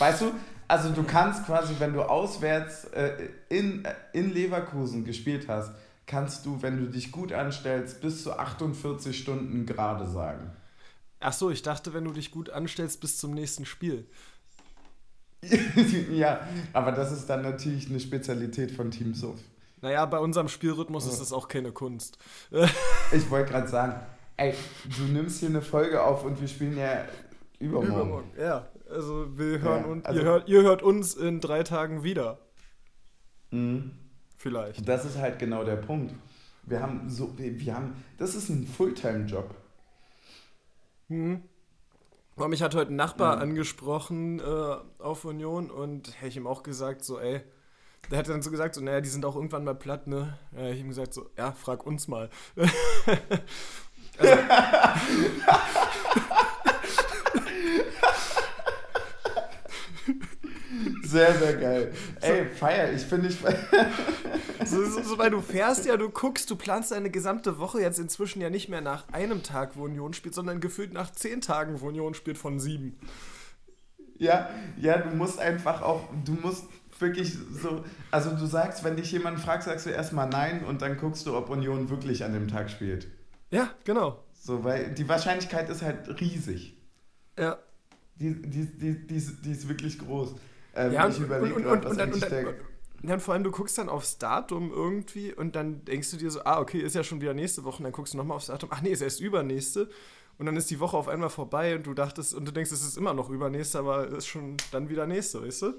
Weißt 0.00 0.22
du, 0.22 0.32
also 0.68 0.90
du 0.90 1.02
kannst 1.02 1.46
quasi, 1.46 1.74
wenn 1.78 1.92
du 1.92 2.02
auswärts 2.02 2.84
äh, 2.86 3.28
in, 3.48 3.84
äh, 3.84 3.94
in 4.12 4.32
Leverkusen 4.32 5.04
gespielt 5.04 5.46
hast, 5.48 5.72
kannst 6.06 6.46
du, 6.46 6.62
wenn 6.62 6.78
du 6.78 6.90
dich 6.90 7.12
gut 7.12 7.32
anstellst, 7.32 8.00
bis 8.00 8.22
zu 8.22 8.38
48 8.38 9.16
Stunden 9.16 9.66
gerade 9.66 10.08
sagen. 10.08 10.50
Ach 11.20 11.32
so, 11.32 11.50
ich 11.50 11.62
dachte, 11.62 11.92
wenn 11.92 12.04
du 12.04 12.12
dich 12.12 12.30
gut 12.30 12.50
anstellst 12.50 13.00
bis 13.00 13.18
zum 13.18 13.32
nächsten 13.32 13.66
Spiel. 13.66 14.06
ja, 16.10 16.40
aber 16.72 16.92
das 16.92 17.12
ist 17.12 17.26
dann 17.26 17.42
natürlich 17.42 17.88
eine 17.88 18.00
Spezialität 18.00 18.70
von 18.70 18.90
Team 18.90 19.14
Suff. 19.14 19.38
Naja, 19.82 20.04
bei 20.06 20.18
unserem 20.18 20.48
Spielrhythmus 20.48 21.06
ist 21.06 21.20
das 21.20 21.32
auch 21.32 21.48
keine 21.48 21.72
Kunst. 21.72 22.18
ich 23.12 23.30
wollte 23.30 23.50
gerade 23.50 23.68
sagen, 23.68 24.00
ey, 24.36 24.54
du 24.96 25.04
nimmst 25.04 25.40
hier 25.40 25.48
eine 25.48 25.62
Folge 25.62 26.02
auf 26.02 26.24
und 26.24 26.40
wir 26.40 26.48
spielen 26.48 26.76
ja 26.76 27.04
Übermorgen. 27.58 27.92
Übermorgen, 27.92 28.30
ja. 28.38 28.66
Also 28.90 29.38
wir 29.38 29.60
hören 29.60 29.82
ja, 29.84 29.90
und 29.90 30.06
also 30.06 30.20
ihr, 30.20 30.26
hört, 30.26 30.48
ihr 30.48 30.62
hört 30.62 30.82
uns 30.82 31.14
in 31.14 31.40
drei 31.40 31.62
Tagen 31.62 32.02
wieder. 32.02 32.38
Mhm. 33.50 33.92
Vielleicht. 34.36 34.88
Das 34.88 35.04
ist 35.04 35.18
halt 35.18 35.38
genau 35.38 35.64
der 35.64 35.76
Punkt. 35.76 36.14
Wir 36.62 36.80
haben 36.80 37.08
so, 37.08 37.34
wir 37.36 37.74
haben, 37.74 38.02
das 38.16 38.34
ist 38.34 38.48
ein 38.48 38.66
Fulltime-Job. 38.66 39.54
Mhm. 41.08 41.42
Mich 42.48 42.62
hat 42.62 42.74
heute 42.74 42.90
ein 42.92 42.96
Nachbar 42.96 43.36
ja. 43.36 43.42
angesprochen 43.42 44.40
äh, 44.40 44.76
auf 44.98 45.26
Union 45.26 45.70
und 45.70 46.16
hätte 46.16 46.28
ich 46.28 46.36
ihm 46.38 46.46
auch 46.46 46.62
gesagt, 46.62 47.04
so, 47.04 47.18
ey, 47.18 47.42
der 48.10 48.18
hat 48.18 48.28
dann 48.28 48.40
so 48.40 48.50
gesagt, 48.50 48.74
so, 48.74 48.80
naja, 48.80 49.02
die 49.02 49.10
sind 49.10 49.26
auch 49.26 49.36
irgendwann 49.36 49.64
mal 49.64 49.74
platt, 49.74 50.06
ne? 50.06 50.38
Ja, 50.56 50.70
ich 50.70 50.80
ihm 50.80 50.88
gesagt, 50.88 51.12
so, 51.12 51.28
ja, 51.36 51.52
frag 51.52 51.84
uns 51.84 52.08
mal. 52.08 52.30
also, 54.16 54.38
Sehr, 61.10 61.34
sehr 61.38 61.56
geil. 61.56 61.92
Ey, 62.20 62.46
feier, 62.46 62.92
ich 62.92 63.02
finde 63.02 63.28
ich. 63.28 63.38
so, 64.64 64.84
so, 64.84 65.02
so, 65.02 65.18
weil 65.18 65.30
du 65.30 65.40
fährst 65.40 65.84
ja, 65.86 65.96
du 65.96 66.08
guckst, 66.08 66.48
du 66.50 66.56
planst 66.56 66.92
deine 66.92 67.10
gesamte 67.10 67.58
Woche 67.58 67.80
jetzt 67.80 67.98
inzwischen 67.98 68.40
ja 68.40 68.48
nicht 68.48 68.68
mehr 68.68 68.80
nach 68.80 69.08
einem 69.12 69.42
Tag, 69.42 69.76
wo 69.76 69.84
Union 69.84 70.12
spielt, 70.12 70.34
sondern 70.34 70.60
gefühlt 70.60 70.92
nach 70.92 71.10
zehn 71.10 71.40
Tagen, 71.40 71.80
wo 71.80 71.88
Union 71.88 72.14
spielt 72.14 72.38
von 72.38 72.60
sieben. 72.60 72.96
Ja, 74.18 74.50
ja, 74.80 74.98
du 74.98 75.16
musst 75.16 75.40
einfach 75.40 75.82
auch, 75.82 76.08
du 76.24 76.32
musst 76.32 76.64
wirklich 77.00 77.36
so, 77.50 77.84
also 78.10 78.30
du 78.30 78.46
sagst, 78.46 78.84
wenn 78.84 78.96
dich 78.96 79.10
jemand 79.10 79.40
fragt, 79.40 79.64
sagst 79.64 79.86
du 79.86 79.90
erstmal 79.90 80.28
nein 80.28 80.64
und 80.64 80.82
dann 80.82 80.96
guckst 80.96 81.26
du, 81.26 81.34
ob 81.34 81.50
Union 81.50 81.90
wirklich 81.90 82.22
an 82.22 82.32
dem 82.32 82.46
Tag 82.46 82.70
spielt. 82.70 83.08
Ja, 83.50 83.70
genau. 83.84 84.22
So, 84.32 84.62
weil 84.62 84.92
die 84.94 85.08
Wahrscheinlichkeit 85.08 85.68
ist 85.70 85.82
halt 85.82 86.20
riesig. 86.20 86.76
Ja. 87.38 87.58
Die, 88.16 88.34
die, 88.42 88.66
die, 88.66 89.06
die, 89.06 89.20
die 89.42 89.50
ist 89.50 89.68
wirklich 89.68 89.98
groß. 89.98 90.34
Ähm, 90.74 90.92
ja, 90.92 91.08
ich 91.08 91.18
überlege 91.18 91.54
und, 91.54 91.66
und, 91.66 91.86
und, 91.86 91.98
dann, 91.98 92.12
und, 92.12 92.22
dann, 92.22 92.54
und 93.02 93.22
vor 93.22 93.34
allem, 93.34 93.44
du 93.44 93.50
guckst 93.50 93.78
dann 93.78 93.88
aufs 93.88 94.18
Datum 94.18 94.70
irgendwie 94.70 95.32
und 95.32 95.56
dann 95.56 95.84
denkst 95.84 96.10
du 96.10 96.16
dir 96.16 96.30
so, 96.30 96.44
ah, 96.44 96.60
okay, 96.60 96.80
ist 96.80 96.94
ja 96.94 97.02
schon 97.02 97.20
wieder 97.20 97.34
nächste 97.34 97.64
Woche. 97.64 97.78
Und 97.78 97.84
dann 97.84 97.92
guckst 97.92 98.14
du 98.14 98.18
nochmal 98.18 98.36
aufs 98.36 98.46
Datum, 98.46 98.68
ach 98.72 98.82
nee, 98.82 98.90
ist 98.90 99.00
erst 99.00 99.20
übernächste. 99.20 99.88
Und 100.38 100.46
dann 100.46 100.56
ist 100.56 100.70
die 100.70 100.80
Woche 100.80 100.96
auf 100.96 101.08
einmal 101.08 101.28
vorbei 101.28 101.76
und 101.76 101.86
du 101.86 101.94
dachtest, 101.94 102.34
und 102.34 102.46
du 102.46 102.52
denkst, 102.52 102.72
es 102.72 102.82
ist 102.82 102.96
immer 102.96 103.12
noch 103.12 103.28
übernächste, 103.28 103.78
aber 103.78 104.08
es 104.08 104.18
ist 104.18 104.26
schon 104.26 104.56
dann 104.72 104.88
wieder 104.88 105.06
nächste, 105.06 105.42
weißt 105.42 105.62
du? 105.62 105.78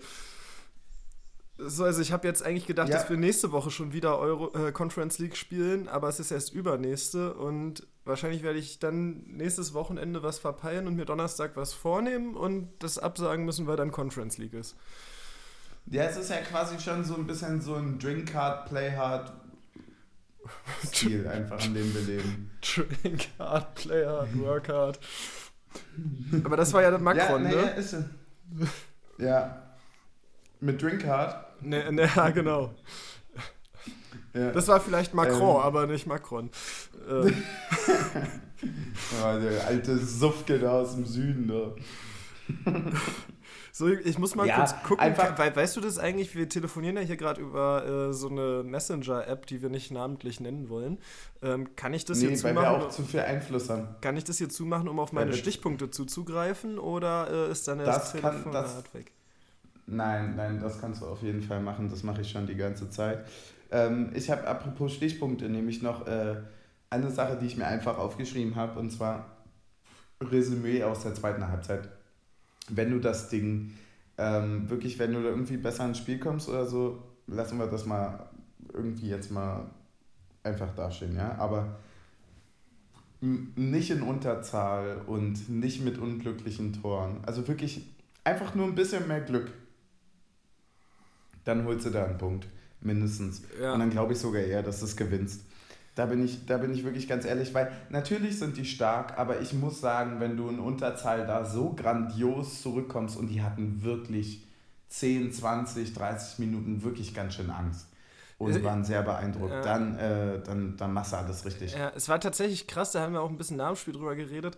So, 1.57 1.83
also 1.83 2.01
ich 2.01 2.11
habe 2.11 2.27
jetzt 2.27 2.43
eigentlich 2.43 2.65
gedacht, 2.65 2.89
ja. 2.89 2.97
dass 2.97 3.09
wir 3.09 3.17
nächste 3.17 3.51
Woche 3.51 3.69
schon 3.71 3.93
wieder 3.93 4.17
Euro 4.19 4.51
äh, 4.55 4.71
Conference 4.71 5.19
League 5.19 5.35
spielen, 5.35 5.87
aber 5.87 6.09
es 6.09 6.19
ist 6.19 6.31
erst 6.31 6.53
übernächste 6.53 7.33
und 7.35 7.87
wahrscheinlich 8.05 8.43
werde 8.43 8.59
ich 8.59 8.79
dann 8.79 9.23
nächstes 9.27 9.73
Wochenende 9.73 10.23
was 10.23 10.39
verpeilen 10.39 10.87
und 10.87 10.95
mir 10.95 11.05
Donnerstag 11.05 11.55
was 11.55 11.73
vornehmen 11.73 12.35
und 12.35 12.69
das 12.79 12.97
absagen 12.97 13.45
müssen, 13.45 13.67
weil 13.67 13.77
dann 13.77 13.91
Conference 13.91 14.37
League 14.37 14.53
ist. 14.53 14.75
Ja, 15.87 16.03
es 16.03 16.17
ist 16.17 16.29
ja 16.29 16.37
quasi 16.37 16.79
schon 16.79 17.03
so 17.03 17.15
ein 17.15 17.25
bisschen 17.25 17.61
so 17.61 17.75
ein 17.75 17.99
Drink 17.99 18.33
Hard, 18.33 18.69
Play 18.69 18.91
Hard 18.95 19.31
Stil 20.85 21.27
einfach, 21.27 21.63
an 21.63 21.73
dem 21.73 21.93
wir 21.93 22.01
leben. 22.01 22.51
Drink 22.61 23.29
Hard, 23.39 23.75
Play 23.75 24.05
Hard, 24.05 24.39
Work 24.39 24.69
Hard. 24.69 24.99
Aber 26.43 26.57
das 26.57 26.73
war 26.73 26.81
ja 26.81 26.89
der 26.89 26.99
Macron, 26.99 27.43
ja, 27.43 27.49
ne? 27.49 27.55
Ja, 27.55 27.67
ist, 27.69 27.95
ja. 29.17 29.61
Mit 30.59 30.81
Drink 30.81 31.05
Hard? 31.05 31.63
Ne, 31.63 31.91
ne, 31.91 32.09
ja, 32.15 32.29
genau. 32.29 32.73
Ja. 34.33 34.51
Das 34.51 34.67
war 34.67 34.79
vielleicht 34.79 35.13
Macron, 35.13 35.55
ähm. 35.55 35.61
aber 35.61 35.87
nicht 35.87 36.07
Macron. 36.07 36.49
Ähm. 37.09 37.33
ja, 39.21 39.39
der 39.39 39.67
alte 39.67 39.97
Suffke 39.97 40.59
da 40.59 40.81
aus 40.81 40.95
dem 40.95 41.05
Süden. 41.05 41.47
Da. 41.47 41.73
So, 43.73 43.87
ich 43.87 44.19
muss 44.19 44.35
mal 44.35 44.45
ja, 44.45 44.57
kurz 44.57 44.75
gucken, 44.83 44.99
einfach, 44.99 45.37
weißt 45.37 45.77
du 45.77 45.81
das 45.81 45.97
eigentlich? 45.97 46.35
Wir 46.35 46.49
telefonieren 46.49 46.97
ja 46.97 47.01
hier 47.01 47.15
gerade 47.15 47.39
über 47.39 48.09
äh, 48.09 48.13
so 48.13 48.27
eine 48.27 48.63
Messenger-App, 48.63 49.45
die 49.47 49.61
wir 49.61 49.69
nicht 49.69 49.91
namentlich 49.91 50.41
nennen 50.41 50.69
wollen. 50.69 50.99
Ähm, 51.41 51.75
kann 51.75 51.93
ich 51.93 52.03
das 52.03 52.19
nee, 52.19 52.27
hier 52.27 52.37
zumachen? 52.37 52.57
weil 52.57 52.63
wir 52.63 52.85
auch 52.85 52.89
zu 52.89 53.03
viel 53.03 53.21
Einfluss 53.21 53.69
haben. 53.69 53.87
Kann 54.01 54.17
ich 54.17 54.25
das 54.25 54.37
hier 54.37 54.49
zumachen, 54.49 54.89
um 54.89 54.99
auf 54.99 55.13
meine 55.13 55.33
Stichpunkte 55.33 55.89
zuzugreifen 55.89 56.79
oder 56.79 57.47
äh, 57.47 57.51
ist 57.51 57.67
dann 57.67 57.79
das, 57.79 58.11
das 58.11 58.11
Telefon 58.11 58.51
das, 58.51 58.83
weg? 58.93 59.13
Nein, 59.87 60.35
nein, 60.35 60.59
das 60.59 60.79
kannst 60.79 61.01
du 61.01 61.05
auf 61.05 61.21
jeden 61.21 61.41
Fall 61.41 61.61
machen. 61.61 61.89
Das 61.89 62.03
mache 62.03 62.21
ich 62.21 62.29
schon 62.29 62.47
die 62.47 62.55
ganze 62.55 62.89
Zeit. 62.89 63.25
Ähm, 63.71 64.11
ich 64.13 64.29
habe 64.29 64.47
apropos 64.47 64.93
Stichpunkte 64.93 65.49
nämlich 65.49 65.81
noch 65.81 66.07
äh, 66.07 66.35
eine 66.89 67.09
Sache, 67.09 67.37
die 67.37 67.45
ich 67.45 67.57
mir 67.57 67.67
einfach 67.67 67.97
aufgeschrieben 67.97 68.55
habe, 68.55 68.79
und 68.79 68.91
zwar 68.91 69.37
Resümee 70.19 70.83
aus 70.83 71.03
der 71.03 71.15
zweiten 71.15 71.47
Halbzeit. 71.47 71.89
Wenn 72.69 72.91
du 72.91 72.99
das 72.99 73.29
Ding 73.29 73.73
ähm, 74.17 74.69
wirklich, 74.69 74.99
wenn 74.99 75.13
du 75.13 75.23
da 75.23 75.29
irgendwie 75.29 75.57
besser 75.57 75.85
ins 75.85 75.97
Spiel 75.97 76.19
kommst 76.19 76.47
oder 76.49 76.65
so, 76.65 77.01
lassen 77.27 77.57
wir 77.57 77.67
das 77.67 77.85
mal 77.85 78.29
irgendwie 78.73 79.09
jetzt 79.09 79.31
mal 79.31 79.65
einfach 80.43 80.73
dastehen, 80.75 81.15
ja. 81.15 81.35
Aber 81.37 81.79
nicht 83.21 83.91
in 83.91 84.01
Unterzahl 84.01 85.01
und 85.07 85.49
nicht 85.49 85.83
mit 85.83 85.97
unglücklichen 85.97 86.73
Toren. 86.73 87.19
Also 87.25 87.47
wirklich 87.47 87.85
Einfach 88.23 88.53
nur 88.53 88.67
ein 88.67 88.75
bisschen 88.75 89.07
mehr 89.07 89.21
Glück. 89.21 89.51
Dann 91.43 91.65
holst 91.65 91.87
du 91.87 91.89
da 91.89 92.05
einen 92.05 92.19
Punkt, 92.19 92.47
mindestens. 92.81 93.41
Ja. 93.61 93.73
Und 93.73 93.79
dann 93.79 93.89
glaube 93.89 94.13
ich 94.13 94.19
sogar 94.19 94.41
eher, 94.41 94.63
dass 94.63 94.79
du 94.79 94.85
es 94.85 94.95
gewinnst. 94.95 95.41
Da 95.95 96.05
bin, 96.05 96.23
ich, 96.23 96.45
da 96.45 96.57
bin 96.57 96.73
ich 96.73 96.85
wirklich 96.85 97.07
ganz 97.07 97.25
ehrlich, 97.25 97.53
weil 97.53 97.71
natürlich 97.89 98.39
sind 98.39 98.55
die 98.55 98.65
stark, 98.65 99.17
aber 99.17 99.41
ich 99.41 99.53
muss 99.53 99.81
sagen, 99.81 100.21
wenn 100.21 100.37
du 100.37 100.47
in 100.47 100.59
Unterzahl 100.59 101.27
da 101.27 101.43
so 101.43 101.73
grandios 101.73 102.61
zurückkommst 102.61 103.17
und 103.17 103.27
die 103.27 103.41
hatten 103.41 103.83
wirklich 103.83 104.45
10, 104.87 105.33
20, 105.33 105.93
30 105.93 106.39
Minuten 106.39 106.83
wirklich 106.83 107.13
ganz 107.13 107.35
schön 107.35 107.49
Angst 107.49 107.87
und 108.37 108.55
äh, 108.55 108.63
waren 108.63 108.83
sehr 108.83 109.03
beeindruckt. 109.03 109.51
Ja. 109.51 109.61
Dann, 109.61 109.97
äh, 109.97 110.41
dann, 110.41 110.77
dann 110.77 110.93
machst 110.93 111.11
du 111.11 111.17
alles 111.17 111.45
richtig. 111.45 111.73
Ja, 111.73 111.91
es 111.95 112.07
war 112.09 112.19
tatsächlich 112.19 112.67
krass, 112.67 112.93
da 112.93 113.01
haben 113.01 113.13
wir 113.13 113.21
auch 113.21 113.29
ein 113.29 113.37
bisschen 113.37 113.57
nach 113.57 113.67
dem 113.67 113.75
Spiel 113.75 113.93
drüber 113.93 114.15
geredet, 114.15 114.57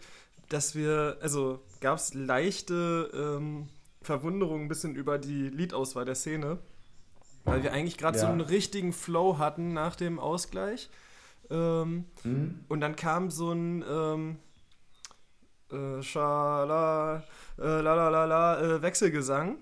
dass 0.49 0.75
wir, 0.75 1.17
also 1.21 1.61
gab 1.81 1.97
es 1.97 2.13
leichte 2.13 3.09
ähm, 3.13 3.67
Verwunderungen 4.01 4.65
ein 4.65 4.67
bisschen 4.67 4.95
über 4.95 5.17
die 5.17 5.49
Liedauswahl 5.49 6.05
der 6.05 6.15
Szene, 6.15 6.59
weil 7.43 7.63
wir 7.63 7.73
eigentlich 7.73 7.97
gerade 7.97 8.17
ja. 8.17 8.25
so 8.25 8.31
einen 8.31 8.41
richtigen 8.41 8.93
Flow 8.93 9.37
hatten 9.37 9.73
nach 9.73 9.95
dem 9.95 10.19
Ausgleich. 10.19 10.89
Ähm, 11.49 12.05
mhm. 12.23 12.65
Und 12.67 12.81
dann 12.81 12.95
kam 12.95 13.29
so 13.29 13.51
ein 13.51 13.83
ähm, 13.87 14.37
äh, 15.71 16.01
Schala, 16.01 17.23
äh, 17.57 17.61
la 17.61 17.95
la 17.95 18.09
la 18.09 18.25
la, 18.25 18.61
äh, 18.61 18.81
Wechselgesang 18.81 19.57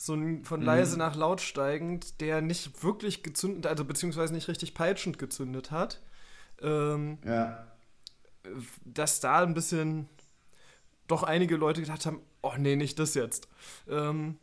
so 0.00 0.14
ein, 0.14 0.44
von 0.44 0.62
leise 0.62 0.92
mhm. 0.92 0.98
nach 1.00 1.16
laut 1.16 1.40
steigend, 1.40 2.20
der 2.20 2.40
nicht 2.40 2.82
wirklich 2.82 3.22
gezündet, 3.24 3.66
also 3.66 3.84
beziehungsweise 3.84 4.32
nicht 4.32 4.48
richtig 4.48 4.72
peitschend 4.72 5.18
gezündet 5.18 5.72
hat. 5.72 6.00
Ähm, 6.62 7.18
ja. 7.26 7.66
Dass 8.84 9.20
da 9.20 9.42
ein 9.42 9.54
bisschen 9.54 10.08
doch 11.08 11.24
einige 11.24 11.56
Leute 11.56 11.80
gedacht 11.80 12.06
haben, 12.06 12.22
oh 12.42 12.52
nee, 12.56 12.76
nicht 12.76 12.98
das 13.00 13.14
jetzt. 13.14 13.48
Ähm, 13.88 14.38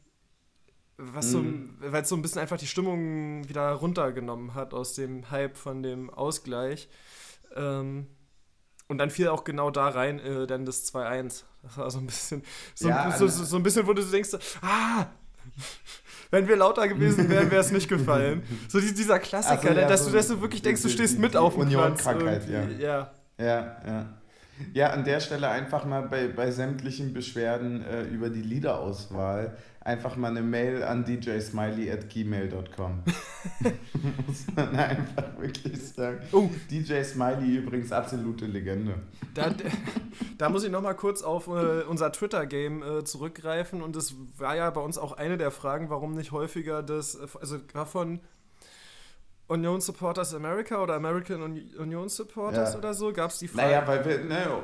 was 0.98 1.34
mhm. 1.34 1.78
so, 1.82 1.92
weil 1.92 2.02
es 2.02 2.10
so 2.10 2.16
ein 2.16 2.22
bisschen 2.22 2.42
einfach 2.42 2.58
die 2.58 2.68
Stimmung 2.68 3.48
wieder 3.48 3.72
runtergenommen 3.72 4.54
hat 4.54 4.74
aus 4.74 4.94
dem 4.94 5.30
Hype 5.32 5.58
von 5.58 5.84
dem 5.84 6.10
Ausgleich. 6.10 6.90
Ähm, 7.56 8.08
und 8.88 8.98
dann 9.00 9.10
fiel 9.10 9.30
auch 9.30 9.44
genau 9.44 9.72
da 9.72 9.88
rein 9.88 10.20
äh, 10.20 10.46
dann 10.48 10.66
das 10.66 10.94
2-1. 10.94 11.44
Das 11.64 11.78
war 11.78 11.90
so 11.90 12.00
ein 12.00 12.06
bisschen, 12.06 12.44
so, 12.76 12.90
ja, 12.90 13.12
so, 13.12 13.28
so, 13.28 13.44
so, 13.44 13.58
ein 13.58 13.64
bisschen, 13.64 13.88
wo 13.88 13.94
du 13.94 14.04
denkst, 14.04 14.30
ah, 14.62 15.08
wenn 16.30 16.48
wir 16.48 16.56
lauter 16.56 16.88
gewesen 16.88 17.28
wären, 17.30 17.50
wäre 17.50 17.62
es 17.62 17.72
nicht 17.72 17.88
gefallen. 17.88 18.44
So 18.70 18.80
dieser 18.80 19.20
Klassiker, 19.20 19.70
also, 19.70 19.82
ja, 19.82 19.88
dass, 19.88 20.06
du, 20.06 20.12
dass 20.12 20.28
du 20.28 20.42
wirklich 20.42 20.62
denkst, 20.62 20.82
du 20.82 20.90
stehst 20.90 21.18
mit 21.18 21.36
auf 21.36 21.56
dem 21.56 21.68
Platz. 21.70 22.04
Krankheit, 22.04 22.48
ja. 22.48 22.64
ja. 22.64 23.12
Ja, 23.38 23.78
ja. 23.86 24.06
Ja, 24.74 24.92
an 24.92 25.04
der 25.04 25.20
Stelle 25.20 25.50
einfach 25.50 25.84
mal 25.84 26.04
bei, 26.04 26.30
bei 26.30 26.50
sämtlichen 26.52 27.14
Beschwerden 27.14 27.84
äh, 27.84 28.04
über 28.04 28.30
die 28.30 28.42
Liederauswahl 28.42 29.58
einfach 29.86 30.16
mal 30.16 30.32
eine 30.32 30.42
Mail 30.42 30.84
an 30.84 31.06
djsmiley 31.06 31.92
at 31.92 32.10
gmail.com. 32.10 33.04
Muss 34.28 34.46
man 34.56 34.76
einfach 34.76 35.38
wirklich 35.38 35.94
sagen. 35.94 36.20
Oh. 36.32 36.50
DJ 36.72 37.04
Smiley 37.04 37.58
übrigens 37.58 37.92
absolute 37.92 38.48
Legende. 38.48 38.96
Da, 39.36 39.52
da 40.38 40.50
muss 40.50 40.64
ich 40.64 40.72
nochmal 40.72 40.96
kurz 40.96 41.22
auf 41.22 41.48
äh, 41.48 41.84
unser 41.84 42.12
Twitter-Game 42.12 42.82
äh, 42.82 43.04
zurückgreifen 43.04 43.84
und 43.84 43.96
das 43.96 44.16
war 44.38 44.56
ja 44.56 44.70
bei 44.72 44.82
uns 44.82 44.98
auch 44.98 45.12
eine 45.12 45.38
der 45.38 45.52
Fragen, 45.52 45.90
warum 45.90 46.16
nicht 46.16 46.32
häufiger 46.32 46.82
das, 46.82 47.18
also 47.36 47.60
war 47.74 47.86
von 47.86 48.22
Union 49.48 49.82
Supporters 49.82 50.34
America 50.34 50.82
oder 50.82 50.96
American 50.96 51.44
Union 51.78 52.10
Supporters 52.10 52.74
ja. 52.74 52.80
oder 52.80 52.96
so, 52.96 53.14
gab 53.14 53.30
es 53.30 53.38
die 53.38 53.48
Frage. 53.48 53.68
Naja, 53.68 53.88
weil 53.88 54.06
wir, 54.06 54.24
ne, 54.24 54.64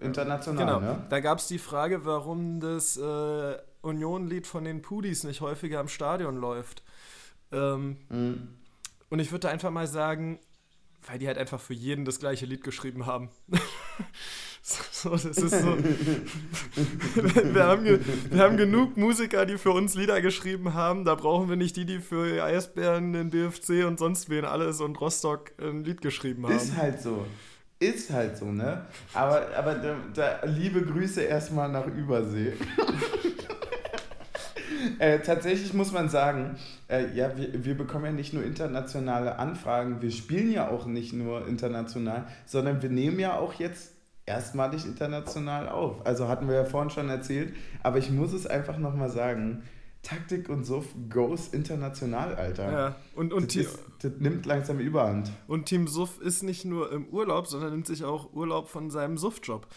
international, 0.00 0.66
genau. 0.66 0.80
ne? 0.80 1.06
Da 1.08 1.18
gab 1.18 1.38
es 1.38 1.48
die 1.48 1.58
Frage, 1.58 2.04
warum 2.04 2.60
das 2.60 2.96
äh, 2.96 3.56
Union-Lied 3.82 4.46
von 4.46 4.64
den 4.64 4.82
Pudis 4.82 5.24
nicht 5.24 5.40
häufiger 5.40 5.80
im 5.80 5.88
Stadion 5.88 6.36
läuft. 6.36 6.82
Ähm, 7.50 7.98
mhm. 8.08 8.48
Und 9.10 9.18
ich 9.18 9.30
würde 9.30 9.50
einfach 9.50 9.70
mal 9.70 9.86
sagen, 9.86 10.38
weil 11.06 11.18
die 11.18 11.26
halt 11.26 11.38
einfach 11.38 11.60
für 11.60 11.74
jeden 11.74 12.04
das 12.04 12.18
gleiche 12.18 12.46
Lied 12.46 12.62
geschrieben 12.62 13.06
haben. 13.06 13.28
so, 14.62 15.10
das 15.10 15.24
ist 15.24 15.50
so. 15.50 15.76
wir, 17.54 17.64
haben 17.64 17.84
wir 17.84 18.42
haben 18.42 18.56
genug 18.56 18.96
Musiker, 18.96 19.44
die 19.44 19.58
für 19.58 19.72
uns 19.72 19.94
Lieder 19.94 20.20
geschrieben 20.22 20.74
haben. 20.74 21.04
Da 21.04 21.16
brauchen 21.16 21.48
wir 21.48 21.56
nicht 21.56 21.76
die, 21.76 21.84
die 21.84 21.98
für 21.98 22.42
Eisbären, 22.42 23.12
den 23.12 23.30
BFC 23.30 23.84
und 23.86 23.98
sonst 23.98 24.30
wen 24.30 24.44
alles 24.44 24.80
und 24.80 25.00
Rostock 25.00 25.52
ein 25.58 25.84
Lied 25.84 26.00
geschrieben 26.00 26.44
haben. 26.46 26.56
Ist 26.56 26.76
halt 26.76 27.02
so. 27.02 27.26
Ist 27.80 28.10
halt 28.10 28.36
so, 28.36 28.44
ne? 28.44 28.86
Aber, 29.12 29.48
aber 29.56 29.74
da, 29.74 29.96
da 30.14 30.46
liebe 30.46 30.82
Grüße 30.82 31.20
erstmal 31.20 31.68
nach 31.68 31.88
Übersee. 31.88 32.52
Äh, 34.98 35.20
tatsächlich 35.20 35.74
muss 35.74 35.92
man 35.92 36.08
sagen, 36.08 36.56
äh, 36.88 37.14
ja, 37.14 37.36
wir, 37.36 37.64
wir 37.64 37.76
bekommen 37.76 38.04
ja 38.06 38.12
nicht 38.12 38.32
nur 38.32 38.44
internationale 38.44 39.38
Anfragen, 39.38 40.02
wir 40.02 40.10
spielen 40.10 40.52
ja 40.52 40.68
auch 40.68 40.86
nicht 40.86 41.12
nur 41.12 41.46
international, 41.46 42.26
sondern 42.46 42.82
wir 42.82 42.90
nehmen 42.90 43.18
ja 43.18 43.38
auch 43.38 43.54
jetzt 43.54 43.92
erstmalig 44.26 44.84
international 44.84 45.68
auf. 45.68 46.06
Also 46.06 46.28
hatten 46.28 46.48
wir 46.48 46.54
ja 46.54 46.64
vorhin 46.64 46.90
schon 46.90 47.08
erzählt, 47.08 47.54
aber 47.82 47.98
ich 47.98 48.10
muss 48.10 48.32
es 48.32 48.46
einfach 48.46 48.78
nochmal 48.78 49.10
sagen, 49.10 49.62
Taktik 50.02 50.48
und 50.48 50.64
Suff 50.64 50.86
goes 51.10 51.48
international, 51.48 52.34
Alter. 52.34 52.72
Ja, 52.72 52.96
und, 53.14 53.32
und 53.32 53.54
das, 53.54 53.66
ist, 53.66 53.78
das, 54.00 54.12
nimmt 54.18 54.46
langsam 54.46 54.80
Überhand. 54.80 55.30
Und 55.46 55.66
Team 55.66 55.86
Suff 55.86 56.20
ist 56.20 56.42
nicht 56.42 56.64
nur 56.64 56.90
im 56.90 57.06
Urlaub, 57.06 57.46
sondern 57.46 57.70
nimmt 57.70 57.86
sich 57.86 58.02
auch 58.02 58.32
Urlaub 58.32 58.68
von 58.68 58.90
seinem 58.90 59.16
Suff-Job. 59.16 59.68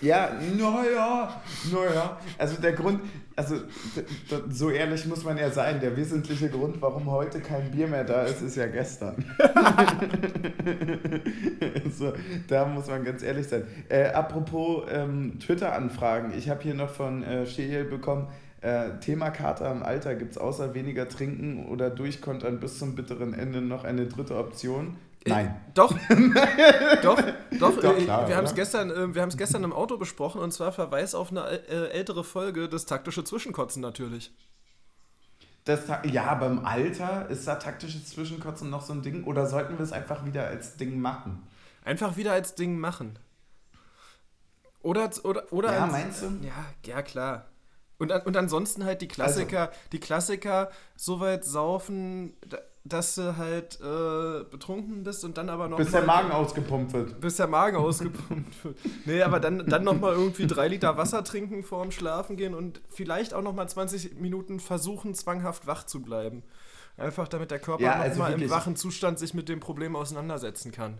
Ja, 0.00 0.30
naja, 0.56 1.40
naja. 1.72 2.18
Also 2.36 2.60
der 2.60 2.72
Grund, 2.72 3.00
also 3.34 3.56
so 4.50 4.70
ehrlich 4.70 5.06
muss 5.06 5.24
man 5.24 5.38
ja 5.38 5.50
sein, 5.50 5.80
der 5.80 5.96
wesentliche 5.96 6.50
Grund, 6.50 6.82
warum 6.82 7.10
heute 7.10 7.40
kein 7.40 7.70
Bier 7.70 7.86
mehr 7.86 8.04
da 8.04 8.24
ist, 8.24 8.42
ist 8.42 8.56
ja 8.56 8.66
gestern. 8.66 9.24
so, 11.96 12.12
da 12.48 12.66
muss 12.66 12.88
man 12.88 13.04
ganz 13.04 13.22
ehrlich 13.22 13.48
sein. 13.48 13.66
Äh, 13.88 14.08
apropos 14.08 14.84
ähm, 14.90 15.38
Twitter-Anfragen, 15.40 16.34
ich 16.36 16.50
habe 16.50 16.62
hier 16.62 16.74
noch 16.74 16.90
von 16.90 17.22
äh, 17.22 17.46
Scheel 17.46 17.84
bekommen, 17.84 18.28
äh, 18.60 18.98
Thema 19.00 19.30
Kater 19.30 19.72
im 19.72 19.82
Alter, 19.82 20.14
gibt 20.14 20.32
es 20.32 20.38
außer 20.38 20.74
weniger 20.74 21.08
trinken 21.08 21.66
oder 21.66 21.88
durchkontern 21.88 22.60
bis 22.60 22.78
zum 22.78 22.94
bitteren 22.94 23.32
Ende 23.32 23.62
noch 23.62 23.84
eine 23.84 24.06
dritte 24.06 24.36
Option? 24.36 24.98
Nein. 25.26 25.46
Äh, 25.46 25.72
doch. 25.74 25.92
doch, 27.02 27.22
doch. 27.58 27.80
doch 27.80 27.96
äh, 27.96 28.02
klar, 28.02 28.28
wir 28.28 28.36
haben 28.36 28.44
es 28.44 28.54
gestern, 28.54 28.90
äh, 28.90 29.28
gestern 29.36 29.64
im 29.64 29.72
Auto 29.72 29.96
besprochen 29.96 30.40
und 30.40 30.52
zwar 30.52 30.72
Verweis 30.72 31.14
auf 31.14 31.30
eine 31.30 31.46
äh, 31.68 31.90
ältere 31.90 32.24
Folge, 32.24 32.68
das 32.68 32.86
taktische 32.86 33.24
Zwischenkotzen 33.24 33.80
natürlich. 33.80 34.32
Das, 35.64 35.80
ja, 36.04 36.34
beim 36.34 36.66
Alter 36.66 37.30
ist 37.30 37.48
da 37.48 37.54
taktisches 37.54 38.06
Zwischenkotzen 38.06 38.68
noch 38.68 38.82
so 38.82 38.92
ein 38.92 39.02
Ding 39.02 39.24
oder 39.24 39.46
sollten 39.46 39.78
wir 39.78 39.84
es 39.84 39.92
einfach 39.92 40.26
wieder 40.26 40.46
als 40.46 40.76
Ding 40.76 41.00
machen? 41.00 41.42
Einfach 41.84 42.16
wieder 42.18 42.32
als 42.32 42.54
Ding 42.54 42.78
machen. 42.78 43.18
Oder, 44.80 45.08
oder, 45.22 45.50
oder 45.50 45.72
ja, 45.72 45.86
meinst 45.86 46.22
du? 46.22 46.26
Ja, 46.42 46.66
ja, 46.84 47.00
klar. 47.00 47.46
Und, 47.96 48.12
und 48.12 48.36
ansonsten 48.36 48.84
halt 48.84 49.00
die 49.00 49.08
Klassiker, 49.08 49.68
also. 49.68 49.80
die 49.92 50.00
Klassiker 50.00 50.70
so 50.96 51.20
weit 51.20 51.46
saufen, 51.46 52.36
dass 52.84 53.14
du 53.14 53.36
halt 53.38 53.80
äh, 53.80 54.44
betrunken 54.50 55.04
bist 55.04 55.24
und 55.24 55.38
dann 55.38 55.48
aber 55.48 55.68
noch. 55.68 55.78
Bis 55.78 55.90
der 55.90 56.02
Magen 56.02 56.30
ausgepumpt 56.30 56.92
wird. 56.92 57.20
Bis 57.20 57.36
der 57.36 57.46
Magen 57.46 57.78
ausgepumpt 57.78 58.52
wird. 58.64 58.78
Nee, 59.06 59.22
aber 59.22 59.40
dann, 59.40 59.66
dann 59.66 59.84
nochmal 59.84 60.12
irgendwie 60.12 60.46
drei 60.46 60.68
Liter 60.68 60.98
Wasser 60.98 61.24
trinken 61.24 61.62
vorm 61.62 61.90
Schlafen 61.90 62.36
gehen 62.36 62.54
und 62.54 62.82
vielleicht 62.90 63.32
auch 63.32 63.42
nochmal 63.42 63.68
20 63.68 64.20
Minuten 64.20 64.60
versuchen, 64.60 65.14
zwanghaft 65.14 65.66
wach 65.66 65.84
zu 65.84 66.02
bleiben. 66.02 66.42
Einfach 66.98 67.26
damit 67.26 67.50
der 67.50 67.58
Körper 67.58 67.82
ja, 67.82 67.94
also 67.94 68.20
nochmal 68.20 68.40
im 68.40 68.50
wachen 68.50 68.76
Zustand 68.76 69.18
sich 69.18 69.32
mit 69.32 69.48
dem 69.48 69.60
Problem 69.60 69.96
auseinandersetzen 69.96 70.70
kann. 70.70 70.98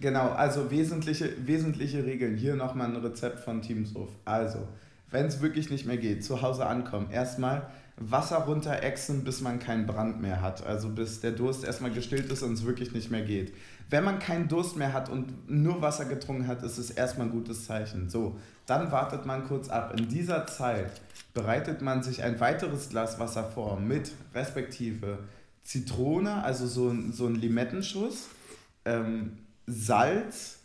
Genau, 0.00 0.30
also 0.30 0.70
wesentliche, 0.70 1.34
wesentliche 1.46 2.04
Regeln. 2.06 2.36
Hier 2.36 2.56
nochmal 2.56 2.88
ein 2.88 2.96
Rezept 2.96 3.40
von 3.40 3.60
Teamshof. 3.60 4.08
Also, 4.24 4.66
wenn 5.10 5.26
es 5.26 5.42
wirklich 5.42 5.68
nicht 5.68 5.84
mehr 5.84 5.98
geht, 5.98 6.24
zu 6.24 6.40
Hause 6.40 6.66
ankommen. 6.66 7.10
Erstmal 7.10 7.70
Wasser 7.96 8.38
runterexen, 8.38 9.24
bis 9.24 9.40
man 9.40 9.58
keinen 9.58 9.86
Brand 9.86 10.20
mehr 10.20 10.40
hat. 10.40 10.64
Also 10.66 10.88
bis 10.88 11.20
der 11.20 11.32
Durst 11.32 11.64
erstmal 11.64 11.90
gestillt 11.90 12.30
ist 12.30 12.42
und 12.42 12.54
es 12.54 12.64
wirklich 12.64 12.92
nicht 12.92 13.10
mehr 13.10 13.22
geht. 13.22 13.54
Wenn 13.90 14.04
man 14.04 14.18
keinen 14.18 14.48
Durst 14.48 14.76
mehr 14.76 14.92
hat 14.92 15.08
und 15.08 15.50
nur 15.50 15.82
Wasser 15.82 16.04
getrunken 16.04 16.46
hat, 16.46 16.62
ist 16.62 16.78
es 16.78 16.90
erstmal 16.90 17.26
ein 17.26 17.32
gutes 17.32 17.66
Zeichen. 17.66 18.08
So, 18.08 18.38
dann 18.66 18.92
wartet 18.92 19.26
man 19.26 19.44
kurz 19.44 19.68
ab. 19.68 19.98
In 19.98 20.08
dieser 20.08 20.46
Zeit 20.46 21.00
bereitet 21.34 21.82
man 21.82 22.02
sich 22.02 22.22
ein 22.22 22.38
weiteres 22.40 22.88
Glas 22.88 23.18
Wasser 23.18 23.44
vor 23.44 23.78
mit 23.78 24.12
respektive 24.34 25.18
Zitrone, 25.62 26.42
also 26.42 26.66
so, 26.66 26.94
so 27.12 27.26
ein 27.26 27.34
Limettenschuss, 27.34 28.28
ähm, 28.84 29.38
Salz 29.66 30.60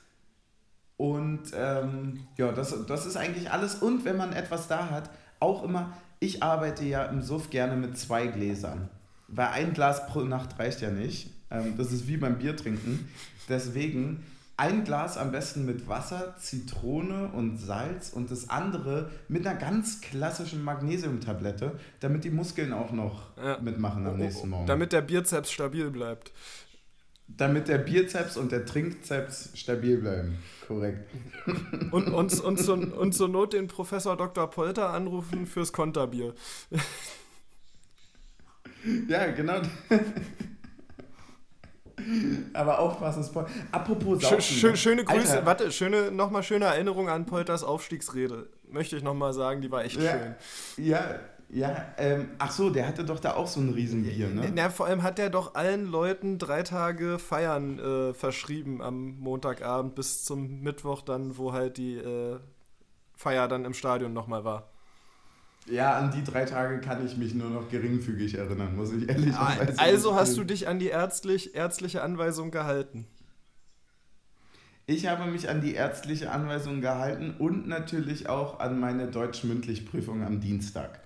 und 0.98 1.52
ähm, 1.54 2.28
ja, 2.38 2.52
das, 2.52 2.86
das 2.86 3.06
ist 3.06 3.18
eigentlich 3.18 3.52
alles. 3.52 3.76
Und 3.76 4.06
wenn 4.06 4.18
man 4.18 4.34
etwas 4.34 4.68
da 4.68 4.90
hat, 4.90 5.10
auch 5.40 5.64
immer 5.64 5.94
ich 6.20 6.43
arbeite 6.43 6.86
ja 6.86 7.05
im 7.05 7.22
Suff 7.22 7.49
gerne 7.49 7.76
mit 7.76 7.97
zwei 7.97 8.28
Gläsern. 8.28 8.89
Weil 9.28 9.47
ein 9.47 9.74
Glas 9.74 10.07
pro 10.07 10.22
Nacht 10.22 10.59
reicht 10.59 10.82
ja 10.82 10.91
nicht. 10.91 11.30
Ähm, 11.49 11.76
das 11.78 11.91
ist 11.91 12.07
wie 12.07 12.18
beim 12.18 12.38
Bier 12.38 12.55
trinken. 12.55 13.07
Deswegen 13.49 14.24
ein 14.57 14.86
Glas 14.86 15.18
am 15.18 15.32
besten 15.32 15.66
mit 15.66 15.89
Wasser, 15.89 16.36
Zitrone 16.38 17.28
und 17.28 17.57
Salz 17.57 18.11
und 18.11 18.32
das 18.32 18.49
andere 18.49 19.11
mit 19.28 19.45
einer 19.45 19.59
ganz 19.59 19.99
klassischen 19.99 20.63
Magnesiumtablette, 20.63 21.78
damit 21.99 22.24
die 22.24 22.30
Muskeln 22.30 22.72
auch 22.72 22.91
noch 22.91 23.36
ja. 23.38 23.57
mitmachen 23.59 24.07
am 24.07 24.13
oh, 24.13 24.18
nächsten 24.18 24.49
Morgen. 24.49 24.66
Damit 24.66 24.93
der 24.93 25.01
Bizeps 25.01 25.51
stabil 25.51 25.91
bleibt. 25.91 26.32
Damit 27.28 27.68
der 27.68 27.80
Bizeps 27.80 28.38
und 28.38 28.52
der 28.52 28.66
Trinkzeps 28.66 29.50
stabil 29.56 29.98
bleiben. 29.98 30.38
Korrekt. 30.68 31.10
Und, 31.92 32.08
und, 32.08 32.40
und, 32.40 32.58
zur, 32.58 32.98
und 32.98 33.14
zur 33.14 33.28
Not 33.28 33.54
den 33.54 33.68
Professor 33.68 34.16
Dr. 34.16 34.50
Polter 34.50 34.92
anrufen 34.92 35.46
fürs 35.46 35.74
Konterbier. 35.74 36.34
Ja, 39.08 39.32
genau. 39.32 39.62
Aber 42.54 42.80
aufpassen, 42.80 43.24
Spoiler. 43.24 43.50
Apropos 43.72 44.22
Saufen. 44.22 44.42
Schö 44.42 44.70
ne? 44.72 44.78
schöne 44.78 45.04
Grüße, 45.04 45.34
Alter. 45.34 45.46
warte, 45.46 45.72
schöne, 45.72 46.12
nochmal 46.12 46.44
schöne 46.44 46.66
Erinnerung 46.66 47.10
an 47.10 47.26
Polters 47.26 47.64
Aufstiegsrede. 47.64 48.50
Möchte 48.70 48.98
ich 48.98 49.04
nochmal 49.04 49.34
sagen, 49.34 49.62
die 49.62 49.72
war 49.72 49.84
echt 49.84 50.00
ja, 50.00 50.12
schön. 50.12 50.86
Ja, 50.86 51.20
ja, 51.56 51.86
ähm, 51.97 52.32
ach 52.38 52.51
so, 52.51 52.70
der 52.70 52.86
hatte 52.86 53.06
doch 53.06 53.22
da 53.22 53.36
auch 53.36 53.47
so 53.47 53.62
ein 53.62 53.70
Riesenbier, 53.70 54.28
ne? 54.28 54.51
Ja, 54.58 54.70
vor 54.70 54.88
allem 54.88 55.03
hat 55.03 55.20
er 55.20 55.30
doch 55.30 55.56
allen 55.56 55.86
Leuten 55.86 56.38
drei 56.38 56.64
Tage 56.64 57.18
Feiern 57.18 57.80
äh, 57.80 58.14
verschrieben 58.14 58.82
am 58.82 59.18
Montagabend 59.20 59.95
bis 59.95 60.26
zum 60.26 60.60
Mittwoch 60.60 61.01
dann, 61.01 61.38
wo 61.38 61.53
halt 61.53 61.78
die 61.78 61.95
äh, 61.95 62.39
Feier 63.16 63.47
dann 63.47 63.64
im 63.64 63.74
Stadion 63.74 64.12
nochmal 64.12 64.43
war. 64.43 64.70
Ja, 65.66 65.97
an 65.97 66.12
die 66.12 66.26
drei 66.26 66.43
Tage 66.43 66.82
kann 66.82 67.06
ich 67.06 67.16
mich 67.16 67.34
nur 67.34 67.49
noch 67.49 67.70
geringfügig 67.70 68.36
erinnern, 68.36 68.76
muss 68.76 68.91
ich 68.91 69.08
ehrlich 69.08 69.34
ah, 69.34 69.56
sagen. 69.56 69.76
Also 69.78 70.14
hast 70.14 70.36
du 70.36 70.43
dich 70.43 70.68
an 70.68 70.78
die 70.78 70.89
ärztlich, 70.89 71.56
ärztliche 71.56 72.03
Anweisung 72.03 72.51
gehalten? 72.51 73.08
Ich 74.88 75.08
habe 75.08 75.32
mich 75.32 75.47
an 75.47 75.62
die 75.62 75.74
ärztliche 75.74 76.32
Anweisung 76.32 76.82
gehalten 76.82 77.34
und 77.39 77.66
natürlich 77.66 78.28
auch 78.28 78.60
an 78.60 78.78
meine 78.78 79.08
Deutsch-Mündlich-Prüfung 79.08 80.22
am 80.22 80.41
Dienstag. 80.41 81.05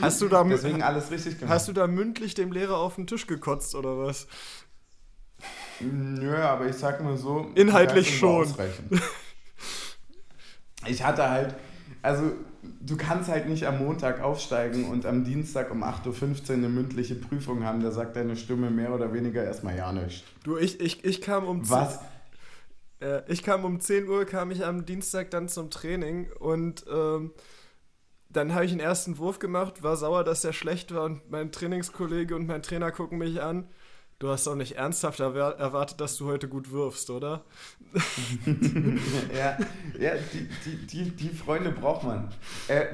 Hast 0.00 0.20
du 0.20 0.28
da 0.28 0.44
Deswegen 0.44 0.82
alles 0.82 1.10
richtig 1.10 1.38
gemacht. 1.38 1.54
Hast 1.54 1.68
du 1.68 1.72
da 1.72 1.86
mündlich 1.86 2.34
dem 2.34 2.52
Lehrer 2.52 2.76
auf 2.76 2.96
den 2.96 3.06
Tisch 3.06 3.26
gekotzt 3.26 3.74
oder 3.74 3.98
was? 3.98 4.26
Nö, 5.80 6.36
aber 6.36 6.66
ich 6.66 6.76
sag 6.76 7.02
mal 7.02 7.16
so. 7.16 7.50
Inhaltlich 7.54 8.18
schon. 8.18 8.52
Ich 10.86 11.04
hatte 11.04 11.30
halt, 11.30 11.54
also 12.02 12.32
du 12.80 12.96
kannst 12.96 13.30
halt 13.30 13.48
nicht 13.48 13.66
am 13.66 13.78
Montag 13.78 14.20
aufsteigen 14.20 14.88
und 14.88 15.06
am 15.06 15.24
Dienstag 15.24 15.70
um 15.70 15.82
8.15 15.82 16.48
Uhr 16.48 16.54
eine 16.54 16.68
mündliche 16.68 17.14
Prüfung 17.14 17.64
haben, 17.64 17.82
da 17.82 17.90
sagt 17.90 18.16
deine 18.16 18.36
Stimme 18.36 18.70
mehr 18.70 18.92
oder 18.92 19.12
weniger 19.12 19.44
erstmal 19.44 19.76
ja 19.76 19.92
nicht. 19.92 20.24
Du, 20.44 20.56
ich, 20.56 20.80
ich, 20.80 21.04
ich 21.04 21.20
kam 21.20 21.46
um 21.46 21.68
Was? 21.70 22.00
10, 22.98 23.08
äh, 23.08 23.22
ich 23.28 23.42
kam 23.42 23.64
um 23.64 23.80
10 23.80 24.08
Uhr, 24.08 24.24
kam 24.24 24.50
ich 24.50 24.64
am 24.64 24.84
Dienstag 24.84 25.30
dann 25.30 25.48
zum 25.48 25.70
Training 25.70 26.30
und 26.38 26.84
ähm, 26.92 27.32
dann 28.32 28.54
habe 28.54 28.64
ich 28.64 28.72
einen 28.72 28.80
ersten 28.80 29.18
Wurf 29.18 29.38
gemacht, 29.38 29.82
war 29.82 29.96
sauer, 29.96 30.24
dass 30.24 30.42
der 30.42 30.52
schlecht 30.52 30.94
war 30.94 31.04
und 31.04 31.30
mein 31.30 31.52
Trainingskollege 31.52 32.34
und 32.34 32.46
mein 32.46 32.62
Trainer 32.62 32.90
gucken 32.90 33.18
mich 33.18 33.42
an. 33.42 33.68
Du 34.18 34.28
hast 34.28 34.46
doch 34.46 34.54
nicht 34.54 34.76
ernsthaft 34.76 35.18
erwartet, 35.18 36.00
dass 36.00 36.16
du 36.16 36.26
heute 36.26 36.46
gut 36.46 36.70
wirfst, 36.70 37.10
oder? 37.10 37.44
ja, 39.36 39.58
ja 39.98 40.12
die, 40.32 40.48
die, 40.64 40.86
die, 40.86 41.10
die 41.10 41.28
Freunde 41.30 41.72
braucht 41.72 42.04
man. 42.04 42.28
Äh, 42.68 42.84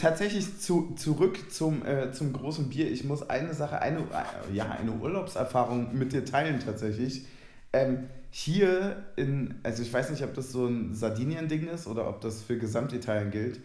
tatsächlich 0.00 0.58
zu, 0.58 0.94
zurück 0.96 1.52
zum, 1.52 1.84
äh, 1.84 2.10
zum 2.12 2.32
großen 2.32 2.70
Bier. 2.70 2.90
Ich 2.90 3.04
muss 3.04 3.28
eine 3.28 3.52
Sache, 3.52 3.82
eine, 3.82 3.98
äh, 3.98 4.54
ja, 4.54 4.70
eine 4.70 4.92
Urlaubserfahrung 4.92 5.96
mit 5.96 6.14
dir 6.14 6.24
teilen 6.24 6.58
tatsächlich. 6.58 7.26
Ähm, 7.74 8.08
hier 8.30 9.04
in, 9.16 9.56
also 9.64 9.82
ich 9.82 9.92
weiß 9.92 10.08
nicht, 10.08 10.24
ob 10.24 10.32
das 10.32 10.52
so 10.52 10.66
ein 10.66 10.94
Sardinien-Ding 10.94 11.68
ist 11.68 11.86
oder 11.86 12.08
ob 12.08 12.22
das 12.22 12.42
für 12.42 12.56
Gesamtitalien 12.56 13.30
gilt. 13.30 13.60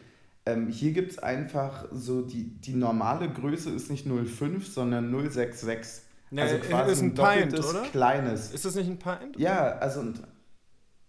Ähm, 0.45 0.67
hier 0.67 0.91
gibt 0.91 1.11
es 1.13 1.19
einfach 1.19 1.85
so, 1.91 2.21
die, 2.21 2.59
die 2.59 2.73
normale 2.73 3.31
Größe 3.31 3.69
ist 3.69 3.89
nicht 3.89 4.05
0,5, 4.05 4.63
sondern 4.71 5.13
0,66. 5.13 6.01
Nee, 6.31 6.41
also 6.41 6.57
quasi 6.57 6.91
ist 6.91 7.01
ein, 7.01 7.17
ein 7.19 7.49
Pint, 7.49 7.59
oder? 7.59 7.83
kleines. 7.83 8.51
Ist 8.51 8.65
das 8.65 8.75
nicht 8.75 8.89
ein 8.89 8.99
Pint? 8.99 9.37
Ja, 9.37 9.77
also 9.77 10.01
ein, 10.01 10.19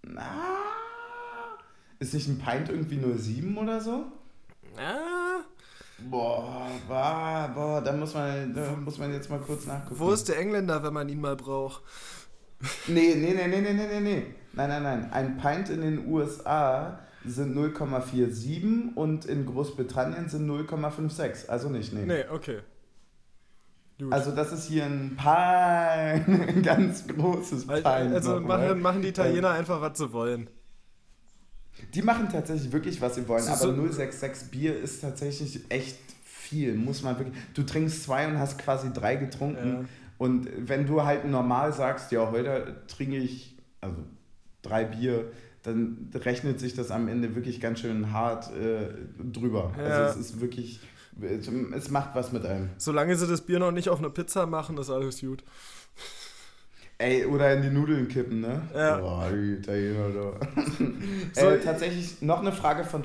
na, 0.02 0.28
ist 1.98 2.14
nicht 2.14 2.28
ein 2.28 2.38
Pint 2.38 2.68
irgendwie 2.68 2.98
0,7 2.98 3.56
oder 3.56 3.80
so? 3.80 4.04
Ja. 4.76 5.44
Boah, 6.10 6.68
boah, 6.86 7.50
boah, 7.54 7.80
da 7.80 7.92
muss 7.92 8.14
man, 8.14 8.52
da 8.52 8.72
muss 8.72 8.98
man 8.98 9.12
jetzt 9.12 9.30
mal 9.30 9.38
kurz 9.38 9.66
nachgucken. 9.66 9.98
Wo 9.98 10.12
ist 10.12 10.28
der 10.28 10.38
Engländer, 10.38 10.82
wenn 10.82 10.92
man 10.92 11.08
ihn 11.08 11.20
mal 11.20 11.36
braucht? 11.36 11.82
Nee, 12.86 13.14
nee, 13.14 13.34
nee, 13.34 13.48
nee, 13.48 13.60
nee, 13.60 13.72
nee, 13.72 14.00
nee. 14.00 14.26
Nein, 14.52 14.68
nein, 14.68 14.82
nein. 14.82 15.12
Ein 15.12 15.38
Pint 15.38 15.70
in 15.70 15.80
den 15.80 16.06
USA 16.06 16.98
sind 17.24 17.56
0,47 17.56 18.94
und 18.94 19.24
in 19.24 19.46
Großbritannien 19.46 20.28
sind 20.28 20.48
0,56. 20.48 21.48
Also 21.48 21.68
nicht, 21.68 21.92
nee. 21.92 22.04
Nee, 22.04 22.24
okay. 22.30 22.60
Gut. 23.98 24.12
Also 24.12 24.32
das 24.32 24.52
ist 24.52 24.66
hier 24.66 24.84
ein 24.84 25.14
Pein, 25.16 26.24
ein 26.48 26.62
ganz 26.62 27.06
großes 27.06 27.66
Pein. 27.66 28.12
Also 28.12 28.40
machen, 28.40 28.80
machen 28.80 29.02
die 29.02 29.08
Italiener 29.08 29.50
ähm, 29.50 29.60
einfach, 29.60 29.80
was 29.80 29.98
sie 29.98 30.12
wollen. 30.12 30.48
Die 31.92 32.02
machen 32.02 32.28
tatsächlich 32.30 32.72
wirklich, 32.72 33.00
was 33.00 33.14
sie 33.14 33.26
wollen, 33.28 33.42
so, 33.42 33.52
aber 33.52 33.92
066 33.92 34.50
Bier 34.50 34.78
ist 34.78 35.00
tatsächlich 35.00 35.64
echt 35.70 35.98
viel, 36.24 36.74
muss 36.74 37.02
man 37.02 37.18
wirklich. 37.18 37.36
Du 37.54 37.62
trinkst 37.62 38.04
zwei 38.04 38.26
und 38.26 38.38
hast 38.38 38.58
quasi 38.58 38.92
drei 38.92 39.16
getrunken. 39.16 39.72
Ja. 39.82 39.84
Und 40.18 40.48
wenn 40.56 40.86
du 40.86 41.04
halt 41.04 41.24
normal 41.24 41.72
sagst, 41.72 42.12
ja, 42.12 42.30
heute 42.30 42.82
trinke 42.86 43.16
ich 43.16 43.56
also 43.80 43.96
drei 44.62 44.84
Bier, 44.84 45.30
dann 45.64 46.10
rechnet 46.14 46.60
sich 46.60 46.74
das 46.74 46.90
am 46.90 47.08
Ende 47.08 47.34
wirklich 47.34 47.60
ganz 47.60 47.80
schön 47.80 48.12
hart 48.12 48.52
äh, 48.54 48.88
drüber. 49.32 49.72
Ja. 49.76 49.84
Also 49.84 50.20
es 50.20 50.26
ist 50.26 50.40
wirklich 50.40 50.80
es 51.20 51.90
macht 51.90 52.14
was 52.14 52.32
mit 52.32 52.44
einem. 52.44 52.70
Solange 52.76 53.16
sie 53.16 53.26
das 53.26 53.42
Bier 53.42 53.58
noch 53.58 53.70
nicht 53.70 53.88
auf 53.88 53.98
eine 53.98 54.10
Pizza 54.10 54.46
machen, 54.46 54.76
ist 54.78 54.90
alles 54.90 55.20
gut. 55.20 55.44
Ey, 56.98 57.24
oder 57.24 57.52
in 57.54 57.62
die 57.62 57.70
Nudeln 57.70 58.08
kippen, 58.08 58.40
ne? 58.40 58.62
Ja. 58.74 58.98
Boah, 58.98 59.30
Italiener 59.30 60.10
da. 60.10 60.40
so, 61.40 61.50
äh, 61.50 61.60
tatsächlich 61.60 62.22
noch 62.22 62.40
eine 62.40 62.52
Frage 62.52 62.84
von 62.84 63.02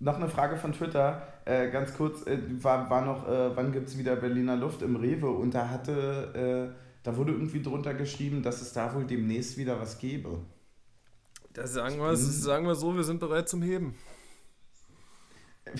noch 0.00 0.16
eine 0.16 0.28
Frage 0.28 0.56
von 0.56 0.72
Twitter, 0.72 1.22
äh, 1.44 1.70
ganz 1.70 1.94
kurz, 1.94 2.26
äh, 2.26 2.38
war, 2.60 2.90
war 2.90 3.04
noch, 3.04 3.28
äh, 3.28 3.54
wann 3.54 3.70
gibt 3.70 3.88
es 3.88 3.98
wieder 3.98 4.16
Berliner 4.16 4.56
Luft 4.56 4.82
im 4.82 4.96
Rewe? 4.96 5.28
Und 5.30 5.54
da 5.54 5.68
hatte, 5.68 6.72
äh, 6.72 6.74
da 7.04 7.16
wurde 7.16 7.32
irgendwie 7.32 7.62
drunter 7.62 7.94
geschrieben, 7.94 8.42
dass 8.42 8.62
es 8.62 8.72
da 8.72 8.94
wohl 8.94 9.04
demnächst 9.04 9.58
wieder 9.58 9.80
was 9.80 9.98
gäbe. 9.98 10.38
Das 11.52 11.72
sagen 11.74 11.98
wir, 11.98 12.16
sagen 12.16 12.66
wir 12.66 12.74
so, 12.74 12.96
wir 12.96 13.04
sind 13.04 13.20
bereit 13.20 13.48
zum 13.48 13.62
Heben. 13.62 13.94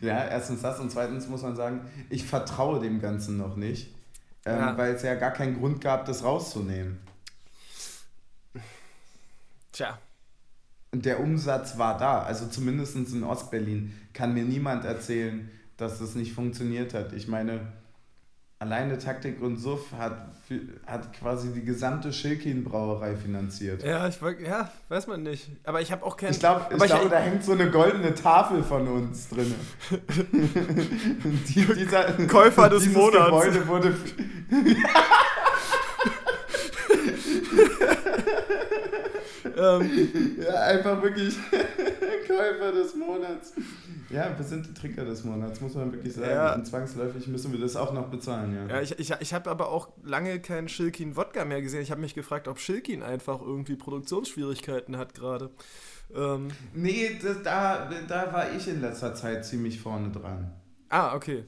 ja, 0.00 0.24
erstens 0.24 0.62
das 0.62 0.80
und 0.80 0.90
zweitens 0.90 1.28
muss 1.28 1.42
man 1.42 1.56
sagen, 1.56 1.82
ich 2.10 2.24
vertraue 2.24 2.80
dem 2.80 3.00
Ganzen 3.00 3.36
noch 3.36 3.56
nicht, 3.56 3.94
ähm, 4.44 4.58
ja. 4.58 4.78
weil 4.78 4.94
es 4.94 5.02
ja 5.02 5.14
gar 5.14 5.32
keinen 5.32 5.58
Grund 5.58 5.80
gab, 5.80 6.06
das 6.06 6.22
rauszunehmen. 6.24 6.98
Tja. 9.72 9.98
Und 10.90 11.04
der 11.04 11.20
Umsatz 11.20 11.76
war 11.76 11.98
da, 11.98 12.22
also 12.22 12.46
zumindest 12.46 12.96
in 12.96 13.24
Ostberlin 13.24 13.92
kann 14.14 14.32
mir 14.32 14.44
niemand 14.44 14.84
erzählen, 14.84 15.50
dass 15.76 15.98
das 15.98 16.14
nicht 16.14 16.32
funktioniert 16.32 16.94
hat. 16.94 17.12
Ich 17.12 17.28
meine, 17.28 17.72
alleine 18.58 18.98
Taktik 18.98 19.40
und 19.40 19.56
Suff 19.56 19.92
hat, 19.96 20.16
hat 20.86 21.12
quasi 21.12 21.52
die 21.52 21.64
gesamte 21.64 22.12
Schilkin-Brauerei 22.12 23.14
finanziert. 23.16 23.82
Ja, 23.84 24.08
ich 24.08 24.20
ja, 24.44 24.70
weiß 24.88 25.06
man 25.06 25.22
nicht. 25.22 25.48
Aber 25.64 25.80
ich 25.80 25.92
habe 25.92 26.04
auch 26.04 26.16
keinen. 26.16 26.32
Ich 26.32 26.40
glaube, 26.40 26.66
ich 26.70 26.76
glaub, 26.76 27.04
ich, 27.04 27.10
da 27.10 27.18
hängt 27.18 27.44
so 27.44 27.52
eine 27.52 27.70
goldene 27.70 28.14
Tafel 28.14 28.62
von 28.62 28.88
uns 28.88 29.28
drin. 29.28 29.54
die, 31.48 31.64
dieser, 31.64 32.12
Käufer 32.26 32.68
des 32.68 32.92
Monats. 32.92 33.26
Gebäude 33.26 33.68
wurde. 33.68 33.94
ähm, 39.56 39.90
ja, 40.42 40.60
einfach 40.62 41.02
wirklich 41.02 41.36
Käufer 42.26 42.72
des 42.72 42.94
Monats. 42.96 43.52
Ja, 44.10 44.36
wir 44.36 44.44
sind 44.44 44.66
die 44.66 44.74
Trinker 44.74 45.04
des 45.04 45.24
Monats, 45.24 45.60
muss 45.60 45.74
man 45.74 45.92
wirklich 45.92 46.14
sagen. 46.14 46.30
Ja. 46.30 46.54
Und 46.54 46.66
zwangsläufig 46.66 47.26
müssen 47.28 47.52
wir 47.52 47.60
das 47.60 47.76
auch 47.76 47.92
noch 47.92 48.08
bezahlen, 48.08 48.54
ja. 48.54 48.76
Ja, 48.76 48.80
ich, 48.80 48.98
ich, 48.98 49.12
ich 49.20 49.34
habe 49.34 49.50
aber 49.50 49.68
auch 49.68 49.90
lange 50.02 50.40
keinen 50.40 50.68
Schilkin 50.68 51.16
Wodka 51.16 51.44
mehr 51.44 51.60
gesehen. 51.60 51.82
Ich 51.82 51.90
habe 51.90 52.00
mich 52.00 52.14
gefragt, 52.14 52.48
ob 52.48 52.58
Schilkin 52.58 53.02
einfach 53.02 53.40
irgendwie 53.40 53.76
Produktionsschwierigkeiten 53.76 54.96
hat 54.96 55.14
gerade. 55.14 55.50
Ähm. 56.14 56.48
Nee, 56.74 57.18
das, 57.22 57.42
da, 57.42 57.90
da 58.08 58.32
war 58.32 58.52
ich 58.54 58.66
in 58.68 58.80
letzter 58.80 59.14
Zeit 59.14 59.44
ziemlich 59.44 59.80
vorne 59.80 60.10
dran. 60.10 60.52
Ah, 60.88 61.14
okay. 61.14 61.44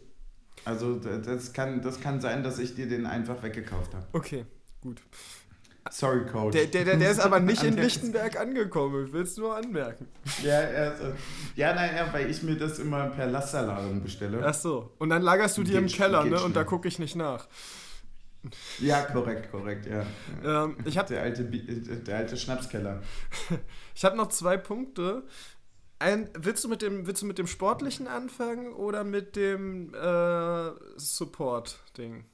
Also 0.65 0.97
das 0.97 1.53
kann, 1.53 1.81
das 1.81 2.01
kann 2.01 2.21
sein, 2.21 2.43
dass 2.43 2.59
ich 2.59 2.75
dir 2.75 2.87
den 2.87 3.07
einfach 3.07 3.43
weggekauft 3.43 3.95
habe. 3.95 4.07
Okay, 4.13 4.45
gut. 4.83 5.01
Sorry, 5.91 6.27
Coach. 6.27 6.53
Der, 6.53 6.67
der, 6.67 6.97
der 6.97 7.11
ist 7.11 7.21
aber 7.21 7.41
nicht 7.41 7.63
in 7.63 7.77
Lichtenberg 7.77 8.39
angekommen, 8.39 9.07
ich 9.07 9.13
will 9.13 9.23
es 9.23 9.37
nur 9.37 9.57
anmerken. 9.57 10.09
Ja, 10.43 10.59
also, 10.59 11.13
ja, 11.57 11.75
nein, 11.75 11.91
ja, 11.97 12.13
weil 12.13 12.31
ich 12.31 12.43
mir 12.43 12.57
das 12.57 12.79
immer 12.79 13.07
per 13.09 13.27
Lastsalarium 13.27 14.03
bestelle. 14.03 14.43
Ach 14.45 14.55
so. 14.55 14.93
Und 14.99 15.11
dann 15.11 15.23
lagerst 15.23 15.57
du 15.57 15.63
dir 15.63 15.79
im 15.79 15.87
Keller, 15.87 16.25
ne? 16.25 16.43
Und 16.43 16.55
da 16.55 16.65
gucke 16.65 16.89
ich 16.89 16.99
nicht 16.99 17.17
nach. 17.17 17.49
Ja, 18.79 19.03
korrekt, 19.03 19.51
korrekt, 19.51 19.87
ja. 19.87 20.05
Ähm, 20.45 20.77
ich 20.85 20.97
hab, 20.97 21.09
der, 21.09 21.23
alte, 21.23 21.45
der 21.45 22.17
alte 22.17 22.37
Schnapskeller. 22.37 23.03
ich 23.95 24.05
habe 24.05 24.17
noch 24.17 24.29
zwei 24.29 24.57
Punkte. 24.57 25.25
Ein, 25.99 26.31
willst, 26.33 26.65
du 26.65 26.69
mit 26.69 26.81
dem, 26.81 27.07
willst 27.07 27.21
du 27.21 27.27
mit 27.27 27.37
dem 27.37 27.47
Sportlichen 27.47 28.07
anfangen 28.07 28.73
oder 28.73 29.05
mit 29.05 29.37
dem 29.37 29.95
äh, 29.95 30.71
Support-Ding? 30.97 32.25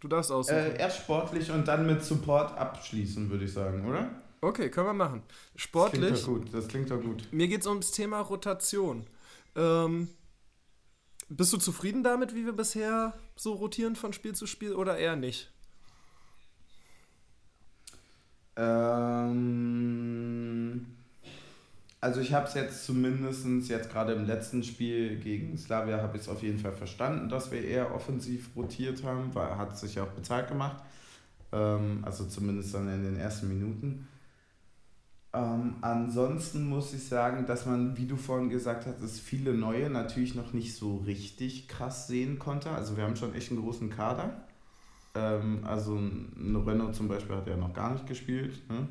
Du 0.00 0.08
darfst 0.08 0.32
aussuchen. 0.32 0.56
Äh, 0.56 0.78
erst 0.78 0.98
sportlich 0.98 1.50
und 1.50 1.68
dann 1.68 1.86
mit 1.86 2.02
Support 2.02 2.56
abschließen, 2.56 3.30
würde 3.30 3.44
ich 3.44 3.52
sagen, 3.52 3.86
oder? 3.86 4.10
Okay, 4.40 4.70
können 4.70 4.86
wir 4.86 4.94
machen. 4.94 5.22
Sportlich. 5.54 6.10
Das 6.10 6.24
klingt 6.24 6.28
doch 6.28 6.44
gut. 6.44 6.54
Das 6.54 6.68
klingt 6.68 6.90
doch 6.90 7.02
gut. 7.02 7.28
Mir 7.30 7.48
geht 7.48 7.60
es 7.60 7.66
ums 7.66 7.90
Thema 7.90 8.20
Rotation. 8.20 9.06
Ähm, 9.54 10.08
bist 11.28 11.52
du 11.52 11.58
zufrieden 11.58 12.02
damit, 12.02 12.34
wie 12.34 12.46
wir 12.46 12.54
bisher 12.54 13.12
so 13.36 13.52
rotieren 13.52 13.94
von 13.96 14.14
Spiel 14.14 14.34
zu 14.34 14.46
Spiel 14.46 14.74
oder 14.74 14.96
eher 14.96 15.16
nicht? 15.16 15.52
Ähm, 18.56 20.09
also 22.00 22.20
ich 22.20 22.32
habe 22.32 22.46
es 22.46 22.54
jetzt 22.54 22.84
zumindest 22.86 23.46
jetzt 23.68 23.90
gerade 23.90 24.14
im 24.14 24.24
letzten 24.24 24.62
Spiel 24.62 25.16
gegen 25.18 25.58
Slavia 25.58 25.98
habe 26.00 26.16
ich 26.16 26.22
es 26.22 26.28
auf 26.28 26.42
jeden 26.42 26.58
Fall 26.58 26.72
verstanden, 26.72 27.28
dass 27.28 27.50
wir 27.50 27.62
eher 27.62 27.94
offensiv 27.94 28.50
rotiert 28.56 29.04
haben, 29.04 29.34
weil 29.34 29.56
hat 29.56 29.78
sich 29.78 30.00
auch 30.00 30.08
bezahlt 30.08 30.48
gemacht. 30.48 30.82
Ähm, 31.52 32.00
also 32.02 32.24
zumindest 32.24 32.72
dann 32.74 32.88
in 32.88 33.02
den 33.02 33.16
ersten 33.16 33.48
Minuten. 33.48 34.08
Ähm, 35.32 35.74
ansonsten 35.82 36.68
muss 36.68 36.92
ich 36.92 37.04
sagen, 37.04 37.46
dass 37.46 37.66
man, 37.66 37.96
wie 37.96 38.06
du 38.06 38.16
vorhin 38.16 38.50
gesagt 38.50 38.86
hast, 38.86 39.20
viele 39.20 39.54
neue 39.54 39.90
natürlich 39.90 40.34
noch 40.34 40.52
nicht 40.52 40.74
so 40.74 40.96
richtig 40.98 41.68
krass 41.68 42.08
sehen 42.08 42.38
konnte. 42.38 42.70
Also 42.70 42.96
wir 42.96 43.04
haben 43.04 43.16
schon 43.16 43.34
echt 43.34 43.50
einen 43.50 43.60
großen 43.60 43.90
Kader. 43.90 44.44
Ähm, 45.14 45.60
also 45.64 45.96
ein 45.96 46.56
Renault 46.66 46.94
zum 46.94 47.08
Beispiel 47.08 47.36
hat 47.36 47.46
ja 47.46 47.56
noch 47.56 47.74
gar 47.74 47.92
nicht 47.92 48.06
gespielt. 48.06 48.58
Ne? 48.68 48.88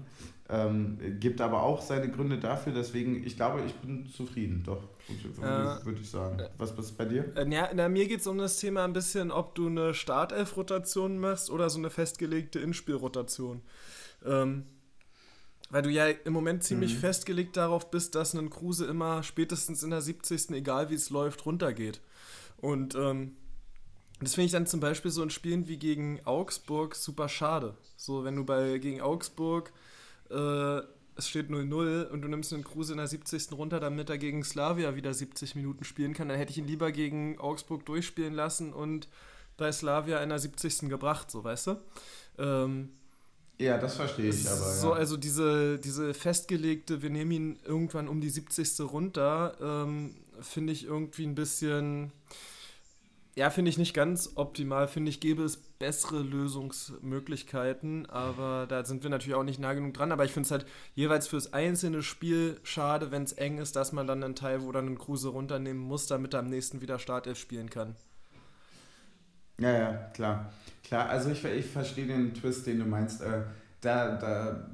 Ähm, 0.51 0.97
gibt 1.19 1.41
aber 1.41 1.61
auch 1.61 1.79
seine 1.79 2.09
Gründe 2.09 2.39
dafür, 2.39 2.73
deswegen, 2.73 3.23
ich 3.23 3.35
glaube, 3.35 3.61
ich 3.67 3.73
bin 3.75 4.07
zufrieden, 4.07 4.63
doch, 4.65 4.81
äh, 5.37 5.85
würde 5.85 5.99
ich 6.01 6.09
sagen. 6.09 6.41
Was 6.57 6.71
ist 6.71 6.97
bei 6.97 7.05
dir? 7.05 7.31
Äh, 7.35 7.47
ja, 7.53 7.69
na, 7.71 7.87
mir 7.87 8.07
geht 8.07 8.21
es 8.21 8.27
um 8.27 8.39
das 8.39 8.57
Thema 8.57 8.83
ein 8.83 8.93
bisschen, 8.93 9.29
ob 9.29 9.53
du 9.53 9.67
eine 9.67 9.93
Startelf-Rotation 9.93 11.19
machst 11.19 11.51
oder 11.51 11.69
so 11.69 11.77
eine 11.77 11.91
festgelegte 11.91 12.57
Inspielrotation. 12.57 13.61
Ähm, 14.25 14.63
weil 15.69 15.83
du 15.83 15.91
ja 15.91 16.07
im 16.07 16.33
Moment 16.33 16.63
ziemlich 16.63 16.95
mhm. 16.95 16.99
festgelegt 16.99 17.55
darauf 17.55 17.91
bist, 17.91 18.15
dass 18.15 18.33
ein 18.33 18.49
Kruse 18.49 18.87
immer 18.87 19.21
spätestens 19.21 19.83
in 19.83 19.91
der 19.91 20.01
70. 20.01 20.49
egal 20.51 20.89
wie 20.89 20.95
es 20.95 21.11
läuft, 21.11 21.45
runtergeht. 21.45 22.01
Und 22.57 22.95
ähm, 22.95 23.35
das 24.19 24.33
finde 24.33 24.47
ich 24.47 24.51
dann 24.51 24.65
zum 24.65 24.79
Beispiel 24.79 25.11
so 25.11 25.21
in 25.21 25.29
Spielen 25.29 25.67
wie 25.67 25.77
gegen 25.77 26.25
Augsburg 26.25 26.95
super 26.95 27.29
schade. 27.29 27.77
So, 27.95 28.23
wenn 28.23 28.35
du 28.35 28.43
bei 28.45 28.79
gegen 28.79 29.01
Augsburg 29.01 29.71
äh, 30.29 30.81
es 31.15 31.27
steht 31.27 31.49
0-0 31.49 32.07
und 32.07 32.21
du 32.21 32.27
nimmst 32.27 32.53
einen 32.53 32.63
Kruse 32.63 32.93
in 32.93 32.97
der 32.97 33.07
70. 33.07 33.51
runter, 33.51 33.79
damit 33.79 34.09
er 34.09 34.17
gegen 34.17 34.43
Slavia 34.43 34.95
wieder 34.95 35.13
70 35.13 35.55
Minuten 35.55 35.83
spielen 35.83 36.13
kann, 36.13 36.29
dann 36.29 36.37
hätte 36.37 36.51
ich 36.51 36.57
ihn 36.57 36.67
lieber 36.67 36.91
gegen 36.91 37.37
Augsburg 37.39 37.85
durchspielen 37.85 38.33
lassen 38.33 38.73
und 38.73 39.09
bei 39.57 39.71
Slavia 39.71 40.19
in 40.23 40.29
der 40.29 40.39
70. 40.39 40.89
gebracht, 40.89 41.29
so 41.29 41.43
weißt 41.43 41.67
du? 41.67 41.75
Ähm, 42.37 42.89
ja, 43.59 43.77
das 43.77 43.97
verstehe 43.97 44.29
ich 44.29 44.49
aber. 44.49 44.73
So, 44.73 44.93
also 44.93 45.17
diese, 45.17 45.77
diese 45.79 46.13
festgelegte, 46.13 47.01
wir 47.01 47.09
nehmen 47.09 47.31
ihn 47.31 47.59
irgendwann 47.65 48.07
um 48.07 48.21
die 48.21 48.29
70. 48.29 48.79
runter, 48.79 49.55
ähm, 49.61 50.15
finde 50.39 50.71
ich 50.71 50.85
irgendwie 50.85 51.25
ein 51.25 51.35
bisschen, 51.35 52.13
ja, 53.39 53.49
finde 53.49 53.69
ich 53.69 53.77
nicht 53.77 53.93
ganz 53.93 54.31
optimal. 54.35 54.89
Finde 54.89 55.09
ich, 55.09 55.21
gäbe 55.21 55.43
es 55.43 55.55
bessere 55.55 56.19
Lösungsmöglichkeiten, 56.19 58.05
aber 58.07 58.65
da 58.67 58.83
sind 58.83 59.01
wir 59.03 59.09
natürlich 59.09 59.35
auch 59.35 59.45
nicht 59.45 59.61
nah 59.61 59.71
genug 59.71 59.93
dran. 59.93 60.11
Aber 60.11 60.25
ich 60.25 60.33
finde 60.33 60.47
es 60.47 60.51
halt 60.51 60.65
jeweils 60.93 61.29
fürs 61.29 61.53
einzelne 61.53 62.03
Spiel 62.03 62.59
schade, 62.63 63.11
wenn 63.11 63.23
es 63.23 63.31
eng 63.31 63.57
ist, 63.57 63.77
dass 63.77 63.93
man 63.93 64.07
dann 64.07 64.25
einen 64.25 64.35
Teil, 64.35 64.61
wo 64.63 64.73
dann 64.73 64.87
einen 64.87 64.97
Kruse 64.97 65.29
runternehmen 65.29 65.81
muss, 65.81 66.05
damit 66.05 66.33
er 66.33 66.41
am 66.41 66.49
nächsten 66.49 66.81
wieder 66.81 66.99
Startelf 66.99 67.39
spielen 67.39 67.69
kann. 67.69 67.95
Ja, 69.57 69.71
ja, 69.71 69.93
klar. 70.13 70.51
Klar, 70.83 71.07
also 71.07 71.29
ich, 71.29 71.45
ich 71.45 71.65
verstehe 71.67 72.07
den 72.07 72.33
Twist, 72.33 72.67
den 72.67 72.79
du 72.79 72.85
meinst. 72.85 73.21
Äh, 73.21 73.43
da, 73.79 74.17
da, 74.17 74.69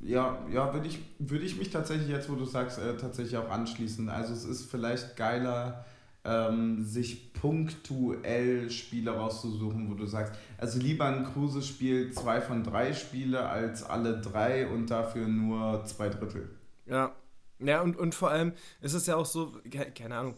ja, 0.00 0.38
ja 0.50 0.72
würde 0.72 0.88
ich, 0.88 1.00
würd 1.18 1.42
ich 1.42 1.58
mich 1.58 1.68
tatsächlich 1.68 2.08
jetzt, 2.08 2.30
wo 2.30 2.34
du 2.34 2.46
sagst, 2.46 2.78
äh, 2.78 2.96
tatsächlich 2.96 3.36
auch 3.36 3.50
anschließen. 3.50 4.08
Also 4.08 4.32
es 4.32 4.44
ist 4.46 4.70
vielleicht 4.70 5.18
geiler, 5.18 5.84
ähm, 6.26 6.84
sich 6.84 7.32
punktuell 7.32 8.70
Spiele 8.70 9.12
rauszusuchen, 9.12 9.90
wo 9.90 9.94
du 9.94 10.06
sagst, 10.06 10.34
also 10.58 10.78
lieber 10.78 11.04
ein 11.04 11.24
Kruse 11.24 11.62
spielt 11.62 12.14
zwei 12.14 12.40
von 12.40 12.64
drei 12.64 12.92
Spiele 12.92 13.48
als 13.48 13.82
alle 13.82 14.20
drei 14.20 14.66
und 14.66 14.90
dafür 14.90 15.28
nur 15.28 15.84
zwei 15.84 16.08
Drittel. 16.08 16.50
Ja, 16.86 17.14
ja 17.58 17.82
und, 17.82 17.96
und 17.96 18.14
vor 18.14 18.30
allem 18.30 18.52
ist 18.80 18.94
es 18.94 19.06
ja 19.06 19.16
auch 19.16 19.26
so, 19.26 19.52
keine 19.94 20.16
Ahnung, 20.16 20.34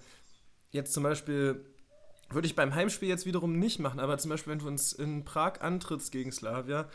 jetzt 0.70 0.92
zum 0.92 1.02
Beispiel 1.02 1.64
würde 2.30 2.46
ich 2.46 2.54
beim 2.54 2.74
Heimspiel 2.74 3.08
jetzt 3.08 3.24
wiederum 3.24 3.58
nicht 3.58 3.78
machen, 3.78 4.00
aber 4.00 4.18
zum 4.18 4.30
Beispiel, 4.30 4.52
wenn 4.52 4.58
du 4.58 4.68
uns 4.68 4.92
in 4.92 5.24
Prag 5.24 5.60
antrittst 5.60 6.12
gegen 6.12 6.30
Slavia, 6.30 6.86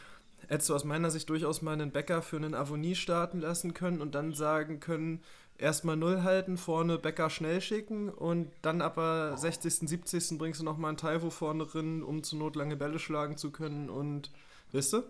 hättest 0.48 0.70
du 0.70 0.76
aus 0.76 0.84
meiner 0.84 1.10
Sicht 1.10 1.30
durchaus 1.30 1.62
mal 1.62 1.74
einen 1.74 1.92
Bäcker 1.92 2.22
für 2.22 2.38
einen 2.38 2.54
Avonie 2.54 2.96
starten 2.96 3.40
lassen 3.40 3.74
können 3.74 4.02
und 4.02 4.14
dann 4.14 4.34
sagen 4.34 4.80
können, 4.80 5.22
erstmal 5.58 5.96
Null 5.96 6.24
halten, 6.24 6.58
vorne 6.58 6.98
Bäcker 6.98 7.30
schnell 7.30 7.62
schicken 7.62 8.10
und 8.10 8.52
dann 8.62 8.82
aber 8.82 9.38
60., 9.38 9.88
70. 9.88 10.38
bringst 10.38 10.60
du 10.60 10.66
nochmal 10.66 10.90
einen 10.90 10.98
Taiwo 10.98 11.30
vorne 11.30 11.66
drin, 11.66 12.04
um 12.04 12.24
zur 12.24 12.40
Not 12.40 12.56
lange 12.56 12.76
Bälle 12.76 13.00
schlagen 13.00 13.38
zu 13.38 13.52
können 13.52 13.90
und, 13.90 14.32
weißt 14.72 14.94
du? 14.94 15.04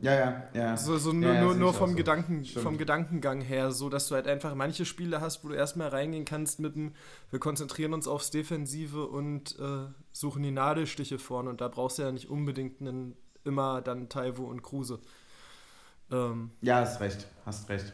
Ja, 0.00 0.14
ja, 0.14 0.42
ja. 0.54 0.76
So, 0.76 0.96
so 0.96 1.12
nur, 1.12 1.34
ja, 1.34 1.54
nur, 1.54 1.74
vom, 1.74 1.90
so. 1.90 1.96
Gedanken, 1.96 2.44
vom 2.44 2.78
Gedankengang 2.78 3.42
her, 3.42 3.72
so 3.72 3.90
dass 3.90 4.08
du 4.08 4.14
halt 4.14 4.26
einfach 4.26 4.54
manche 4.54 4.86
Spiele 4.86 5.20
hast, 5.20 5.44
wo 5.44 5.48
du 5.48 5.54
erstmal 5.54 5.88
reingehen 5.88 6.24
kannst 6.24 6.60
mit 6.60 6.74
dem, 6.74 6.94
wir 7.30 7.38
konzentrieren 7.38 7.92
uns 7.92 8.08
aufs 8.08 8.30
Defensive 8.30 9.06
und 9.06 9.58
äh, 9.58 9.86
suchen 10.12 10.42
die 10.42 10.50
Nadelstiche 10.50 11.18
vorne 11.18 11.50
und 11.50 11.60
da 11.60 11.68
brauchst 11.68 11.98
du 11.98 12.02
ja 12.02 12.12
nicht 12.12 12.30
unbedingt 12.30 12.80
einen, 12.80 13.16
immer 13.44 13.82
dann 13.82 14.08
Taiwo 14.08 14.44
und 14.44 14.62
Kruse. 14.62 14.98
Ähm, 16.10 16.50
ja, 16.62 16.76
hast 16.76 17.00
recht, 17.00 17.26
hast 17.44 17.68
recht. 17.68 17.92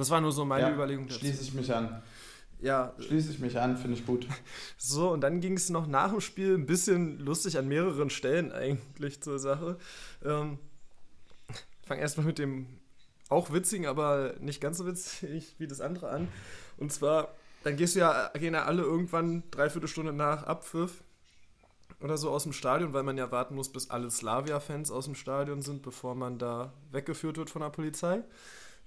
Das 0.00 0.08
war 0.08 0.22
nur 0.22 0.32
so 0.32 0.46
meine 0.46 0.68
ja, 0.68 0.74
Überlegung 0.74 1.06
dazu. 1.06 1.18
Schließe 1.18 1.42
ich 1.42 1.52
mich 1.52 1.74
an. 1.74 2.02
Ja. 2.62 2.94
Schließe 3.00 3.32
ich 3.32 3.38
mich 3.38 3.58
an, 3.58 3.76
finde 3.76 3.98
ich 3.98 4.06
gut. 4.06 4.26
So, 4.78 5.10
und 5.10 5.20
dann 5.20 5.42
ging 5.42 5.58
es 5.58 5.68
noch 5.68 5.86
nach 5.86 6.10
dem 6.10 6.22
Spiel 6.22 6.54
ein 6.54 6.64
bisschen 6.64 7.18
lustig 7.18 7.58
an 7.58 7.68
mehreren 7.68 8.08
Stellen 8.08 8.50
eigentlich 8.50 9.20
zur 9.20 9.38
Sache. 9.38 9.76
Ähm, 10.24 10.58
fange 11.86 12.00
erstmal 12.00 12.24
mit 12.24 12.38
dem 12.38 12.66
auch 13.28 13.52
witzigen, 13.52 13.86
aber 13.86 14.36
nicht 14.40 14.62
ganz 14.62 14.78
so 14.78 14.86
witzig 14.86 15.54
wie 15.58 15.66
das 15.66 15.82
andere 15.82 16.08
an. 16.08 16.28
Und 16.78 16.94
zwar, 16.94 17.34
dann 17.62 17.76
gehst 17.76 17.94
du 17.94 18.00
ja, 18.00 18.30
gehen 18.38 18.54
ja 18.54 18.64
alle 18.64 18.80
irgendwann 18.80 19.42
dreiviertel 19.50 19.86
Stunde 19.86 20.14
nach 20.14 20.44
Abpfiff 20.44 21.04
oder 22.00 22.16
so 22.16 22.30
aus 22.30 22.44
dem 22.44 22.54
Stadion, 22.54 22.94
weil 22.94 23.02
man 23.02 23.18
ja 23.18 23.30
warten 23.30 23.54
muss, 23.54 23.70
bis 23.70 23.90
alle 23.90 24.10
Slavia-Fans 24.10 24.90
aus 24.90 25.04
dem 25.04 25.14
Stadion 25.14 25.60
sind, 25.60 25.82
bevor 25.82 26.14
man 26.14 26.38
da 26.38 26.72
weggeführt 26.90 27.36
wird 27.36 27.50
von 27.50 27.60
der 27.60 27.68
Polizei. 27.68 28.22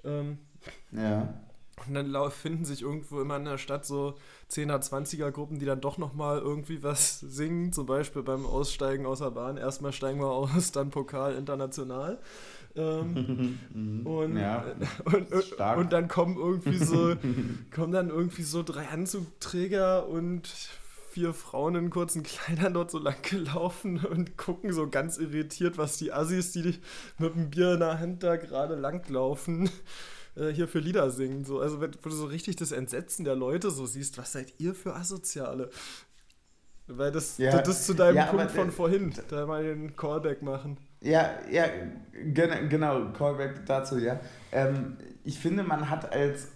Ähm, 0.03 0.37
ja. 0.91 1.33
Und 1.87 1.95
dann 1.95 2.31
finden 2.31 2.65
sich 2.65 2.81
irgendwo 2.81 3.19
immer 3.19 3.37
in 3.37 3.45
der 3.45 3.57
Stadt 3.57 3.85
so 3.85 4.15
10er, 4.51 4.79
20er 4.79 5.31
Gruppen, 5.31 5.59
die 5.59 5.65
dann 5.65 5.81
doch 5.81 5.97
nochmal 5.97 6.39
irgendwie 6.39 6.83
was 6.83 7.19
singen. 7.19 7.73
Zum 7.73 7.85
Beispiel 7.85 8.23
beim 8.23 8.45
Aussteigen 8.45 9.05
aus 9.05 9.19
der 9.19 9.31
Bahn. 9.31 9.57
Erstmal 9.57 9.91
steigen 9.91 10.19
wir 10.19 10.31
aus, 10.31 10.71
dann 10.71 10.91
Pokal 10.91 11.35
international. 11.35 12.19
Ähm, 12.75 13.59
und, 14.05 14.37
ja, 14.37 14.65
und, 15.05 15.31
und, 15.31 15.77
und, 15.77 15.93
dann 15.93 16.07
kommen 16.07 16.37
irgendwie 16.37 16.77
so, 16.77 17.15
kommen 17.73 17.91
dann 17.91 18.09
irgendwie 18.09 18.43
so 18.43 18.63
drei 18.63 18.87
Anzugträger 18.87 20.07
und 20.07 20.49
vier 21.13 21.33
Frauen 21.33 21.75
in 21.75 21.89
kurzen 21.91 22.23
Kleidern 22.23 22.73
dort 22.73 22.89
so 22.89 22.97
lang 22.97 23.15
gelaufen 23.21 24.03
und 24.03 24.35
gucken 24.35 24.73
so 24.73 24.89
ganz 24.89 25.17
irritiert, 25.17 25.77
was 25.77 25.97
die 25.97 26.11
Assis, 26.11 26.51
die 26.51 26.79
mit 27.19 27.35
dem 27.35 27.51
Bier 27.51 27.73
in 27.73 27.79
der 27.79 27.99
Hand 27.99 28.23
da 28.23 28.35
gerade 28.35 28.75
langlaufen, 28.75 29.69
äh, 30.35 30.49
hier 30.49 30.67
für 30.67 30.79
Lieder 30.79 31.11
singen. 31.11 31.45
So, 31.45 31.59
also 31.59 31.79
wenn, 31.79 31.91
du 31.91 32.09
so 32.09 32.25
richtig 32.25 32.55
das 32.55 32.71
Entsetzen 32.71 33.25
der 33.25 33.35
Leute 33.35 33.69
so 33.69 33.85
siehst, 33.85 34.17
was 34.17 34.31
seid 34.31 34.53
ihr 34.57 34.73
für 34.73 34.95
Asoziale? 34.95 35.69
Weil 36.87 37.11
das, 37.11 37.37
ja, 37.37 37.51
das, 37.51 37.63
das 37.63 37.85
zu 37.85 37.93
deinem 37.93 38.17
ja, 38.17 38.25
Punkt 38.25 38.51
von 38.51 38.71
vorhin, 38.71 39.13
da 39.29 39.45
mal 39.45 39.63
den 39.63 39.95
Callback 39.95 40.41
machen. 40.41 40.77
Ja, 40.99 41.29
ja, 41.49 41.65
genau, 42.11 43.11
Callback 43.13 43.65
dazu, 43.67 43.99
ja. 43.99 44.19
Ähm, 44.51 44.97
ich 45.23 45.37
finde, 45.37 45.63
man 45.63 45.89
hat 45.89 46.11
als, 46.11 46.47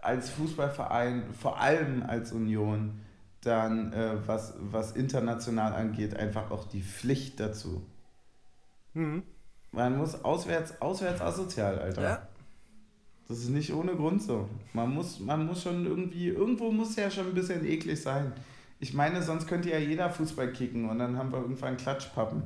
als 0.00 0.30
Fußballverein, 0.30 1.34
vor 1.34 1.60
allem 1.60 2.02
als 2.02 2.32
Union, 2.32 3.00
dann, 3.46 3.92
äh, 3.92 4.16
was, 4.26 4.54
was 4.58 4.92
international 4.92 5.72
angeht, 5.74 6.16
einfach 6.16 6.50
auch 6.50 6.64
die 6.64 6.82
Pflicht 6.82 7.40
dazu. 7.40 7.86
Mhm. 8.94 9.22
Man 9.72 9.96
muss 9.98 10.24
auswärts, 10.24 10.80
auswärts 10.80 11.20
asozial, 11.20 11.78
Alter. 11.78 12.02
Ja. 12.02 12.28
Das 13.28 13.38
ist 13.38 13.48
nicht 13.48 13.72
ohne 13.72 13.94
Grund 13.94 14.22
so. 14.22 14.48
Man 14.72 14.90
muss, 14.94 15.18
man 15.18 15.46
muss 15.46 15.62
schon 15.62 15.84
irgendwie, 15.84 16.28
irgendwo 16.28 16.70
muss 16.70 16.96
ja 16.96 17.10
schon 17.10 17.26
ein 17.26 17.34
bisschen 17.34 17.64
eklig 17.64 18.00
sein. 18.00 18.32
Ich 18.78 18.94
meine, 18.94 19.22
sonst 19.22 19.46
könnte 19.46 19.70
ja 19.70 19.78
jeder 19.78 20.10
Fußball 20.10 20.52
kicken 20.52 20.88
und 20.88 20.98
dann 20.98 21.16
haben 21.16 21.32
wir 21.32 21.40
irgendwann 21.40 21.76
Klatschpappen. 21.76 22.42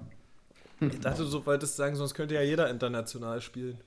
Ich 0.81 1.01
dachte, 1.01 1.25
du 1.29 1.47
wolltest 1.47 1.77
sagen, 1.77 1.95
sonst 1.95 2.15
könnte 2.15 2.35
ja 2.35 2.43
jeder 2.43 2.71
international 2.71 3.41
spielen. 3.43 3.79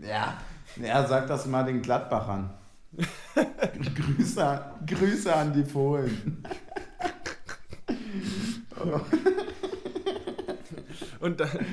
Ja, 0.00 0.38
ja 0.76 1.06
sag 1.06 1.26
das 1.26 1.46
mal 1.46 1.64
den 1.64 1.82
Gladbachern. 1.82 2.50
Grüße, 3.94 4.60
Grüße 4.86 5.34
an 5.34 5.52
die 5.52 5.64
Fohlen. 5.64 6.42
Und 11.20 11.40
dann, 11.40 11.66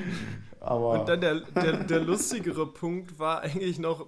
Aber 0.60 1.00
und 1.00 1.10
dann 1.10 1.22
der, 1.22 1.42
der, 1.42 1.84
der 1.84 2.00
lustigere 2.00 2.66
Punkt 2.66 3.20
war 3.20 3.42
eigentlich 3.42 3.80
noch, 3.80 4.08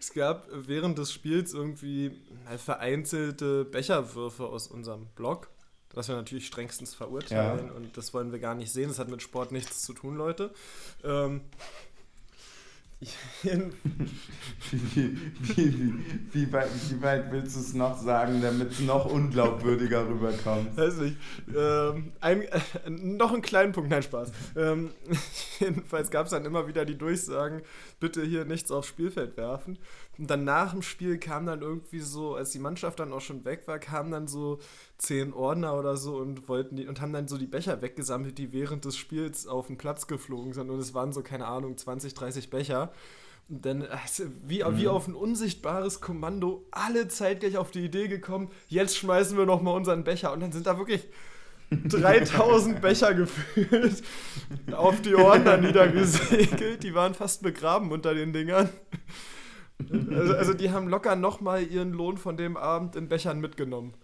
es 0.00 0.12
gab 0.12 0.48
während 0.50 0.98
des 0.98 1.12
Spiels 1.12 1.54
irgendwie 1.54 2.20
vereinzelte 2.56 3.64
Becherwürfe 3.64 4.46
aus 4.46 4.66
unserem 4.66 5.06
Blog, 5.14 5.48
was 5.94 6.08
wir 6.08 6.16
natürlich 6.16 6.46
strengstens 6.46 6.94
verurteilen 6.94 7.68
ja. 7.68 7.72
und 7.72 7.96
das 7.96 8.12
wollen 8.12 8.32
wir 8.32 8.40
gar 8.40 8.54
nicht 8.54 8.72
sehen. 8.72 8.88
Das 8.88 8.98
hat 8.98 9.08
mit 9.08 9.22
Sport 9.22 9.52
nichts 9.52 9.82
zu 9.82 9.92
tun, 9.92 10.16
Leute. 10.16 10.50
Ähm, 11.04 11.42
wie, 13.00 13.10
wie, 14.72 15.16
wie, 15.40 15.94
wie, 16.32 16.52
weit, 16.52 16.68
wie 16.90 17.00
weit 17.00 17.30
willst 17.30 17.54
du 17.54 17.60
es 17.60 17.72
noch 17.74 17.96
sagen, 17.96 18.42
damit 18.42 18.72
es 18.72 18.80
noch 18.80 19.04
unglaubwürdiger 19.04 20.08
rüberkommt? 20.08 20.76
Weiß 20.76 20.96
nicht. 20.96 21.16
Ähm, 21.54 22.12
ein, 22.20 22.42
äh, 22.42 22.60
noch 22.88 23.32
einen 23.32 23.42
kleinen 23.42 23.72
Punkt, 23.72 23.90
nein, 23.90 24.02
Spaß. 24.02 24.32
Ähm, 24.56 24.90
jedenfalls 25.60 26.10
gab 26.10 26.26
es 26.26 26.32
dann 26.32 26.44
immer 26.44 26.66
wieder 26.66 26.84
die 26.84 26.98
Durchsagen, 26.98 27.62
bitte 28.00 28.22
hier 28.24 28.44
nichts 28.44 28.72
aufs 28.72 28.88
Spielfeld 28.88 29.36
werfen. 29.36 29.78
Und 30.18 30.28
dann 30.28 30.42
nach 30.42 30.72
dem 30.72 30.82
Spiel 30.82 31.18
kam 31.18 31.46
dann 31.46 31.62
irgendwie 31.62 32.00
so, 32.00 32.34
als 32.34 32.50
die 32.50 32.58
Mannschaft 32.58 32.98
dann 32.98 33.12
auch 33.12 33.20
schon 33.20 33.44
weg 33.44 33.62
war, 33.66 33.78
kamen 33.78 34.10
dann 34.10 34.26
so 34.26 34.58
zehn 34.98 35.32
Ordner 35.32 35.78
oder 35.78 35.96
so 35.96 36.16
und 36.16 36.48
wollten 36.48 36.74
die 36.74 36.88
und 36.88 37.00
haben 37.00 37.12
dann 37.12 37.28
so 37.28 37.38
die 37.38 37.46
Becher 37.46 37.82
weggesammelt, 37.82 38.36
die 38.36 38.52
während 38.52 38.84
des 38.84 38.96
Spiels 38.96 39.46
auf 39.46 39.68
den 39.68 39.78
Platz 39.78 40.08
geflogen 40.08 40.52
sind. 40.52 40.70
Und 40.70 40.80
es 40.80 40.92
waren 40.92 41.12
so, 41.12 41.22
keine 41.22 41.46
Ahnung, 41.46 41.76
20, 41.76 42.14
30 42.14 42.50
Becher. 42.50 42.92
Und 43.48 43.64
dann, 43.64 43.82
also 43.82 44.24
wie, 44.44 44.64
mhm. 44.64 44.76
wie 44.76 44.88
auf 44.88 45.06
ein 45.06 45.14
unsichtbares 45.14 46.00
Kommando, 46.00 46.66
alle 46.72 47.06
zeitgleich 47.06 47.56
auf 47.56 47.70
die 47.70 47.84
Idee 47.84 48.08
gekommen, 48.08 48.50
jetzt 48.66 48.96
schmeißen 48.98 49.38
wir 49.38 49.46
nochmal 49.46 49.76
unseren 49.76 50.02
Becher. 50.02 50.32
Und 50.32 50.40
dann 50.40 50.50
sind 50.50 50.66
da 50.66 50.78
wirklich 50.78 51.06
3000 51.70 52.80
Becher 52.80 53.14
gefüllt 53.14 54.02
auf 54.72 55.00
die 55.00 55.14
Ordner 55.14 55.58
niedergesegelt. 55.58 56.82
Die 56.82 56.94
waren 56.94 57.14
fast 57.14 57.42
begraben 57.42 57.92
unter 57.92 58.14
den 58.14 58.32
Dingern. 58.32 58.68
Also, 60.10 60.34
also 60.34 60.54
die 60.54 60.70
haben 60.70 60.88
locker 60.88 61.16
nochmal 61.16 61.62
ihren 61.62 61.92
Lohn 61.92 62.18
von 62.18 62.36
dem 62.36 62.56
Abend 62.56 62.96
in 62.96 63.08
Bechern 63.08 63.40
mitgenommen. 63.40 63.94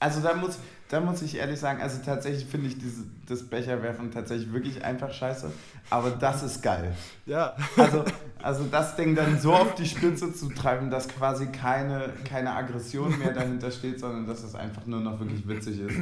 Also 0.00 0.20
da 0.20 0.34
muss, 0.34 0.58
da 0.88 1.00
muss 1.00 1.22
ich 1.22 1.36
ehrlich 1.36 1.58
sagen, 1.58 1.82
also 1.82 1.98
tatsächlich 2.04 2.46
finde 2.46 2.68
ich 2.68 2.78
diese, 2.78 3.02
das 3.26 3.42
Becherwerfen 3.42 4.12
tatsächlich 4.12 4.52
wirklich 4.52 4.84
einfach 4.84 5.12
scheiße, 5.12 5.50
aber 5.90 6.10
das 6.10 6.44
ist 6.44 6.62
geil. 6.62 6.94
Ja. 7.26 7.56
Also, 7.76 8.04
also 8.40 8.64
das 8.70 8.94
Ding 8.94 9.16
dann 9.16 9.40
so 9.40 9.52
auf 9.52 9.74
die 9.74 9.86
Spitze 9.86 10.32
zu 10.32 10.50
treiben, 10.50 10.90
dass 10.90 11.08
quasi 11.08 11.46
keine, 11.48 12.12
keine 12.24 12.54
Aggression 12.54 13.18
mehr 13.18 13.32
dahinter 13.32 13.72
steht, 13.72 13.98
sondern 13.98 14.28
dass 14.28 14.44
es 14.44 14.54
einfach 14.54 14.86
nur 14.86 15.00
noch 15.00 15.18
wirklich 15.18 15.48
witzig 15.48 15.80
ist. 15.80 15.96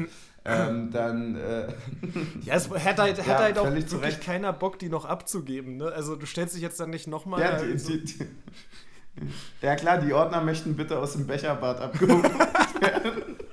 Ähm, 0.46 0.90
dann. 0.92 1.36
Äh, 1.36 1.66
ja, 2.42 2.54
es 2.54 2.70
hat 2.70 2.98
halt, 2.98 3.18
hat 3.18 3.26
ja, 3.26 3.38
halt 3.38 3.58
auch 3.58 3.64
wirklich 3.66 3.88
zurecht. 3.88 4.20
keiner 4.22 4.52
Bock, 4.52 4.78
die 4.78 4.88
noch 4.88 5.04
abzugeben. 5.04 5.76
Ne? 5.76 5.86
Also, 5.86 6.16
du 6.16 6.26
stellst 6.26 6.54
dich 6.54 6.62
jetzt 6.62 6.78
dann 6.80 6.90
nicht 6.90 7.06
nochmal. 7.06 7.40
Ja, 7.40 7.60
die, 7.60 7.76
die, 7.76 8.04
die, 8.04 8.26
ja, 9.62 9.74
klar, 9.76 9.98
die 9.98 10.12
Ordner 10.12 10.42
möchten 10.42 10.76
bitte 10.76 10.98
aus 10.98 11.14
dem 11.14 11.26
Becherbad 11.26 11.80
abgehoben 11.80 12.22
werden. 12.80 13.36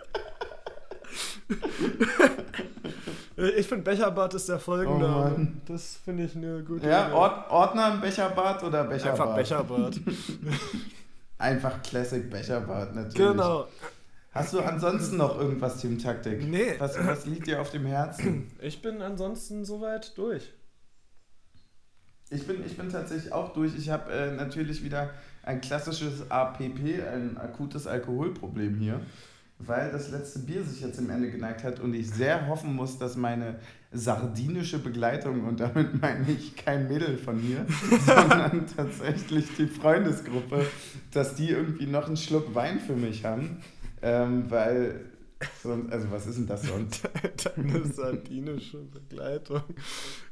Ich 3.57 3.67
finde, 3.67 3.83
Becherbad 3.83 4.33
ist 4.35 4.47
der 4.47 4.59
folgende. 4.59 5.05
Oh 5.05 5.31
das 5.65 5.99
finde 6.05 6.23
ich 6.25 6.35
eine 6.35 6.63
gute 6.63 6.87
Ja, 6.87 7.11
Ord 7.11 7.49
Ordner 7.49 7.93
im 7.93 8.01
Becherbad 8.01 8.63
oder 8.63 8.83
Becherbad? 8.83 9.19
Einfach 9.19 9.35
Becherbad. 9.35 9.99
Einfach 11.39 11.81
Classic 11.81 12.29
Becherbad, 12.29 12.95
natürlich. 12.95 13.15
Genau. 13.15 13.67
Hast 14.33 14.53
du 14.53 14.61
ansonsten 14.61 15.17
noch 15.17 15.39
irgendwas, 15.39 15.77
Team 15.77 15.99
Taktik? 15.99 16.47
Nee. 16.47 16.73
Was, 16.79 16.97
was 16.97 17.25
liegt 17.27 17.45
dir 17.45 17.61
auf 17.61 17.69
dem 17.69 17.85
Herzen? 17.85 18.51
Ich 18.59 18.81
bin 18.81 19.01
ansonsten 19.01 19.63
soweit 19.63 20.17
durch. 20.17 20.51
Ich 22.31 22.47
bin, 22.47 22.65
ich 22.65 22.75
bin 22.75 22.89
tatsächlich 22.89 23.31
auch 23.31 23.53
durch. 23.53 23.77
Ich 23.77 23.89
habe 23.89 24.11
äh, 24.11 24.31
natürlich 24.31 24.83
wieder 24.83 25.11
ein 25.43 25.61
klassisches 25.61 26.31
APP, 26.31 27.03
ein 27.07 27.37
akutes 27.37 27.85
Alkoholproblem 27.85 28.75
hier 28.75 29.01
weil 29.59 29.91
das 29.91 30.09
letzte 30.09 30.39
Bier 30.39 30.63
sich 30.63 30.81
jetzt 30.81 30.99
im 30.99 31.09
Ende 31.09 31.29
geneigt 31.29 31.63
hat 31.63 31.79
und 31.79 31.93
ich 31.93 32.09
sehr 32.09 32.47
hoffen 32.47 32.75
muss, 32.75 32.97
dass 32.97 33.15
meine 33.15 33.55
sardinische 33.91 34.79
Begleitung, 34.79 35.45
und 35.45 35.59
damit 35.59 36.01
meine 36.01 36.29
ich 36.31 36.55
kein 36.55 36.87
Mädel 36.87 37.17
von 37.17 37.41
mir, 37.41 37.65
sondern 38.05 38.65
tatsächlich 38.75 39.55
die 39.57 39.67
Freundesgruppe, 39.67 40.65
dass 41.11 41.35
die 41.35 41.49
irgendwie 41.49 41.85
noch 41.85 42.07
einen 42.07 42.17
Schluck 42.17 42.53
Wein 42.55 42.79
für 42.79 42.95
mich 42.95 43.23
haben, 43.23 43.57
ähm, 44.03 44.51
weil 44.51 45.13
Sonst, 45.61 45.91
also 45.91 46.11
was 46.11 46.27
ist 46.27 46.37
denn 46.37 46.47
das 46.47 46.63
sonst? 46.63 47.03
Deine 47.43 47.85
sardinische 47.85 48.77
Begleitung. 48.83 49.63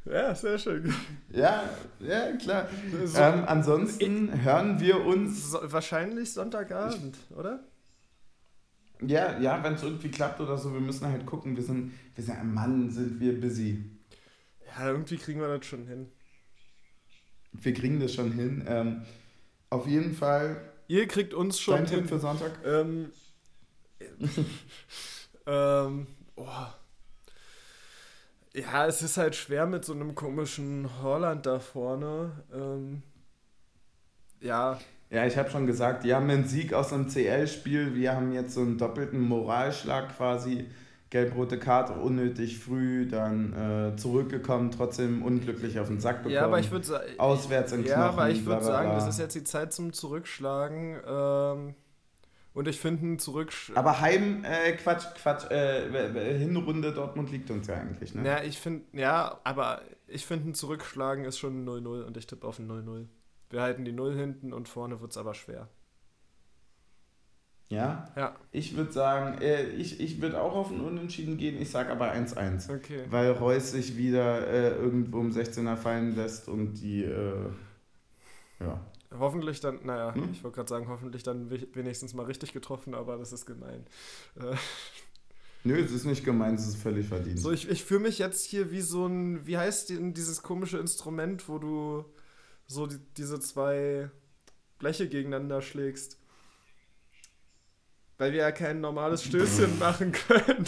Ja, 0.06 0.34
sehr 0.34 0.58
schön. 0.58 0.94
Ja, 1.32 1.70
ja, 2.00 2.32
klar. 2.38 2.68
So, 3.06 3.20
ähm, 3.20 3.44
ansonsten 3.46 4.44
hören 4.44 4.80
wir 4.80 5.06
uns. 5.06 5.52
So, 5.52 5.60
wahrscheinlich 5.64 6.32
Sonntagabend, 6.34 7.18
oder? 7.36 7.64
Ja, 9.02 9.40
ja, 9.40 9.64
wenn 9.64 9.74
es 9.74 9.84
irgendwie 9.84 10.12
klappt 10.12 10.40
oder 10.42 10.58
so, 10.58 10.74
wir 10.74 10.82
müssen 10.82 11.08
halt 11.08 11.26
gucken. 11.26 11.56
Wir 11.56 11.64
sind, 11.64 11.94
wir 12.16 12.24
sind 12.24 12.38
ein 12.38 12.54
Mann, 12.54 12.90
sind 12.92 13.20
wir 13.20 13.40
busy. 13.40 13.84
Ja, 14.68 14.90
irgendwie 14.90 15.18
kriegen 15.18 15.42
wir 15.42 15.48
das 15.48 15.66
schon 15.66 15.88
hin. 15.88 16.08
Wir 17.52 17.74
kriegen 17.74 18.00
das 18.00 18.14
schon 18.14 18.32
hin. 18.32 18.64
Ähm, 18.68 19.02
auf 19.70 19.88
jeden 19.88 20.14
Fall. 20.14 20.62
Ihr 20.88 21.08
kriegt 21.08 21.34
uns 21.34 21.60
schon 21.60 21.76
Dein 21.76 21.86
hin. 21.88 22.00
Tipp 22.00 22.10
für 22.10 22.20
Sonntag? 22.20 22.52
Ähm, 22.66 23.12
ähm, 25.46 26.08
oh. 26.36 26.48
Ja, 28.54 28.86
es 28.86 29.02
ist 29.02 29.18
halt 29.18 29.36
schwer 29.36 29.66
mit 29.66 29.86
so 29.86 29.94
einem 29.94 30.14
komischen 30.14 30.90
Holland 31.02 31.46
da 31.46 31.60
vorne. 31.60 32.32
Ähm, 32.54 33.02
ja. 34.42 34.80
Ja, 35.10 35.26
ich 35.26 35.38
habe 35.38 35.50
schon 35.50 35.68
gesagt, 35.68 36.04
die 36.04 36.14
haben 36.14 36.30
einen 36.30 36.46
Sieg 36.46 36.74
aus 36.74 36.94
einem 36.94 37.08
CL-Spiel. 37.08 37.96
Wir 37.96 38.16
haben 38.16 38.32
jetzt 38.32 38.54
so 38.54 38.62
einen 38.62 38.78
doppelten 38.78 39.20
Moralschlag 39.20 40.16
quasi. 40.16 40.68
Gelb-rote 41.12 41.60
Karte 41.60 41.92
unnötig 41.92 42.58
früh, 42.60 43.06
dann 43.06 43.92
äh, 43.94 43.98
zurückgekommen, 43.98 44.72
trotzdem 44.72 45.24
unglücklich 45.24 45.78
auf 45.78 45.88
den 45.88 46.00
Sack 46.00 46.20
bekommen. 46.20 46.36
Ja, 46.36 46.46
aber 46.46 46.60
ich 46.60 46.72
würde 46.72 46.86
sagen. 46.86 47.04
Auswärts 47.18 47.74
in 47.74 47.86
Ja, 47.86 47.96
Knochen, 47.96 48.20
aber 48.20 48.30
ich 48.30 48.46
würde 48.46 48.64
sagen, 48.64 48.92
das 48.92 49.10
ist 49.10 49.20
jetzt 49.20 49.36
die 49.36 49.44
Zeit 49.44 49.74
zum 49.74 49.92
Zurückschlagen. 49.92 51.02
Ähm, 51.06 51.76
und 52.54 52.68
ich 52.68 52.80
finde 52.80 53.06
ein 53.06 53.20
Zurückschlagen. 53.20 53.78
Aber 53.78 54.02
Heim, 54.02 54.44
äh, 54.44 54.74
Quatsch, 54.74 55.06
Quatsch, 55.16 55.50
äh, 55.52 56.38
Hinrunde 56.38 56.94
Dortmund 56.94 57.32
liegt 57.32 57.50
uns 57.50 57.68
ja 57.68 57.76
eigentlich, 57.76 58.14
ne? 58.14 58.26
Ja, 58.26 58.44
ich 58.44 58.60
finde, 58.60 58.86
ja, 58.94 59.40
aber 59.44 59.82
ich 60.08 60.26
finde 60.26 60.50
ein 60.50 60.54
Zurückschlagen 60.54 61.26
ist 61.26 61.40
schon 61.40 61.66
0-0 61.66 62.04
und 62.04 62.18
ich 62.18 62.28
tippe 62.28 62.46
auf 62.46 62.60
ein 62.60 62.70
0-0. 62.70 63.08
Wir 63.50 63.62
halten 63.62 63.86
die 63.86 63.92
Null 63.92 64.16
hinten 64.16 64.54
und 64.54 64.68
vorne 64.70 65.02
wird 65.02 65.12
es 65.12 65.18
aber 65.18 65.34
schwer. 65.34 65.70
Ja? 67.72 68.12
Ja. 68.18 68.36
Ich 68.52 68.76
würde 68.76 68.92
sagen, 68.92 69.42
äh, 69.42 69.64
ich, 69.64 70.02
ich 70.02 70.22
würde 70.22 70.42
auch 70.42 70.54
auf 70.54 70.72
ein 70.72 70.82
Unentschieden 70.82 71.38
gehen, 71.38 71.60
ich 71.60 71.72
sage 71.72 71.90
aber 71.90 72.14
1-1. 72.14 72.74
Okay. 72.76 73.06
Weil 73.10 73.32
Reus 73.32 73.72
sich 73.72 73.96
wieder 73.96 74.46
äh, 74.46 74.72
irgendwo 74.72 75.20
um 75.20 75.32
16er 75.32 75.78
fallen 75.78 76.14
lässt 76.16 76.50
und 76.50 76.74
die, 76.74 77.06
äh, 77.06 77.50
ja. 78.60 78.82
Hoffentlich 79.18 79.60
dann, 79.60 79.86
naja, 79.86 80.16
hm? 80.16 80.30
ich 80.32 80.44
wollte 80.44 80.56
gerade 80.56 80.70
sagen, 80.70 80.88
hoffentlich 80.88 81.24
dann 81.24 81.50
wenigstens 81.50 82.14
mal 82.14 82.26
richtig 82.26 82.54
getroffen, 82.54 82.94
aber 82.96 83.18
das 83.18 83.34
ist 83.34 83.46
gemein. 83.46 83.86
Äh. 84.36 84.56
Nö, 85.64 85.80
es 85.80 85.92
ist 85.92 86.06
nicht 86.06 86.24
gemein, 86.24 86.56
es 86.56 86.68
ist 86.68 86.78
völlig 86.78 87.08
verdient. 87.08 87.40
So, 87.40 87.52
ich, 87.52 87.70
ich 87.70 87.84
fühle 87.84 88.00
mich 88.02 88.20
jetzt 88.20 88.46
hier 88.46 88.72
wie 88.72 88.82
so 88.82 89.06
ein, 89.06 89.46
wie 89.46 89.58
heißt 89.58 89.90
die, 89.90 90.14
dieses 90.14 90.42
komische 90.42 90.80
Instrument, 90.80 91.48
wo 91.50 91.60
du 91.60 92.06
so 92.68 92.88
die, 92.88 93.00
diese 93.18 93.40
zwei 93.40 94.10
Bleche 94.80 95.08
gegeneinander 95.08 95.62
schlägst. 95.62 96.18
Weil 98.18 98.32
wir 98.32 98.40
ja 98.40 98.52
kein 98.52 98.82
normales 98.82 99.24
Stößchen 99.24 99.78
machen 99.80 100.14
können. 100.14 100.66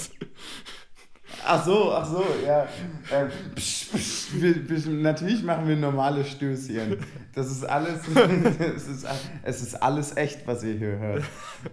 Ach 1.45 1.65
so, 1.65 1.91
ach 1.91 2.05
so, 2.05 2.23
ja. 2.45 2.67
Ähm, 3.11 3.29
psch, 3.55 3.89
psch, 3.93 4.27
wir, 4.33 4.69
wir, 4.69 4.93
natürlich 4.93 5.43
machen 5.43 5.67
wir 5.67 5.75
normale 5.75 6.23
Stößchen. 6.23 6.97
Das 7.35 7.51
ist 7.51 7.63
alles, 7.65 7.99
es, 8.75 8.87
ist, 8.87 9.07
es 9.43 9.61
ist 9.61 9.81
alles 9.81 10.15
echt, 10.15 10.47
was 10.47 10.63
ihr 10.63 10.75
hier 10.75 10.97
hört. 10.99 11.23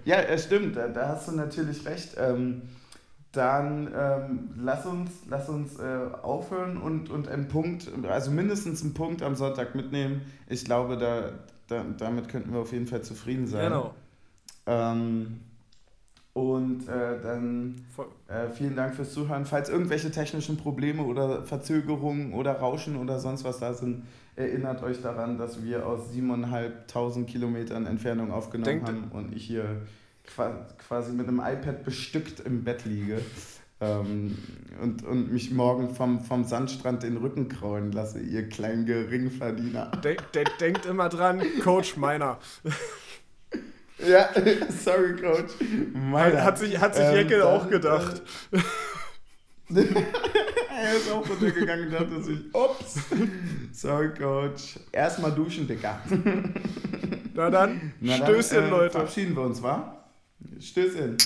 Ja, 0.05 0.17
es 0.17 0.45
stimmt, 0.45 0.77
da, 0.77 0.89
da 0.89 1.09
hast 1.09 1.29
du 1.29 1.33
natürlich 1.33 1.87
recht. 1.87 2.17
Ähm, 2.19 2.63
dann 3.33 3.89
ähm, 3.97 4.51
lass 4.57 4.87
uns, 4.87 5.11
lass 5.29 5.49
uns 5.49 5.79
äh, 5.79 5.99
aufhören 6.23 6.77
und, 6.77 7.11
und 7.11 7.29
einen 7.29 7.47
Punkt, 7.47 7.89
also 8.09 8.33
mindestens 8.33 8.83
einen 8.83 8.95
Punkt 8.95 9.23
am 9.23 9.37
Sonntag 9.37 9.77
mitnehmen. 9.77 10.23
Ich 10.49 10.65
glaube, 10.65 10.97
da, 10.97 11.31
da 11.69 11.85
damit 11.97 12.29
könnten 12.29 12.53
wir 12.53 12.61
auf 12.61 12.73
jeden 12.73 12.89
Fall 12.89 13.03
zufrieden 13.03 13.47
sein. 13.47 13.67
Genau. 13.67 13.95
Ähm, 14.67 15.41
Und 16.41 16.89
äh, 16.89 17.21
dann 17.23 17.85
äh, 18.27 18.49
vielen 18.49 18.75
Dank 18.75 18.95
fürs 18.95 19.13
Zuhören. 19.13 19.45
Falls 19.45 19.69
irgendwelche 19.69 20.11
technischen 20.11 20.57
Probleme 20.57 21.03
oder 21.03 21.43
Verzögerungen 21.43 22.33
oder 22.33 22.53
Rauschen 22.53 22.97
oder 22.97 23.19
sonst 23.19 23.45
was 23.45 23.59
da 23.59 23.75
sind, 23.75 24.05
erinnert 24.37 24.83
euch 24.83 25.03
daran, 25.03 25.37
dass 25.37 25.63
wir 25.63 25.87
aus 25.87 26.11
7.500 26.15 27.25
Kilometern 27.27 27.85
Entfernung 27.85 28.33
aufgenommen 28.33 28.65
Denkt 28.65 28.89
haben 28.89 29.11
und 29.13 29.37
ich 29.37 29.45
hier 29.45 29.83
quasi 30.89 31.13
mit 31.13 31.29
einem 31.29 31.41
iPad 31.41 31.85
bestückt 31.85 32.41
im 32.41 32.65
Bett 32.65 32.87
liege. 32.87 33.21
Ähm, 33.83 34.39
und, 34.81 35.05
und 35.05 35.31
mich 35.33 35.51
morgen 35.51 35.95
vom, 35.95 36.25
vom 36.25 36.45
Sandstrand 36.45 37.03
den 37.03 37.19
Rücken 37.19 37.51
kraulen 37.51 37.93
lasse, 37.93 38.21
ihr 38.21 38.49
kleinen 38.49 38.87
Geringverdiener. 38.87 39.91
Denk, 40.03 40.33
denk, 40.33 40.57
denkt 40.59 40.87
immer 40.87 41.11
dran, 41.11 41.43
Coach 41.63 41.99
meiner. 41.99 42.39
Ja, 44.07 44.31
sorry, 44.85 45.17
Coach. 45.17 45.53
Meiner. 45.93 46.45
Hat 46.45 46.59
sich, 46.59 46.79
hat 46.79 46.95
sich 46.95 47.05
ähm, 47.05 47.15
Jeckel 47.15 47.43
auch 47.43 47.69
gedacht. 47.69 48.23
er 49.71 50.97
ist 50.97 51.11
auch 51.11 51.29
runtergegangen 51.29 51.87
und 51.87 51.93
dachte 51.93 52.23
sich, 52.23 52.39
ups, 52.53 52.99
sorry, 53.73 54.11
Coach. 54.15 54.79
Erstmal 54.93 55.33
duschen, 55.33 55.67
Dicker. 55.67 56.01
Na 57.35 57.51
dann, 57.51 57.93
Na 58.01 58.17
Stößchen, 58.17 58.57
dann, 58.57 58.67
äh, 58.67 58.71
Leute. 58.71 58.91
Verabschieden 58.91 59.37
wir 59.37 59.43
uns, 59.43 59.63
wa? 59.63 60.05
Stößchen. 60.59 61.17